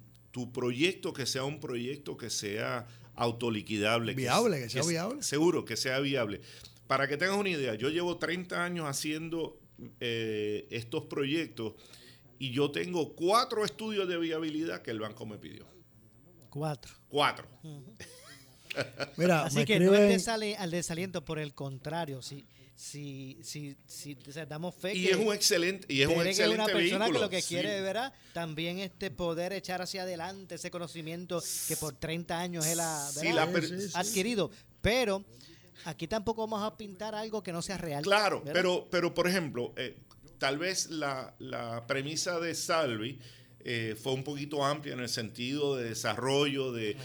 proyecto 0.54 1.12
que 1.12 1.26
sea 1.26 1.44
un 1.44 1.60
proyecto 1.60 2.16
que 2.16 2.30
sea 2.30 2.86
autoliquidable. 3.20 4.14
Viable, 4.14 4.62
que, 4.62 4.70
sea 4.70 4.82
viable. 4.82 5.22
Seguro, 5.22 5.64
que 5.64 5.76
sea 5.76 6.00
viable. 6.00 6.40
Para 6.86 7.06
que 7.06 7.16
tengas 7.16 7.36
una 7.36 7.50
idea, 7.50 7.74
yo 7.74 7.90
llevo 7.90 8.18
30 8.18 8.64
años 8.64 8.86
haciendo 8.88 9.60
estos 10.00 11.04
proyectos 11.04 11.74
y 12.38 12.50
yo 12.50 12.70
tengo 12.70 13.14
cuatro 13.14 13.64
estudios 13.64 14.08
de 14.08 14.18
viabilidad 14.18 14.82
que 14.82 14.90
el 14.90 15.00
banco 15.00 15.26
me 15.26 15.38
pidió. 15.38 15.66
Cuatro. 16.48 16.94
Cuatro. 17.08 17.46
Mira, 19.16 19.44
Así 19.44 19.64
que 19.64 19.78
no 19.78 19.94
es 19.94 20.26
al 20.28 20.70
desaliento, 20.70 21.24
por 21.24 21.38
el 21.38 21.54
contrario, 21.54 22.22
si, 22.22 22.46
si, 22.80 23.38
si, 23.42 23.76
si 23.86 24.16
damos 24.48 24.74
fe 24.74 24.94
y 24.96 25.08
es 25.08 25.16
un 25.16 25.34
excelente 25.34 25.86
y 25.92 26.00
es 26.00 26.08
un 26.08 26.26
excelente 26.26 26.54
una 26.54 26.66
persona 26.66 27.06
que 27.10 27.18
lo 27.18 27.28
que 27.28 27.42
quiere 27.42 27.82
¿verdad? 27.82 28.10
también 28.32 28.78
este 28.78 29.10
poder 29.10 29.52
echar 29.52 29.82
hacia 29.82 30.04
adelante 30.04 30.54
ese 30.54 30.70
conocimiento 30.70 31.42
que 31.68 31.76
por 31.76 31.94
30 31.94 32.40
años 32.40 32.66
él 32.66 32.80
ha, 32.80 33.06
adquirido. 33.94 34.50
Pero 34.80 35.22
aquí 35.84 36.08
tampoco 36.08 36.46
vamos 36.46 36.62
a 36.62 36.74
pintar 36.78 37.14
algo 37.14 37.42
que 37.42 37.52
no 37.52 37.60
sea 37.60 37.76
real 37.76 38.02
claro 38.02 38.42
pero 38.44 38.88
pero 38.90 39.12
por 39.12 39.28
ejemplo 39.28 39.74
eh, 39.76 39.98
tal 40.38 40.56
vez 40.56 40.88
la, 40.88 41.34
premisa 41.86 42.40
de 42.40 42.54
Salvi 42.54 43.18
eh, 43.64 43.96
fue 44.00 44.12
un 44.12 44.24
poquito 44.24 44.64
amplia 44.64 44.94
en 44.94 45.00
el 45.00 45.08
sentido 45.08 45.76
de 45.76 45.90
desarrollo 45.90 46.72
de, 46.72 46.96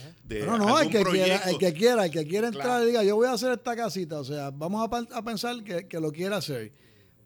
no 0.46 0.58
no 0.58 0.78
el 0.80 0.88
que 0.88 1.04
quiera 1.04 1.36
el 1.36 1.58
que 1.58 1.72
quiera 1.72 2.04
el 2.04 2.10
que 2.10 2.26
quiera 2.26 2.48
entrar 2.48 2.82
y 2.82 2.86
diga 2.86 3.04
yo 3.04 3.16
voy 3.16 3.28
a 3.28 3.32
hacer 3.32 3.52
esta 3.52 3.76
casita 3.76 4.18
o 4.18 4.24
sea 4.24 4.50
vamos 4.50 4.88
a, 5.12 5.22
pensar 5.22 5.62
que, 5.62 6.00
lo 6.00 6.12
quiera 6.12 6.38
hacer. 6.38 6.72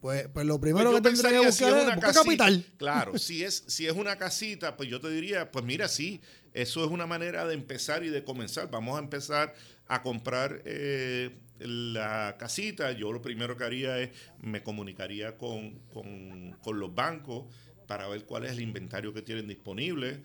Pues, 0.01 0.27
pues 0.33 0.47
lo 0.47 0.59
primero 0.59 0.89
pues 0.89 1.01
que 1.03 1.09
tendría 1.09 1.41
que 1.41 1.45
buscar 1.45 1.77
es, 1.77 1.83
una 1.85 1.99
capital. 1.99 2.65
claro 2.77 3.17
si 3.19 3.43
es 3.43 3.63
si 3.67 3.85
es 3.85 3.93
una 3.93 4.17
casita 4.17 4.75
pues 4.75 4.89
yo 4.89 4.99
te 4.99 5.11
diría 5.11 5.51
pues 5.51 5.63
mira 5.63 5.87
sí 5.87 6.19
eso 6.53 6.83
es 6.83 6.91
una 6.91 7.05
manera 7.05 7.45
de 7.47 7.53
empezar 7.53 8.03
y 8.03 8.09
de 8.09 8.23
comenzar. 8.23 8.69
Vamos 8.69 8.97
a 8.97 8.99
empezar 8.99 9.53
a 9.87 10.01
comprar 10.01 10.61
eh, 10.65 11.31
la 11.59 12.35
casita, 12.37 12.91
yo 12.91 13.11
lo 13.11 13.21
primero 13.21 13.55
que 13.55 13.63
haría 13.63 13.99
es 13.99 14.09
me 14.41 14.63
comunicaría 14.63 15.37
con, 15.37 15.79
los 16.65 16.95
bancos 16.95 17.45
para 17.91 18.07
ver 18.07 18.23
cuál 18.23 18.45
es 18.45 18.53
el 18.53 18.61
inventario 18.61 19.13
que 19.13 19.21
tienen 19.21 19.49
disponible. 19.49 20.21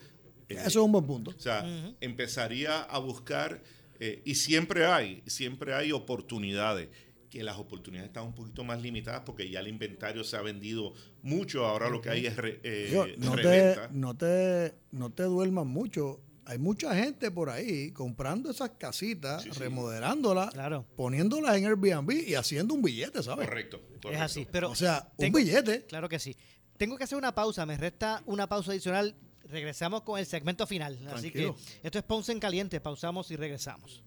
Eso 0.49 0.67
es 0.67 0.77
un 0.77 0.93
buen 0.93 1.05
punto. 1.05 1.33
O 1.37 1.41
sea, 1.41 1.67
empezaría 2.01 2.81
a 2.81 2.99
buscar, 3.01 3.61
eh, 3.99 4.23
y 4.25 4.37
siempre 4.37 4.87
hay, 4.87 5.25
siempre 5.27 5.75
hay 5.75 5.91
oportunidades, 5.91 6.91
que 7.29 7.43
las 7.43 7.59
oportunidades 7.59 8.11
están 8.11 8.23
un 8.23 8.37
poquito 8.37 8.63
más 8.63 8.81
limitadas 8.81 9.23
porque 9.27 9.51
ya 9.51 9.59
el 9.59 9.67
inventario 9.67 10.23
se 10.23 10.37
ha 10.37 10.43
vendido 10.43 10.95
mucho, 11.23 11.67
ahora 11.67 11.91
lo 11.91 12.01
que 12.01 12.09
hay 12.09 12.27
es 12.27 12.35
eh, 12.39 13.17
no, 13.19 13.35
te, 13.35 13.75
no, 13.91 14.17
te, 14.17 14.75
no 14.93 15.11
te 15.11 15.25
duermas 15.25 15.67
mucho 15.67 16.21
hay 16.47 16.59
mucha 16.59 16.95
gente 16.95 17.31
por 17.33 17.51
ahí 17.51 17.91
comprando 17.91 18.51
esas 18.51 18.71
casitas, 18.79 19.45
remodelándolas, 19.59 20.55
poniéndolas 20.95 21.57
en 21.57 21.67
Airbnb 21.67 22.13
y 22.13 22.35
haciendo 22.35 22.73
un 22.75 22.83
billete, 22.83 23.21
¿sabes? 23.23 23.49
Correcto, 23.49 23.83
Es 24.11 24.21
así, 24.21 24.47
pero... 24.51 24.71
O 24.71 24.77
sea, 24.77 25.11
un 25.17 25.33
billete. 25.33 25.85
Claro 25.87 26.09
que 26.09 26.21
sí. 26.21 26.37
Tengo 26.77 26.99
que 26.99 27.05
hacer 27.05 27.17
una 27.17 27.35
pausa, 27.35 27.65
me 27.67 27.77
resta 27.77 28.23
una 28.27 28.49
pausa 28.49 28.73
adicional. 28.73 29.15
Regresamos 29.45 30.03
con 30.03 30.19
el 30.19 30.27
segmento 30.27 30.67
final. 30.67 30.99
Así 31.15 31.31
que 31.31 31.53
esto 31.83 31.99
es 31.99 32.05
Ponce 32.05 32.33
en 32.33 32.41
Caliente. 32.41 32.81
Pausamos 32.81 33.31
y 33.31 33.37
regresamos. 33.37 34.03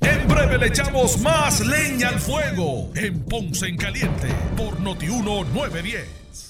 En 0.00 0.28
breve 0.28 0.58
le 0.58 0.66
echamos 0.66 1.18
más 1.20 1.60
leña 1.66 2.08
al 2.08 2.20
fuego 2.20 2.90
en 2.94 3.24
Ponce 3.24 3.66
en 3.66 3.76
Caliente 3.76 4.28
por 4.56 4.78
Notiuno 4.80 5.44
910. 5.44 6.49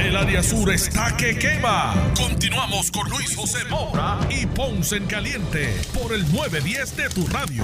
El 0.00 0.16
área 0.16 0.42
sur 0.42 0.70
está 0.70 1.14
que 1.14 1.38
quema. 1.38 1.92
Continuamos 2.16 2.90
con 2.90 3.06
Luis 3.10 3.36
José 3.36 3.58
Moura 3.68 4.18
y 4.30 4.46
Ponce 4.46 4.96
en 4.96 5.06
Caliente 5.06 5.74
por 5.92 6.14
el 6.14 6.22
910 6.32 6.96
de 6.96 7.08
tu 7.10 7.26
radio. 7.26 7.62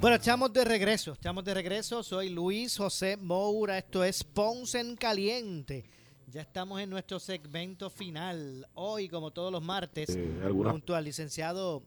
Bueno, 0.00 0.16
estamos 0.16 0.50
de 0.54 0.64
regreso, 0.64 1.12
estamos 1.12 1.44
de 1.44 1.52
regreso. 1.52 2.02
Soy 2.02 2.30
Luis 2.30 2.78
José 2.78 3.18
Moura, 3.18 3.76
esto 3.76 4.02
es 4.02 4.24
Ponce 4.24 4.80
en 4.80 4.96
Caliente. 4.96 5.84
Ya 6.28 6.40
estamos 6.40 6.80
en 6.80 6.88
nuestro 6.88 7.20
segmento 7.20 7.90
final. 7.90 8.66
Hoy, 8.72 9.08
como 9.10 9.32
todos 9.32 9.52
los 9.52 9.62
martes, 9.62 10.08
Eh, 10.16 10.48
junto 10.50 10.96
al 10.96 11.04
licenciado 11.04 11.82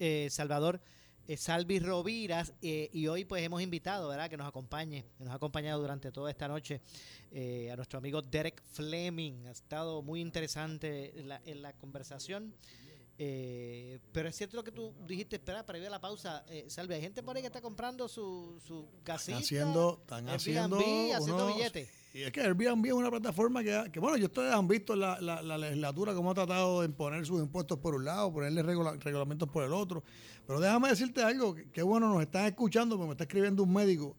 eh, 0.00 0.28
Salvador 0.30 0.80
eh, 1.28 1.36
Salvi 1.36 1.78
Roviras 1.78 2.52
eh, 2.62 2.90
y 2.92 3.06
hoy 3.06 3.24
pues 3.24 3.44
hemos 3.44 3.62
invitado, 3.62 4.08
¿verdad? 4.08 4.28
Que 4.28 4.36
nos 4.36 4.48
acompañe, 4.48 5.04
que 5.16 5.22
nos 5.24 5.32
ha 5.32 5.36
acompañado 5.36 5.80
durante 5.80 6.10
toda 6.10 6.30
esta 6.30 6.48
noche 6.48 6.80
eh, 7.30 7.70
a 7.70 7.76
nuestro 7.76 7.98
amigo 7.98 8.20
Derek 8.22 8.60
Fleming. 8.72 9.46
Ha 9.46 9.52
estado 9.52 10.02
muy 10.02 10.20
interesante 10.20 11.12
en 11.20 11.28
la, 11.28 11.40
en 11.44 11.62
la 11.62 11.72
conversación. 11.74 12.52
Eh, 13.20 13.98
pero 14.12 14.28
es 14.28 14.36
cierto 14.36 14.56
lo 14.56 14.62
que 14.62 14.70
tú 14.70 14.94
dijiste, 15.06 15.36
espera, 15.36 15.66
previo 15.66 15.88
a 15.88 15.90
la 15.90 16.00
pausa, 16.00 16.44
eh, 16.48 16.66
Salvi, 16.68 16.94
hay 16.94 17.00
gente 17.00 17.20
por 17.24 17.34
ahí 17.34 17.42
que 17.42 17.48
está 17.48 17.60
comprando 17.60 18.06
su, 18.06 18.60
su 18.64 18.88
casita, 19.02 19.38
haciendo, 19.38 19.98
están 20.00 20.28
Airbnb, 20.28 20.36
haciendo, 20.36 20.76
haciendo 21.16 21.44
unos- 21.46 21.56
billetes. 21.56 21.88
Y 22.18 22.22
es 22.24 22.32
que 22.32 22.40
Airbnb 22.40 22.84
es 22.86 22.92
una 22.92 23.10
plataforma 23.10 23.62
que, 23.62 23.90
que, 23.92 24.00
bueno, 24.00 24.16
yo 24.16 24.24
ustedes 24.26 24.52
han 24.52 24.66
visto 24.66 24.96
la, 24.96 25.20
la, 25.20 25.40
la 25.40 25.56
legislatura 25.56 26.14
cómo 26.14 26.32
ha 26.32 26.34
tratado 26.34 26.80
de 26.80 26.86
imponer 26.86 27.24
sus 27.24 27.40
impuestos 27.40 27.78
por 27.78 27.94
un 27.94 28.04
lado, 28.04 28.32
ponerle 28.32 28.60
regula- 28.64 28.96
reglamentos 28.98 29.48
por 29.48 29.62
el 29.62 29.72
otro. 29.72 30.02
Pero 30.44 30.58
déjame 30.58 30.88
decirte 30.88 31.22
algo, 31.22 31.54
que, 31.54 31.70
que 31.70 31.80
bueno, 31.82 32.12
nos 32.12 32.20
están 32.22 32.46
escuchando, 32.46 32.96
porque 32.96 33.06
me 33.06 33.12
está 33.12 33.22
escribiendo 33.22 33.62
un 33.62 33.72
médico 33.72 34.16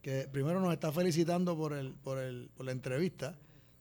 que 0.00 0.26
primero 0.32 0.58
nos 0.58 0.72
está 0.72 0.90
felicitando 0.90 1.54
por, 1.54 1.74
el, 1.74 1.92
por, 1.96 2.18
el, 2.18 2.48
por 2.56 2.64
la 2.64 2.72
entrevista. 2.72 3.36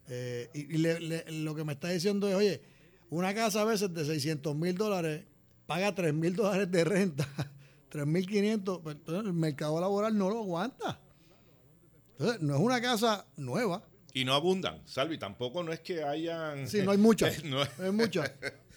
eh, 0.09 0.49
y 0.53 0.77
le- 0.79 1.31
lo 1.31 1.55
que 1.55 1.63
me 1.63 1.71
está 1.71 1.87
diciendo 1.87 2.27
es, 2.27 2.35
oye, 2.35 2.61
una 3.09 3.33
casa 3.33 3.61
a 3.61 3.65
veces 3.65 3.93
de 3.93 4.03
600 4.03 4.53
mil 4.57 4.75
dólares 4.75 5.23
paga 5.67 5.95
3 5.95 6.13
mil 6.13 6.35
dólares 6.35 6.69
de 6.69 6.83
renta, 6.83 7.25
3 7.89 8.05
mil 8.05 8.27
500, 8.27 8.79
pues, 8.83 8.97
entonces 8.97 9.25
el 9.25 9.31
mercado 9.33 9.79
laboral 9.79 10.17
no 10.17 10.29
lo 10.29 10.39
aguanta. 10.39 10.99
Entonces, 12.19 12.41
no 12.41 12.55
es 12.55 12.61
una 12.61 12.81
casa 12.81 13.25
nueva. 13.35 13.83
Y 14.13 14.25
no 14.25 14.33
abundan, 14.33 14.81
Salvi, 14.85 15.17
tampoco 15.17 15.61
no 15.63 15.71
es 15.71 15.79
que 15.81 16.03
hayan... 16.03 16.67
Sí, 16.67 16.81
no 16.81 16.91
hay 16.91 16.97
muchas. 16.97 17.43
no 17.45 17.59
hay 17.79 17.91
muchas. 17.91 18.31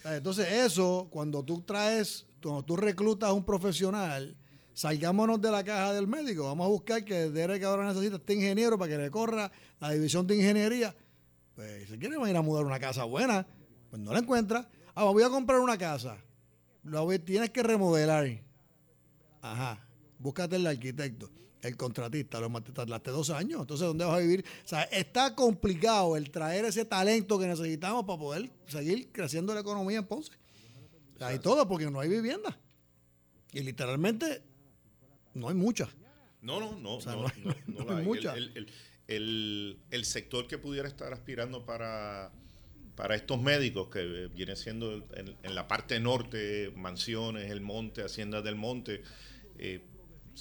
Entonces, 0.04 0.46
eso, 0.52 1.08
cuando 1.10 1.42
tú 1.42 1.62
traes, 1.62 2.26
cuando 2.42 2.62
tú 2.64 2.76
reclutas 2.76 3.30
a 3.30 3.32
un 3.32 3.44
profesional, 3.44 4.36
salgámonos 4.74 5.40
de 5.40 5.50
la 5.50 5.64
caja 5.64 5.94
del 5.94 6.06
médico. 6.06 6.44
Vamos 6.44 6.66
a 6.66 6.68
buscar 6.68 7.04
que 7.04 7.30
Derek 7.30 7.62
ahora 7.64 7.86
necesita 7.86 8.16
este 8.16 8.34
ingeniero 8.34 8.78
para 8.78 8.90
que 8.92 8.98
le 8.98 9.10
corra 9.10 9.50
la 9.80 9.90
división 9.90 10.26
de 10.26 10.36
ingeniería. 10.36 10.94
Pues, 11.54 11.88
si 11.88 11.98
quiere 11.98 12.16
ir 12.28 12.36
a 12.36 12.42
mudar 12.42 12.64
una 12.66 12.78
casa 12.80 13.04
buena, 13.04 13.46
pues 13.88 14.00
no 14.02 14.12
la 14.12 14.18
encuentra. 14.18 14.68
Ah, 14.94 15.04
voy 15.04 15.22
a 15.22 15.30
comprar 15.30 15.60
una 15.60 15.78
casa. 15.78 16.18
La 16.84 17.00
voy- 17.00 17.18
tienes 17.18 17.50
que 17.50 17.62
remodelar. 17.62 18.26
Ajá. 19.42 19.86
Búscate 20.18 20.56
el 20.56 20.66
arquitecto, 20.66 21.30
el 21.62 21.76
contratista, 21.76 22.40
lo 22.40 22.48
mate- 22.48 22.72
tardaste 22.72 23.10
dos 23.10 23.30
años. 23.30 23.60
Entonces, 23.60 23.86
¿dónde 23.86 24.04
vas 24.04 24.14
a 24.16 24.18
vivir? 24.20 24.44
O 24.64 24.68
sea, 24.68 24.82
está 24.84 25.34
complicado 25.34 26.16
el 26.16 26.30
traer 26.30 26.64
ese 26.64 26.84
talento 26.84 27.38
que 27.38 27.46
necesitamos 27.46 28.04
para 28.04 28.18
poder 28.18 28.50
seguir 28.66 29.10
creciendo 29.12 29.52
la 29.54 29.60
economía 29.60 29.98
en 29.98 30.06
Ponce. 30.06 30.32
O 31.14 31.18
sea, 31.18 31.34
y 31.34 31.38
todo 31.38 31.68
porque 31.68 31.90
no 31.90 32.00
hay 32.00 32.08
vivienda. 32.08 32.58
Y 33.52 33.60
literalmente 33.60 34.42
no 35.34 35.48
hay 35.48 35.54
muchas. 35.54 35.88
No, 36.40 36.58
no, 36.60 36.78
no, 36.78 36.94
O 36.96 37.00
sea, 37.00 37.12
no, 37.12 37.22
no 37.22 37.28
hay- 37.28 37.42
no, 37.44 37.54
no 37.66 37.78
no 37.80 37.84
la 37.84 37.92
hay 37.92 37.98
hay. 37.98 38.04
muchas. 38.06 38.36
El, 38.36 38.52
el- 38.56 38.66
el- 39.08 39.78
el 39.90 40.04
sector 40.04 40.46
que 40.46 40.56
pudiera 40.56 40.86
estar 40.88 41.12
aspirando 41.12 41.66
para, 41.66 42.30
para 42.94 43.16
estos 43.16 43.42
médicos, 43.42 43.88
que 43.88 44.00
eh, 44.00 44.28
viene 44.28 44.54
siendo 44.56 44.94
en, 45.14 45.36
en 45.42 45.54
la 45.54 45.66
parte 45.68 45.98
norte, 46.00 46.72
mansiones, 46.76 47.50
el 47.50 47.60
monte, 47.60 48.02
haciendas 48.04 48.44
del 48.44 48.54
monte, 48.54 49.02
eh, 49.58 49.82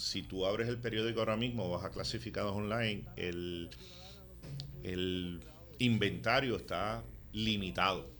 si 0.00 0.22
tú 0.22 0.46
abres 0.46 0.68
el 0.68 0.78
periódico 0.78 1.20
ahora 1.20 1.36
mismo, 1.36 1.68
vas 1.68 1.84
a 1.84 1.90
clasificados 1.90 2.56
online, 2.56 3.04
el, 3.16 3.68
el 4.82 5.40
inventario 5.78 6.56
está 6.56 7.04
limitado. 7.32 8.10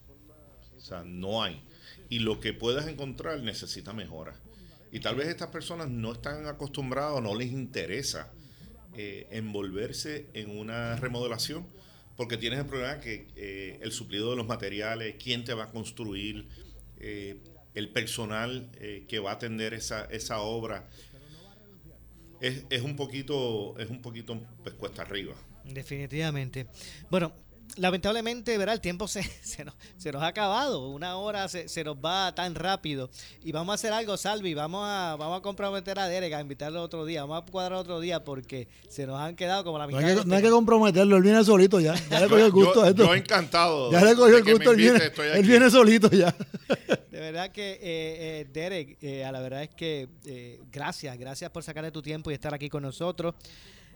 O 0.77 0.81
sea, 0.81 1.03
no 1.05 1.43
hay. 1.43 1.63
Y 2.11 2.19
lo 2.19 2.39
que 2.39 2.53
puedas 2.53 2.87
encontrar 2.87 3.41
necesita 3.41 3.95
mejora. 3.95 4.35
Y 4.93 5.01
tal 5.01 5.15
vez 5.15 5.29
estas 5.29 5.49
personas 5.49 5.89
no 5.89 6.13
están 6.13 6.47
acostumbradas, 6.47 7.23
no 7.23 7.35
les 7.35 7.51
interesa 7.51 8.31
eh, 8.95 9.27
envolverse 9.31 10.27
en 10.35 10.59
una 10.59 10.97
remodelación, 10.97 11.67
porque 12.17 12.37
tienes 12.37 12.59
el 12.59 12.67
problema 12.67 13.01
que 13.01 13.29
eh, 13.37 13.79
el 13.81 13.93
suplido 13.93 14.31
de 14.31 14.37
los 14.37 14.47
materiales, 14.47 15.17
quién 15.23 15.45
te 15.45 15.55
va 15.55 15.65
a 15.65 15.71
construir, 15.71 16.47
eh, 16.99 17.39
el 17.75 17.89
personal 17.89 18.69
eh, 18.81 19.05
que 19.09 19.19
va 19.19 19.31
a 19.31 19.35
atender 19.35 19.75
esa, 19.75 20.05
esa 20.07 20.41
obra, 20.41 20.89
es, 22.41 22.65
es 22.71 22.83
un 22.83 22.97
poquito, 22.97 23.79
es 23.79 23.91
un 23.91 24.01
poquito 24.01 24.41
pues, 24.63 24.75
cuesta 24.75 25.03
arriba. 25.03 25.35
Definitivamente. 25.65 26.67
Bueno, 27.11 27.33
lamentablemente, 27.77 28.57
¿verdad? 28.59 28.75
El 28.75 28.81
tiempo 28.81 29.09
se, 29.09 29.23
se, 29.43 29.65
nos, 29.65 29.75
se 29.97 30.13
nos 30.13 30.23
ha 30.23 30.29
acabado. 30.29 30.89
Una 30.89 31.17
hora 31.17 31.49
se, 31.49 31.69
se 31.69 31.85
nos 31.85 31.97
va 31.97 32.35
tan 32.35 32.55
rápido. 32.55 33.11
Y 33.43 33.53
vamos 33.53 33.73
a 33.73 33.75
hacer 33.75 33.93
algo, 33.93 34.17
Salvi. 34.17 34.55
Vamos 34.55 34.85
a, 34.87 35.17
vamos 35.19 35.39
a 35.39 35.43
comprometer 35.43 35.99
a 35.99 36.09
Derek, 36.09 36.33
a 36.35 36.41
invitarlo 36.41 36.83
otro 36.83 37.05
día. 37.05 37.23
Vamos 37.25 37.43
a 37.49 37.51
cuadrar 37.51 37.79
otro 37.79 38.01
día 38.01 38.23
porque 38.25 38.69
se 38.89 39.07
nos 39.07 39.19
han 39.21 39.37
quedado 39.37 39.65
como 39.65 39.79
la 39.79 39.87
No 39.87 39.97
mitad. 39.97 40.05
hay, 40.11 40.17
que, 40.17 40.25
no 40.25 40.35
hay 40.37 40.43
que 40.43 40.51
comprometerlo, 40.51 41.17
él 41.17 41.23
viene 41.23 41.45
solito 41.45 41.81
ya. 41.81 41.95
Ya 42.11 42.21
le 42.21 42.29
cogió 42.29 42.47
el 42.47 42.53
gusto 42.53 42.75
Yo- 42.75 42.83
a 42.83 42.89
esto. 42.89 43.05
yo 43.07 43.15
encantado 43.15 43.91
Ya 43.93 44.05
le 44.05 44.15
cogió 44.15 44.37
el 44.39 44.45
gusto, 44.45 44.71
él 44.73 44.81
invite, 44.81 44.93
viene, 44.93 45.05
estoy 45.07 45.29
él 45.29 45.47
viene 45.47 45.71
solito 45.71 46.11
ya. 46.11 46.35
De 47.11 47.19
verdad 47.21 47.51
que, 47.51 47.73
eh, 47.73 47.79
eh, 47.83 48.47
Derek, 48.53 48.97
eh, 49.03 49.25
a 49.25 49.33
la 49.33 49.41
verdad 49.41 49.63
es 49.63 49.71
que 49.71 50.09
eh, 50.25 50.61
gracias, 50.73 51.17
gracias 51.19 51.51
por 51.51 51.63
sacarle 51.63 51.91
tu 51.91 52.01
tiempo 52.03 52.31
y 52.31 52.35
estar 52.35 52.55
aquí 52.55 52.69
con 52.69 52.83
nosotros. 52.83 53.35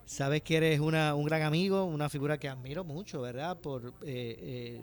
Sabes 0.07 0.43
que 0.43 0.57
eres 0.57 0.81
una, 0.81 1.15
un 1.15 1.25
gran 1.25 1.43
amigo, 1.43 1.85
una 1.85 2.09
figura 2.09 2.39
que 2.39 2.49
admiro 2.49 2.85
mucho, 2.85 3.21
¿verdad? 3.23 3.59
Por 3.59 3.95
eh, 4.05 4.83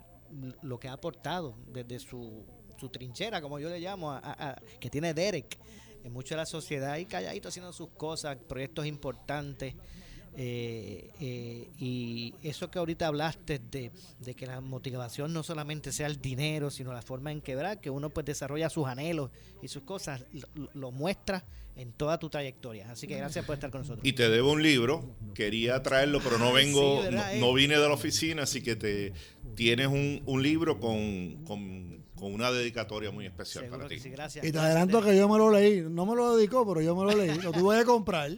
lo 0.62 0.78
que 0.80 0.88
ha 0.88 0.92
aportado 0.94 1.54
desde 1.72 1.98
su, 2.00 2.44
su 2.78 2.88
trinchera, 2.88 3.40
como 3.40 3.58
yo 3.58 3.68
le 3.68 3.78
llamo, 3.78 4.10
a- 4.12 4.56
que 4.80 4.90
tiene 4.90 5.14
Derek 5.14 5.58
en 6.04 6.12
mucho 6.12 6.34
de 6.34 6.38
la 6.38 6.46
sociedad 6.46 6.96
y 6.96 7.04
calladito 7.06 7.48
haciendo 7.48 7.72
sus 7.72 7.90
cosas, 7.90 8.36
proyectos 8.48 8.86
importantes. 8.86 9.74
Eh, 10.34 11.10
eh, 11.20 11.68
y 11.78 12.34
eso 12.42 12.70
que 12.70 12.78
ahorita 12.78 13.06
hablaste 13.06 13.58
de, 13.58 13.90
que 14.34 14.46
la 14.46 14.60
motivación 14.60 15.32
no 15.32 15.42
solamente 15.42 15.92
sea 15.92 16.06
el 16.06 16.20
dinero, 16.20 16.70
sino 16.70 16.92
la 16.92 17.02
forma 17.02 17.30
en 17.32 17.40
que, 17.40 17.54
¿verdad? 17.54 17.78
que 17.80 17.90
uno 17.90 18.08
pues 18.10 18.24
desarrolla 18.24 18.70
sus 18.70 18.86
anhelos 18.86 19.30
y 19.62 19.68
sus 19.68 19.82
cosas, 19.82 20.24
lo, 20.74 20.90
muestra 20.90 21.44
en 21.76 21.92
toda 21.92 22.18
tu 22.18 22.30
trayectoria. 22.30 22.90
Así 22.90 23.06
que 23.06 23.16
gracias 23.16 23.44
por 23.44 23.54
estar 23.54 23.70
con 23.70 23.82
nosotros. 23.82 24.06
Y 24.06 24.14
te 24.14 24.28
debo 24.30 24.52
un 24.52 24.62
libro, 24.62 25.04
quería 25.34 25.82
traerlo, 25.82 26.20
pero 26.22 26.38
no 26.38 26.52
vengo, 26.52 27.02
no, 27.38 27.52
vine 27.52 27.78
de 27.78 27.88
la 27.88 27.94
oficina, 27.94 28.44
así 28.44 28.62
que 28.62 28.76
te 28.76 29.12
tienes 29.54 29.88
un, 29.88 30.22
un 30.24 30.42
libro 30.42 30.80
con, 30.80 31.44
con 31.44 32.01
con 32.22 32.32
una 32.32 32.52
dedicatoria 32.52 33.10
muy 33.10 33.26
especial 33.26 33.66
para 33.66 33.88
ti. 33.88 33.96
y 33.96 34.52
te 34.52 34.56
adelanto 34.56 35.02
que 35.02 35.16
yo 35.16 35.28
me 35.28 35.38
lo 35.38 35.50
leí, 35.50 35.80
no 35.80 36.06
me 36.06 36.14
lo 36.14 36.36
dedicó, 36.36 36.64
pero 36.64 36.80
yo 36.80 36.94
me 36.94 37.02
lo 37.02 37.18
leí, 37.20 37.36
lo 37.40 37.50
tuve 37.50 37.80
que 37.80 37.84
comprar, 37.84 38.30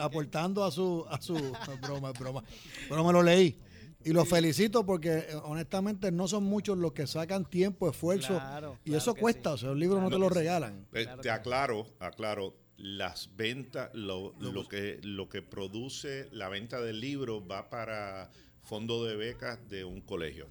aportando 0.00 0.64
a 0.64 0.70
su, 0.70 1.04
a 1.10 1.20
su, 1.20 1.34
broma, 1.82 2.12
broma, 2.12 2.42
pero 2.88 3.04
me 3.04 3.12
lo 3.12 3.22
leí. 3.22 3.58
Y 4.02 4.14
lo 4.14 4.24
felicito 4.24 4.86
porque 4.86 5.18
eh, 5.18 5.34
honestamente 5.44 6.10
no 6.10 6.28
son 6.28 6.44
muchos 6.44 6.78
los 6.78 6.94
que 6.94 7.06
sacan 7.06 7.44
tiempo, 7.44 7.90
esfuerzo, 7.90 8.40
y 8.86 8.94
eso 8.94 9.14
cuesta, 9.14 9.52
o 9.52 9.58
sea, 9.58 9.72
un 9.72 9.80
libro 9.80 10.00
no 10.00 10.08
te 10.08 10.18
lo 10.18 10.30
regalan. 10.30 10.86
Eh, 10.94 11.06
te 11.20 11.28
aclaro, 11.28 11.86
aclaro, 11.98 12.54
las 12.78 13.36
ventas, 13.36 13.90
lo, 13.92 14.32
lo, 14.40 14.66
que, 14.66 14.98
lo 15.02 15.28
que 15.28 15.42
produce 15.42 16.30
la 16.32 16.48
venta 16.48 16.80
del 16.80 17.00
libro 17.00 17.46
va 17.46 17.68
para 17.68 18.30
fondo 18.62 19.04
de 19.04 19.14
becas 19.16 19.68
de 19.68 19.84
un 19.84 20.00
colegio. 20.00 20.48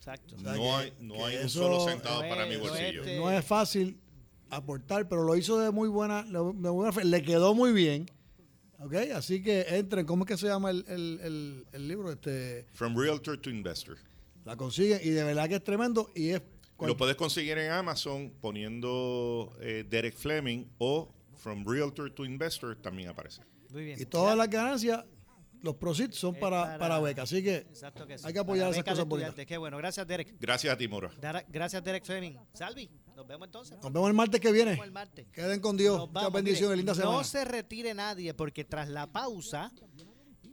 Exacto. 0.00 0.34
no 0.38 0.78
hay, 0.78 0.94
no 0.98 1.26
hay 1.26 1.36
un 1.36 1.50
solo 1.50 1.86
centavo 1.86 2.20
para 2.20 2.46
mi 2.46 2.56
bolsillo. 2.56 3.04
No 3.18 3.30
es 3.30 3.44
fácil 3.44 4.00
aportar, 4.48 5.06
pero 5.06 5.24
lo 5.24 5.36
hizo 5.36 5.58
de 5.58 5.70
muy 5.70 5.90
buena, 5.90 6.24
le 6.24 7.22
quedó 7.22 7.54
muy 7.54 7.74
bien. 7.74 8.06
¿Ok? 8.78 8.94
Así 9.14 9.42
que 9.42 9.60
entren. 9.68 10.06
¿Cómo 10.06 10.24
es 10.24 10.28
que 10.28 10.38
se 10.38 10.46
llama 10.46 10.70
el, 10.70 10.86
el, 10.88 11.66
el, 11.70 11.86
libro? 11.86 12.10
Este, 12.10 12.66
From 12.72 12.96
Realtor 12.96 13.36
to 13.36 13.50
Investor. 13.50 13.98
La 14.46 14.56
consiguen 14.56 15.00
y 15.04 15.10
de 15.10 15.22
verdad 15.22 15.50
que 15.50 15.56
es 15.56 15.64
tremendo 15.64 16.10
y 16.14 16.30
es... 16.30 16.40
Lo 16.80 16.96
puedes 16.96 17.16
conseguir 17.16 17.58
en 17.58 17.70
Amazon 17.70 18.32
poniendo 18.40 19.52
eh, 19.60 19.84
Derek 19.86 20.16
Fleming 20.16 20.64
o 20.78 21.12
From 21.36 21.62
Realtor 21.66 22.10
to 22.10 22.24
Investor 22.24 22.74
también 22.74 23.10
aparece. 23.10 23.42
Muy 23.70 23.84
bien. 23.84 24.00
Y 24.00 24.06
todas 24.06 24.34
las 24.34 24.48
ganancias 24.48 25.04
los 25.62 25.76
proceeds 25.76 26.16
son 26.16 26.34
para, 26.34 26.78
para, 26.78 26.98
becas. 27.00 27.24
Así 27.24 27.42
que, 27.42 27.66
hay 28.24 28.32
que 28.32 28.38
apoyar 28.38 28.70
esas 28.70 28.84
cosas 28.84 29.06
bonitas. 29.06 29.34
Qué 29.46 29.58
bueno. 29.58 29.76
Gracias, 29.76 30.06
Derek. 30.06 30.36
Gracias 30.40 30.72
a 30.72 30.76
ti, 30.76 30.88
Mora. 30.88 31.10
Gracias, 31.48 31.82
Derek 31.82 32.04
Fleming. 32.04 32.36
Salvi, 32.52 32.90
nos 33.14 33.26
vemos 33.26 33.48
entonces. 33.48 33.78
Nos 33.82 33.92
vemos 33.92 34.08
el 34.08 34.14
martes 34.14 34.40
que 34.40 34.52
viene. 34.52 34.80
Queden 35.32 35.60
con 35.60 35.76
Dios. 35.76 36.08
Muchas 36.10 36.32
bendiciones. 36.32 36.76
Linda 36.76 36.94
semana. 36.94 37.18
No 37.18 37.24
se 37.24 37.44
retire 37.44 37.94
nadie 37.94 38.34
porque 38.34 38.64
tras 38.64 38.88
la 38.88 39.06
pausa 39.06 39.72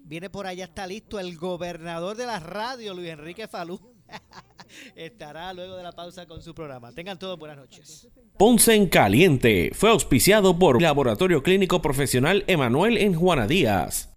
viene 0.03 0.29
por 0.29 0.47
allá, 0.47 0.65
está 0.65 0.87
listo 0.87 1.19
el 1.19 1.37
gobernador 1.37 2.15
de 2.15 2.25
la 2.25 2.39
radio, 2.39 2.93
Luis 2.93 3.09
Enrique 3.09 3.47
Falú. 3.47 3.79
Estará 4.95 5.53
luego 5.53 5.75
de 5.75 5.83
la 5.83 5.91
pausa 5.91 6.25
con 6.25 6.41
su 6.41 6.53
programa. 6.53 6.91
Tengan 6.91 7.19
todos 7.19 7.37
buenas 7.37 7.57
noches. 7.57 8.07
Ponce 8.37 8.75
en 8.75 8.87
Caliente 8.87 9.71
fue 9.73 9.89
auspiciado 9.89 10.57
por 10.57 10.81
Laboratorio 10.81 11.43
Clínico 11.43 11.81
Profesional 11.81 12.43
Emanuel 12.47 12.97
en 12.97 13.15
Juana 13.15 13.47
Díaz. 13.47 14.16